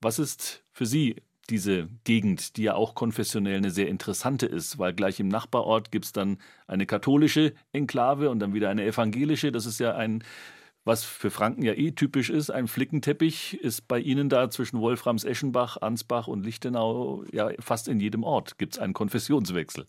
Was 0.00 0.20
ist 0.20 0.62
für 0.70 0.86
Sie 0.86 1.16
diese 1.50 1.88
Gegend, 2.04 2.56
die 2.56 2.62
ja 2.62 2.74
auch 2.76 2.94
konfessionell 2.94 3.56
eine 3.56 3.72
sehr 3.72 3.88
interessante 3.88 4.46
ist, 4.46 4.78
weil 4.78 4.94
gleich 4.94 5.18
im 5.18 5.28
Nachbarort 5.28 5.90
gibt 5.90 6.04
es 6.04 6.12
dann 6.12 6.38
eine 6.68 6.86
katholische 6.86 7.52
Enklave 7.72 8.30
und 8.30 8.38
dann 8.38 8.54
wieder 8.54 8.70
eine 8.70 8.84
evangelische. 8.84 9.50
Das 9.50 9.66
ist 9.66 9.80
ja 9.80 9.96
ein 9.96 10.22
was 10.86 11.04
für 11.04 11.30
Franken 11.30 11.62
ja 11.62 11.72
eh 11.72 11.90
typisch 11.90 12.30
ist, 12.30 12.50
ein 12.50 12.68
Flickenteppich, 12.68 13.60
ist 13.60 13.88
bei 13.88 13.98
Ihnen 13.98 14.28
da 14.28 14.48
zwischen 14.50 14.80
Wolframs 14.80 15.24
Eschenbach, 15.24 15.78
Ansbach 15.78 16.28
und 16.28 16.44
Lichtenau 16.44 17.24
ja 17.32 17.50
fast 17.58 17.88
in 17.88 17.98
jedem 17.98 18.22
Ort 18.22 18.56
gibt 18.56 18.74
es 18.74 18.78
einen 18.78 18.94
Konfessionswechsel. 18.94 19.88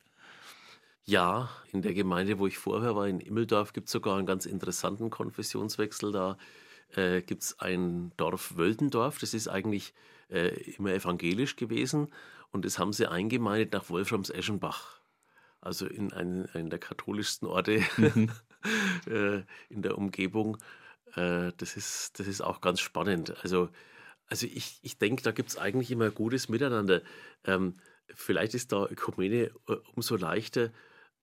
Ja, 1.06 1.50
in 1.72 1.84
der 1.84 1.94
Gemeinde, 1.94 2.40
wo 2.40 2.48
ich 2.48 2.58
vorher 2.58 2.96
war, 2.96 3.08
in 3.08 3.20
Immeldorf, 3.20 3.74
gibt 3.74 3.88
es 3.88 3.94
sogar 3.94 4.18
einen 4.18 4.26
ganz 4.26 4.48
interessanten 4.48 5.12
Konfessionswechsel. 5.12 6.12
Da 6.12 6.38
äh, 6.96 7.22
gibt 7.22 7.44
es 7.44 7.60
ein 7.60 8.12
Dorf 8.18 8.58
Wöldendorf, 8.58 9.20
das 9.20 9.36
ist 9.36 9.48
eigentlich 9.48 9.94
äh, 10.30 10.48
immer 10.72 10.94
evangelisch 10.94 11.58
gewesen 11.58 12.08
und 12.52 12.66
das 12.66 12.80
haben 12.80 12.92
sie 12.92 13.10
eingemeindet 13.10 13.72
nach 13.72 13.90
Wolframs 13.92 14.32
Eschenbach. 14.32 15.00
Also 15.62 15.86
in 15.86 16.12
einen, 16.12 16.48
einen 16.54 16.72
der 16.72 16.80
katholischsten 16.80 17.48
Orte 17.48 17.84
mhm. 17.98 18.32
äh, 19.08 19.44
in 19.70 19.84
der 19.84 19.98
Umgebung. 19.98 20.58
Äh, 21.16 21.52
das, 21.58 21.78
ist, 21.78 22.20
das 22.20 22.28
ist 22.28 22.42
auch 22.42 22.62
ganz 22.62 22.80
spannend. 22.80 23.36
Also, 23.44 23.70
also 24.28 24.46
ich, 24.46 24.80
ich 24.82 24.98
denke, 24.98 25.24
da 25.24 25.32
gibt 25.32 25.50
es 25.50 25.58
eigentlich 25.58 25.92
immer 25.92 26.12
gutes 26.12 26.50
Miteinander. 26.50 27.02
Ähm, 27.44 27.76
vielleicht 28.14 28.54
ist 28.54 28.72
da 28.72 28.86
Ökumene 28.86 29.52
äh, 29.68 29.76
umso 29.96 30.16
leichter, 30.16 30.72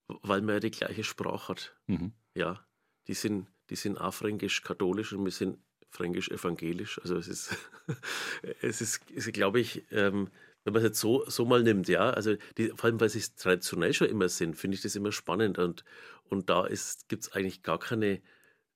weil 0.06 0.42
man 0.42 0.56
ja 0.56 0.60
die 0.60 0.70
gleiche 0.70 1.04
Sprache 1.04 1.48
hat. 1.48 1.76
Mhm. 1.86 2.12
Ja, 2.34 2.66
die 3.06 3.14
sind, 3.14 3.48
die 3.70 3.76
sind 3.76 3.98
auch 3.98 4.14
fränkisch-katholisch 4.14 5.12
und 5.12 5.24
wir 5.24 5.32
sind 5.32 5.58
fränkisch-evangelisch. 5.90 7.00
Also 7.00 7.16
es 7.16 7.28
ist, 7.28 7.56
es 8.60 8.80
ist, 8.80 9.10
ist 9.10 9.32
glaube 9.32 9.60
ich, 9.60 9.84
ähm, 9.90 10.30
wenn 10.64 10.72
man 10.72 10.82
es 10.82 10.88
jetzt 10.88 11.00
so, 11.00 11.24
so 11.28 11.44
mal 11.44 11.62
nimmt, 11.62 11.88
ja, 11.88 12.10
also 12.10 12.36
die, 12.56 12.68
vor 12.68 12.84
allem, 12.84 13.00
weil 13.00 13.10
sie 13.10 13.18
es 13.18 13.34
traditionell 13.34 13.92
schon 13.92 14.08
immer 14.08 14.28
sind, 14.28 14.56
finde 14.56 14.76
ich 14.76 14.82
das 14.82 14.96
immer 14.96 15.12
spannend 15.12 15.58
und, 15.58 15.84
und 16.24 16.48
da 16.48 16.66
gibt 17.08 17.22
es 17.22 17.32
eigentlich 17.32 17.62
gar 17.62 17.78
keine 17.78 18.22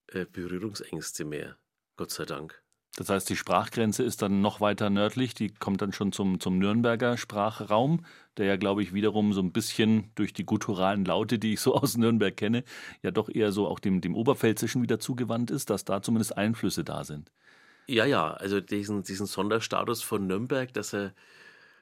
äh, 0.08 0.24
Berührungsängste 0.24 1.24
mehr, 1.24 1.56
Gott 1.96 2.10
sei 2.10 2.24
Dank. 2.24 2.62
Das 2.96 3.10
heißt, 3.10 3.30
die 3.30 3.36
Sprachgrenze 3.36 4.02
ist 4.02 4.22
dann 4.22 4.40
noch 4.40 4.60
weiter 4.60 4.90
nördlich, 4.90 5.32
die 5.32 5.54
kommt 5.54 5.82
dann 5.82 5.92
schon 5.92 6.10
zum, 6.10 6.40
zum 6.40 6.58
Nürnberger 6.58 7.16
Sprachraum, 7.16 8.04
der 8.36 8.46
ja, 8.46 8.56
glaube 8.56 8.82
ich, 8.82 8.92
wiederum 8.92 9.32
so 9.32 9.40
ein 9.40 9.52
bisschen 9.52 10.10
durch 10.16 10.32
die 10.32 10.44
gutturalen 10.44 11.04
Laute, 11.04 11.38
die 11.38 11.52
ich 11.52 11.60
so 11.60 11.74
aus 11.76 11.96
Nürnberg 11.96 12.36
kenne, 12.36 12.64
ja 13.02 13.12
doch 13.12 13.28
eher 13.28 13.52
so 13.52 13.68
auch 13.68 13.78
dem, 13.78 14.00
dem 14.00 14.16
Oberpfälzischen 14.16 14.82
wieder 14.82 14.98
zugewandt 14.98 15.52
ist, 15.52 15.70
dass 15.70 15.84
da 15.84 16.02
zumindest 16.02 16.36
Einflüsse 16.36 16.82
da 16.82 17.04
sind. 17.04 17.30
Ja, 17.86 18.04
ja, 18.04 18.32
also 18.32 18.60
diesen, 18.60 19.04
diesen 19.04 19.26
Sonderstatus 19.26 20.02
von 20.02 20.26
Nürnberg, 20.26 20.72
dass 20.72 20.92
er 20.92 21.14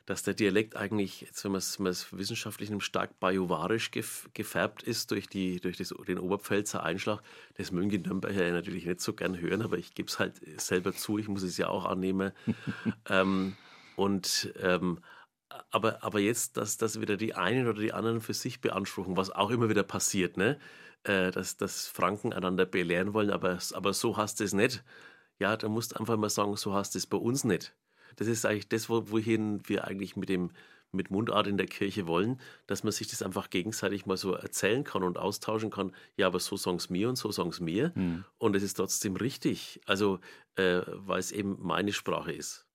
dass 0.07 0.23
der 0.23 0.35
Dialekt 0.35 0.77
eigentlich, 0.77 1.21
jetzt 1.21 1.45
wenn 1.45 1.53
man 1.53 1.59
es 1.59 2.13
wissenschaftlich 2.13 2.71
stark 2.83 3.19
bajovarisch 3.19 3.91
gef, 3.91 4.29
gefärbt 4.35 4.85
ist 4.85 5.11
durch, 5.11 5.29
die, 5.29 5.61
durch 5.61 5.77
das, 5.77 5.93
den 6.07 6.19
Oberpfälzer 6.19 6.83
Einschlag, 6.83 7.21
das 7.55 7.73
mögen 7.73 7.91
die 7.91 7.99
Nürnberger 7.99 8.51
natürlich 8.53 8.87
nicht 8.87 9.01
so 9.01 9.13
gern 9.13 9.41
hören, 9.41 9.63
aber 9.63 9.79
ich 9.79 9.95
gebe 9.95 10.09
es 10.09 10.21
halt 10.21 10.41
selber 10.61 10.93
zu, 10.93 11.19
ich 11.19 11.27
muss 11.27 11.43
es 11.43 11.57
ja 11.59 11.69
auch 11.69 11.85
annehmen. 11.85 12.33
ähm, 13.09 13.57
und 13.97 14.53
ähm, 14.61 15.01
aber, 15.71 16.03
aber 16.05 16.21
jetzt, 16.21 16.57
dass, 16.57 16.77
dass 16.77 17.01
wieder 17.01 17.17
die 17.17 17.35
einen 17.35 17.67
oder 17.67 17.81
die 17.81 17.93
anderen 17.93 18.21
für 18.21 18.35
sich 18.35 18.61
beanspruchen, 18.61 19.17
was 19.17 19.31
auch 19.31 19.51
immer 19.51 19.69
wieder 19.69 19.83
passiert, 19.83 20.37
ne? 20.37 20.59
Äh, 21.05 21.31
dass, 21.31 21.57
dass 21.57 21.87
Franken 21.87 22.33
einander 22.33 22.67
belehren 22.67 23.13
wollen, 23.13 23.31
aber, 23.31 23.59
aber 23.75 23.93
so 23.93 24.17
hast 24.17 24.41
du 24.41 24.45
es 24.45 24.53
nicht. 24.53 24.85
Ja, 25.39 25.57
da 25.57 25.69
musst 25.69 25.93
du 25.93 26.01
einfach 26.01 26.17
mal 26.17 26.31
sagen, 26.31 26.57
so 26.57 26.75
hast 26.75 26.95
du 26.95 26.99
es 26.99 27.07
bei 27.07 27.17
uns 27.17 27.45
nicht. 27.45 27.75
Das 28.17 28.29
ist 28.29 28.45
eigentlich 28.45 28.69
das, 28.69 28.89
wohin 28.89 29.61
wir 29.69 29.87
eigentlich 29.87 30.17
mit 30.17 30.29
dem 30.29 30.51
mit 30.93 31.11
Mundart 31.11 31.47
in 31.47 31.57
der 31.57 31.67
Kirche 31.67 32.07
wollen, 32.07 32.41
dass 32.67 32.83
man 32.83 32.93
sich 32.93 33.09
das 33.09 33.23
einfach 33.23 33.51
gegenseitig 33.51 34.07
mal 34.07 34.17
so 34.17 34.33
erzählen 34.33 34.83
kann 34.83 35.03
und 35.03 35.19
austauschen 35.19 35.71
kann. 35.71 35.93
Ja, 36.17 36.27
aber 36.27 36.41
so 36.41 36.57
sagen 36.57 36.79
es 36.79 36.91
mir 36.91 37.09
und 37.09 37.17
so 37.17 37.31
sagen 37.31 37.51
es 37.51 37.61
mir. 37.61 37.93
Mhm. 37.95 38.25
Und 38.39 38.57
es 38.57 38.63
ist 38.63 38.75
trotzdem 38.75 39.17
richtig. 39.17 39.81
Also, 39.87 40.21
äh, 40.57 40.81
weil 40.87 41.21
es 41.21 41.33
eben 41.33 41.59
meine 41.61 41.93
Sprache 41.93 42.33
ist. 42.33 42.67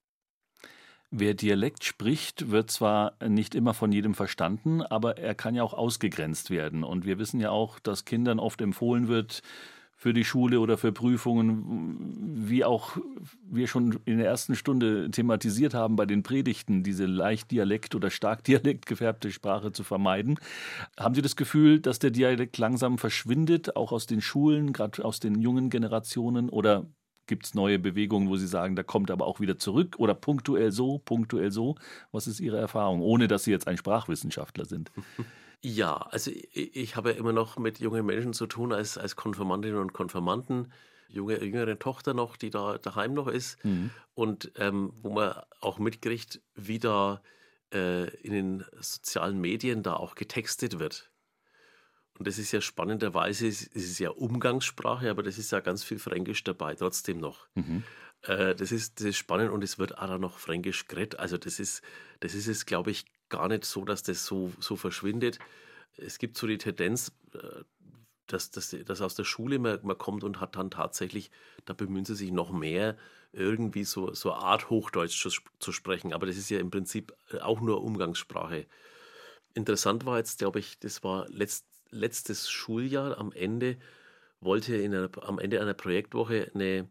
Wer 1.13 1.33
Dialekt 1.33 1.83
spricht, 1.83 2.51
wird 2.51 2.71
zwar 2.71 3.17
nicht 3.27 3.53
immer 3.53 3.73
von 3.73 3.91
jedem 3.91 4.13
verstanden, 4.13 4.81
aber 4.81 5.17
er 5.17 5.35
kann 5.35 5.55
ja 5.55 5.63
auch 5.63 5.73
ausgegrenzt 5.73 6.49
werden. 6.49 6.85
Und 6.85 7.05
wir 7.05 7.19
wissen 7.19 7.41
ja 7.41 7.49
auch, 7.49 7.79
dass 7.79 8.05
Kindern 8.05 8.39
oft 8.39 8.61
empfohlen 8.61 9.09
wird, 9.09 9.41
für 10.01 10.15
die 10.15 10.25
Schule 10.25 10.59
oder 10.59 10.79
für 10.79 10.91
Prüfungen, 10.91 12.33
wie 12.49 12.65
auch 12.65 12.97
wir 13.47 13.67
schon 13.67 13.99
in 14.05 14.17
der 14.17 14.25
ersten 14.25 14.55
Stunde 14.55 15.11
thematisiert 15.11 15.75
haben 15.75 15.95
bei 15.95 16.07
den 16.07 16.23
Predigten, 16.23 16.81
diese 16.81 17.05
leicht 17.05 17.51
Dialekt 17.51 17.93
oder 17.93 18.09
stark 18.09 18.43
Dialekt 18.45 18.87
gefärbte 18.87 19.31
Sprache 19.31 19.73
zu 19.73 19.83
vermeiden. 19.83 20.39
Haben 20.97 21.13
Sie 21.13 21.21
das 21.21 21.35
Gefühl, 21.35 21.79
dass 21.79 21.99
der 21.99 22.09
Dialekt 22.09 22.57
langsam 22.57 22.97
verschwindet, 22.97 23.75
auch 23.75 23.91
aus 23.91 24.07
den 24.07 24.21
Schulen, 24.21 24.73
gerade 24.73 25.05
aus 25.05 25.19
den 25.19 25.39
jungen 25.39 25.69
Generationen? 25.69 26.49
Oder 26.49 26.87
gibt 27.27 27.45
es 27.45 27.53
neue 27.53 27.77
Bewegungen, 27.77 28.27
wo 28.27 28.37
Sie 28.37 28.47
sagen, 28.47 28.75
da 28.75 28.81
kommt 28.81 29.11
aber 29.11 29.27
auch 29.27 29.39
wieder 29.39 29.59
zurück 29.59 29.97
oder 29.99 30.15
punktuell 30.15 30.71
so, 30.71 30.97
punktuell 30.97 31.51
so? 31.51 31.75
Was 32.11 32.25
ist 32.25 32.39
Ihre 32.39 32.57
Erfahrung, 32.57 33.01
ohne 33.01 33.27
dass 33.27 33.43
Sie 33.43 33.51
jetzt 33.51 33.67
ein 33.67 33.77
Sprachwissenschaftler 33.77 34.65
sind? 34.65 34.91
Ja, 35.61 35.95
also 35.95 36.31
ich, 36.31 36.75
ich 36.75 36.95
habe 36.95 37.11
ja 37.11 37.17
immer 37.17 37.33
noch 37.33 37.57
mit 37.57 37.79
jungen 37.79 38.05
Menschen 38.05 38.33
zu 38.33 38.47
tun 38.47 38.73
als, 38.73 38.97
als 38.97 39.15
Konfirmandinnen 39.15 39.79
und 39.79 39.93
Konfirmanden, 39.93 40.71
junge, 41.07 41.43
jüngere 41.43 41.77
Tochter 41.77 42.13
noch, 42.13 42.35
die 42.35 42.49
da 42.49 42.77
daheim 42.77 43.13
noch 43.13 43.27
ist 43.27 43.63
mhm. 43.63 43.91
und 44.13 44.51
ähm, 44.55 44.93
wo 45.01 45.11
man 45.11 45.35
auch 45.59 45.77
mitkriegt, 45.77 46.41
wie 46.55 46.79
da 46.79 47.21
äh, 47.73 48.09
in 48.17 48.33
den 48.33 48.65
sozialen 48.79 49.39
Medien 49.39 49.83
da 49.83 49.95
auch 49.95 50.15
getextet 50.15 50.79
wird. 50.79 51.11
Und 52.17 52.27
das 52.27 52.37
ist 52.37 52.51
ja 52.51 52.61
spannenderweise, 52.61 53.47
es 53.47 53.63
ist 53.63 53.99
ja 53.99 54.09
Umgangssprache, 54.09 55.09
aber 55.09 55.23
das 55.23 55.37
ist 55.37 55.51
ja 55.51 55.59
ganz 55.59 55.83
viel 55.83 55.99
Fränkisch 55.99 56.43
dabei, 56.43 56.75
trotzdem 56.75 57.19
noch. 57.19 57.47
Mhm. 57.55 57.83
Äh, 58.23 58.55
das, 58.55 58.71
ist, 58.71 58.99
das 58.99 59.07
ist 59.07 59.17
spannend 59.17 59.51
und 59.51 59.63
es 59.63 59.79
wird 59.79 59.97
auch 59.97 60.17
noch 60.17 60.37
Fränkisch 60.37 60.87
geredet. 60.87 61.19
Also 61.19 61.37
das 61.37 61.59
ist, 61.59 61.81
das 62.19 62.33
ist 62.33 62.47
es, 62.47 62.65
glaube 62.65 62.91
ich, 62.91 63.05
gar 63.31 63.47
nicht 63.47 63.65
so, 63.65 63.83
dass 63.83 64.03
das 64.03 64.25
so, 64.25 64.51
so 64.59 64.75
verschwindet. 64.75 65.39
Es 65.97 66.19
gibt 66.19 66.37
so 66.37 66.45
die 66.45 66.59
Tendenz, 66.59 67.11
äh, 67.33 67.63
dass, 68.27 68.51
dass, 68.51 68.75
dass 68.85 69.01
aus 69.01 69.15
der 69.15 69.23
Schule 69.23 69.57
man, 69.57 69.79
man 69.83 69.97
kommt 69.97 70.23
und 70.23 70.39
hat 70.39 70.55
dann 70.55 70.69
tatsächlich, 70.69 71.31
da 71.65 71.73
bemühen 71.73 72.05
sie 72.05 72.15
sich 72.15 72.31
noch 72.31 72.51
mehr, 72.51 72.95
irgendwie 73.33 73.83
so, 73.83 74.13
so 74.13 74.31
eine 74.31 74.43
Art 74.43 74.69
Hochdeutsch 74.69 75.19
zu, 75.21 75.29
zu 75.59 75.71
sprechen. 75.71 76.13
Aber 76.13 76.25
das 76.27 76.37
ist 76.37 76.49
ja 76.49 76.59
im 76.59 76.69
Prinzip 76.69 77.13
äh, 77.31 77.39
auch 77.39 77.61
nur 77.61 77.83
Umgangssprache. 77.83 78.67
Interessant 79.53 80.05
war 80.05 80.17
jetzt, 80.17 80.39
glaube 80.39 80.59
ich, 80.59 80.79
das 80.79 81.03
war 81.03 81.27
letzt, 81.29 81.65
letztes 81.89 82.49
Schuljahr 82.49 83.17
am 83.17 83.31
Ende, 83.31 83.77
wollte 84.39 84.75
in 84.75 84.93
einer, 84.93 85.09
am 85.23 85.39
Ende 85.39 85.61
einer 85.61 85.73
Projektwoche 85.73 86.51
eine 86.53 86.87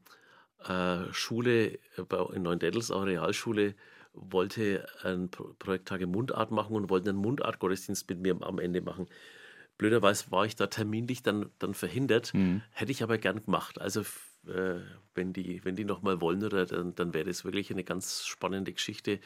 äh, 0.66 1.12
Schule 1.12 1.78
äh, 1.96 2.34
in 2.34 2.42
Neuendettels, 2.42 2.90
auch 2.90 3.04
Realschule, 3.04 3.74
wollte 4.12 4.86
ein 5.02 5.30
Projekttage 5.30 6.06
Mundart 6.06 6.50
machen 6.50 6.76
und 6.76 6.90
wollten 6.90 7.10
einen 7.10 7.18
Mundart-Gottesdienst 7.18 8.08
mit 8.08 8.20
mir 8.20 8.36
am 8.40 8.58
Ende 8.58 8.80
machen. 8.80 9.06
Blöderweise 9.78 10.30
war 10.30 10.44
ich 10.44 10.56
da 10.56 10.66
terminlich 10.66 11.22
dann, 11.22 11.50
dann 11.58 11.74
verhindert. 11.74 12.34
Mhm. 12.34 12.62
Hätte 12.70 12.92
ich 12.92 13.02
aber 13.02 13.18
gern 13.18 13.42
gemacht. 13.44 13.80
Also 13.80 14.02
äh, 14.46 14.80
wenn 15.14 15.32
die, 15.32 15.64
wenn 15.64 15.76
die 15.76 15.84
nochmal 15.84 16.20
wollen, 16.20 16.44
oder, 16.44 16.66
dann, 16.66 16.94
dann 16.94 17.14
wäre 17.14 17.26
das 17.26 17.44
wirklich 17.44 17.70
eine 17.70 17.84
ganz 17.84 18.26
spannende 18.26 18.72
Geschichte. 18.72 19.20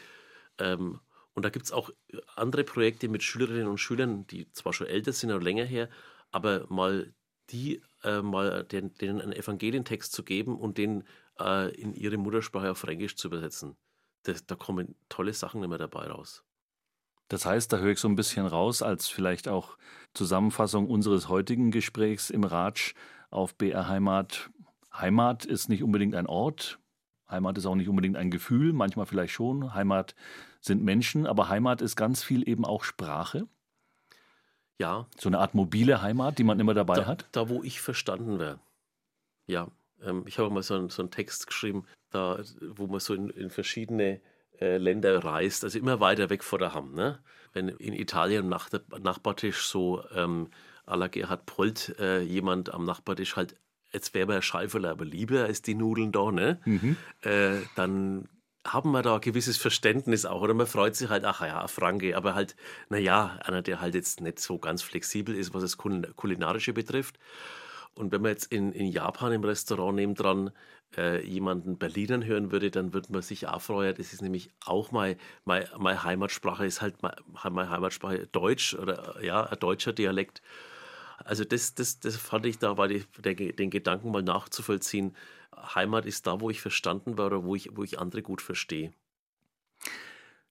Ähm, 0.59 1.01
und 1.33 1.45
da 1.45 1.51
gibt 1.51 1.67
es 1.67 1.73
auch 1.73 1.91
andere 2.37 2.63
Projekte 2.63 3.09
mit 3.09 3.23
Schülerinnen 3.23 3.67
und 3.67 3.79
Schülern, 3.79 4.27
die 4.29 4.51
zwar 4.53 4.73
schon 4.73 4.87
älter 4.87 5.13
sind 5.13 5.31
oder 5.31 5.43
länger 5.43 5.65
her, 5.65 5.89
aber 6.31 6.67
mal 6.69 7.13
die 7.51 7.83
äh, 8.05 8.23
mal 8.23 8.65
den, 8.65 8.95
denen 8.95 9.21
einen 9.21 9.33
Evangelientext 9.33 10.13
zu 10.13 10.23
geben 10.23 10.57
und 10.57 10.79
den 10.79 11.05
äh, 11.41 11.75
in 11.75 11.95
ihre 11.95 12.17
Muttersprache 12.17 12.71
auf 12.71 12.79
Fränkisch 12.79 13.17
zu 13.17 13.29
übersetzen 13.29 13.77
das, 14.25 14.45
da 14.47 14.57
kommen 14.57 14.95
tolle 15.09 15.33
Sachen 15.33 15.63
immer 15.63 15.79
dabei 15.79 16.09
raus. 16.09 16.45
Das 17.29 17.47
heißt, 17.47 17.73
da 17.73 17.79
höre 17.79 17.93
ich 17.93 18.01
so 18.01 18.09
ein 18.09 18.17
bisschen 18.17 18.47
raus, 18.47 18.83
als 18.83 19.09
vielleicht 19.09 19.49
auch 19.49 19.79
Zusammenfassung 20.13 20.89
unseres 20.91 21.29
heutigen 21.29 21.71
Gesprächs 21.71 22.29
im 22.29 22.45
Ratsch 22.45 22.95
auf 23.31 23.55
BR 23.55 23.89
Heimat 23.89 24.51
Heimat 24.97 25.45
ist 25.45 25.69
nicht 25.69 25.83
unbedingt 25.83 26.15
ein 26.15 26.27
Ort, 26.27 26.79
Heimat 27.29 27.59
ist 27.59 27.67
auch 27.67 27.75
nicht 27.75 27.89
unbedingt 27.89 28.17
ein 28.17 28.31
Gefühl, 28.31 28.73
manchmal 28.73 29.07
vielleicht 29.07 29.33
schon. 29.33 29.75
Heimat 29.75 30.15
sind 30.61 30.83
Menschen, 30.85 31.27
aber 31.27 31.49
Heimat 31.49 31.83
ist 31.83 31.97
ganz 31.97 32.23
viel 32.23 32.49
eben 32.49 32.65
auch 32.65 32.85
Sprache. 32.85 33.49
Ja. 34.79 35.07
So 35.19 35.29
eine 35.29 35.39
Art 35.39 35.55
mobile 35.55 36.03
Heimat, 36.03 36.39
die 36.39 36.45
man 36.45 36.61
immer 36.61 36.75
dabei 36.75 36.97
da, 36.97 37.07
hat. 37.07 37.27
Da, 37.33 37.49
wo 37.49 37.63
ich 37.63 37.81
verstanden 37.81 38.39
wäre. 38.39 38.61
Ja. 39.47 39.69
Ähm, 40.05 40.25
ich 40.27 40.39
habe 40.39 40.51
mal 40.51 40.63
so, 40.63 40.89
so 40.89 41.03
einen 41.03 41.11
Text 41.11 41.47
geschrieben, 41.47 41.85
da, 42.11 42.43
wo 42.61 42.87
man 42.87 43.01
so 43.01 43.15
in, 43.15 43.31
in 43.31 43.51
verschiedene 43.51 44.21
äh, 44.61 44.79
Länder 44.79 45.25
reist, 45.25 45.65
also 45.65 45.79
immer 45.79 46.01
weiter 46.01 46.31
weg 46.31 46.45
von 46.45 46.59
der 46.59 46.75
Hamm. 46.75 46.95
Ne? 46.95 47.19
Wenn 47.53 47.69
in 47.69 47.93
Italien 47.93 48.45
am 48.45 48.49
Nach 48.49 48.69
Nachbartisch 49.01 49.67
so 49.67 50.05
ähm, 50.15 50.49
à 50.87 50.97
la 50.97 51.09
Gerhard 51.09 51.47
Polt 51.47 51.97
äh, 51.99 52.21
jemand 52.21 52.73
am 52.73 52.85
Nachbartisch 52.85 53.37
halt, 53.37 53.57
jetzt 53.93 54.15
wäre 54.15 54.27
mir 54.27 54.43
Scheiferl 54.43 54.87
aber 54.87 55.05
lieber 55.05 55.45
als 55.45 55.63
die 55.63 55.75
Nudeln 55.75 56.13
da, 56.13 56.31
ne? 56.31 56.61
Mhm. 56.65 56.97
Äh, 57.23 57.61
dann 57.77 58.29
haben 58.67 58.93
wir 58.93 59.03
da 59.03 59.17
ein 59.17 59.21
gewisses 59.21 59.57
Verständnis 59.59 60.25
auch. 60.25 60.41
Oder 60.41 60.55
man 60.55 60.67
freut 60.67 60.97
sich 60.97 61.11
halt, 61.11 61.25
ach 61.25 61.43
ja, 61.43 61.67
Franke, 61.69 62.17
aber 62.17 62.35
halt, 62.35 62.57
naja, 62.89 63.39
einer, 63.45 63.63
der 63.63 63.81
halt 63.81 63.95
jetzt 63.95 64.21
nicht 64.21 64.41
so 64.41 64.59
ganz 64.59 64.83
flexibel 64.83 65.35
ist, 65.35 65.53
was 65.53 65.63
das 65.63 65.77
Kulinarische 65.77 66.73
betrifft. 66.73 67.19
Und 67.95 68.13
wenn 68.13 68.23
man 68.23 68.33
jetzt 68.33 68.53
in, 68.53 68.73
in 68.73 68.87
Japan 68.87 69.33
im 69.33 69.45
Restaurant 69.45 69.97
nebendran 69.97 70.51
äh, 70.97 71.25
jemanden 71.27 71.79
Berlinern 71.79 72.25
hören 72.25 72.53
würde, 72.53 72.71
dann 72.71 72.93
würde 72.93 73.13
man 73.13 73.23
sich 73.23 73.47
auch 73.49 73.61
freuen. 73.61 73.95
Das 73.95 74.13
ist 74.13 74.23
nämlich 74.23 74.51
auch 74.65 74.91
meine, 74.93 75.17
Heimatsprache, 75.47 76.67
ist 76.67 76.83
halt 76.83 77.03
meine, 77.03 77.71
Heimatsprache 77.71 78.27
Deutsch 78.29 78.75
oder 78.75 79.23
ja, 79.23 79.45
ein 79.45 79.59
deutscher 79.59 79.93
Dialekt. 79.93 80.43
Also 81.25 81.45
das, 81.45 81.75
das, 81.75 82.01
das 82.01 82.17
fand 82.17 82.47
ich 82.47 82.59
da, 82.59 82.77
weil 82.79 82.93
ich 82.93 83.07
den, 83.19 83.57
den 83.57 83.71
Gedanken 83.71 84.11
mal 84.11 84.23
nachzuvollziehen, 84.23 85.17
Heimat 85.57 86.07
ist 86.07 86.27
da, 86.27 86.41
wo 86.41 86.51
ich 86.51 86.61
verstanden 86.61 87.17
war 87.19 87.27
oder 87.27 87.45
wo 87.45 87.55
ich, 87.55 87.71
wo 87.77 87.85
ich 87.85 87.99
andere 87.99 88.23
gut 88.23 88.43
verstehe. 88.43 88.93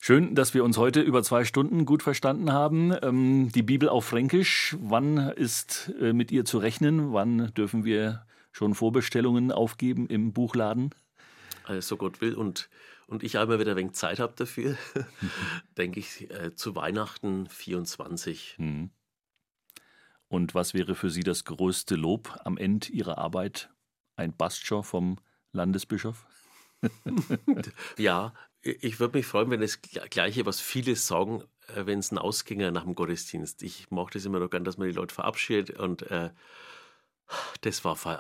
Schön, 0.05 0.35
dass 0.35 0.53
wir 0.53 0.65
uns 0.65 0.75
heute 0.75 0.99
über 0.99 1.23
zwei 1.23 1.45
Stunden 1.45 1.85
gut 1.85 2.03
verstanden 2.03 2.51
haben. 2.51 2.93
Ähm, 3.03 3.49
die 3.55 3.63
Bibel 3.63 3.87
auf 3.87 4.03
Fränkisch, 4.03 4.75
wann 4.81 5.15
ist 5.29 5.93
äh, 5.97 6.11
mit 6.11 6.29
ihr 6.29 6.43
zu 6.43 6.57
rechnen? 6.57 7.13
Wann 7.13 7.53
dürfen 7.53 7.85
wir 7.85 8.25
schon 8.51 8.75
Vorbestellungen 8.75 9.53
aufgeben 9.53 10.07
im 10.07 10.33
Buchladen? 10.33 10.93
Also 11.63 11.95
Gott 11.95 12.19
will 12.19 12.35
und, 12.35 12.69
und 13.07 13.23
ich 13.23 13.37
einmal 13.37 13.61
wieder 13.61 13.71
ein 13.71 13.77
wenig 13.77 13.93
Zeit 13.93 14.19
habe 14.19 14.33
dafür, 14.35 14.75
denke 15.77 16.01
ich, 16.01 16.29
äh, 16.31 16.53
zu 16.53 16.75
Weihnachten 16.75 17.47
24. 17.47 18.55
Hm. 18.57 18.89
Und 20.27 20.53
was 20.53 20.73
wäre 20.73 20.95
für 20.95 21.11
Sie 21.11 21.23
das 21.23 21.45
größte 21.45 21.95
Lob 21.95 22.41
am 22.43 22.57
Ende 22.57 22.89
Ihrer 22.89 23.19
Arbeit? 23.19 23.69
Ein 24.17 24.35
Bastschor 24.35 24.83
vom 24.83 25.15
Landesbischof? 25.53 26.25
ja, 27.97 28.33
ich 28.63 28.99
würde 28.99 29.17
mich 29.17 29.25
freuen, 29.25 29.49
wenn 29.49 29.61
das 29.61 29.81
Gleiche, 29.81 30.45
was 30.45 30.61
viele 30.61 30.95
sagen, 30.95 31.43
äh, 31.67 31.85
wenn 31.85 31.99
es 31.99 32.11
ein 32.11 32.17
Ausgänger 32.17 32.71
nach 32.71 32.83
dem 32.83 32.95
Gottesdienst. 32.95 33.61
Ich 33.61 33.91
mache 33.91 34.11
das 34.13 34.25
immer 34.25 34.39
noch 34.39 34.49
gern, 34.49 34.63
dass 34.63 34.77
man 34.77 34.87
die 34.87 34.93
Leute 34.93 35.13
verabschiedet 35.13 35.77
und 35.77 36.03
äh, 36.03 36.31
das 37.61 37.83
war 37.83 37.95
voll. 37.95 38.17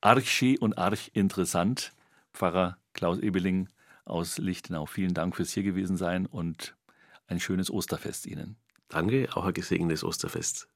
Arg 0.00 0.26
schön 0.26 0.58
und 0.58 0.78
arg 0.78 0.98
interessant. 1.12 1.92
Pfarrer 2.32 2.78
Klaus 2.92 3.18
Ebeling 3.18 3.68
aus 4.04 4.38
Lichtenau, 4.38 4.86
vielen 4.86 5.14
Dank 5.14 5.36
fürs 5.36 5.52
hier 5.52 5.62
gewesen 5.62 5.96
sein 5.96 6.26
und 6.26 6.76
ein 7.26 7.40
schönes 7.40 7.70
Osterfest 7.70 8.26
Ihnen. 8.26 8.56
Danke, 8.88 9.28
auch 9.34 9.44
ein 9.44 9.52
gesegnetes 9.52 10.02
Osterfest. 10.02 10.68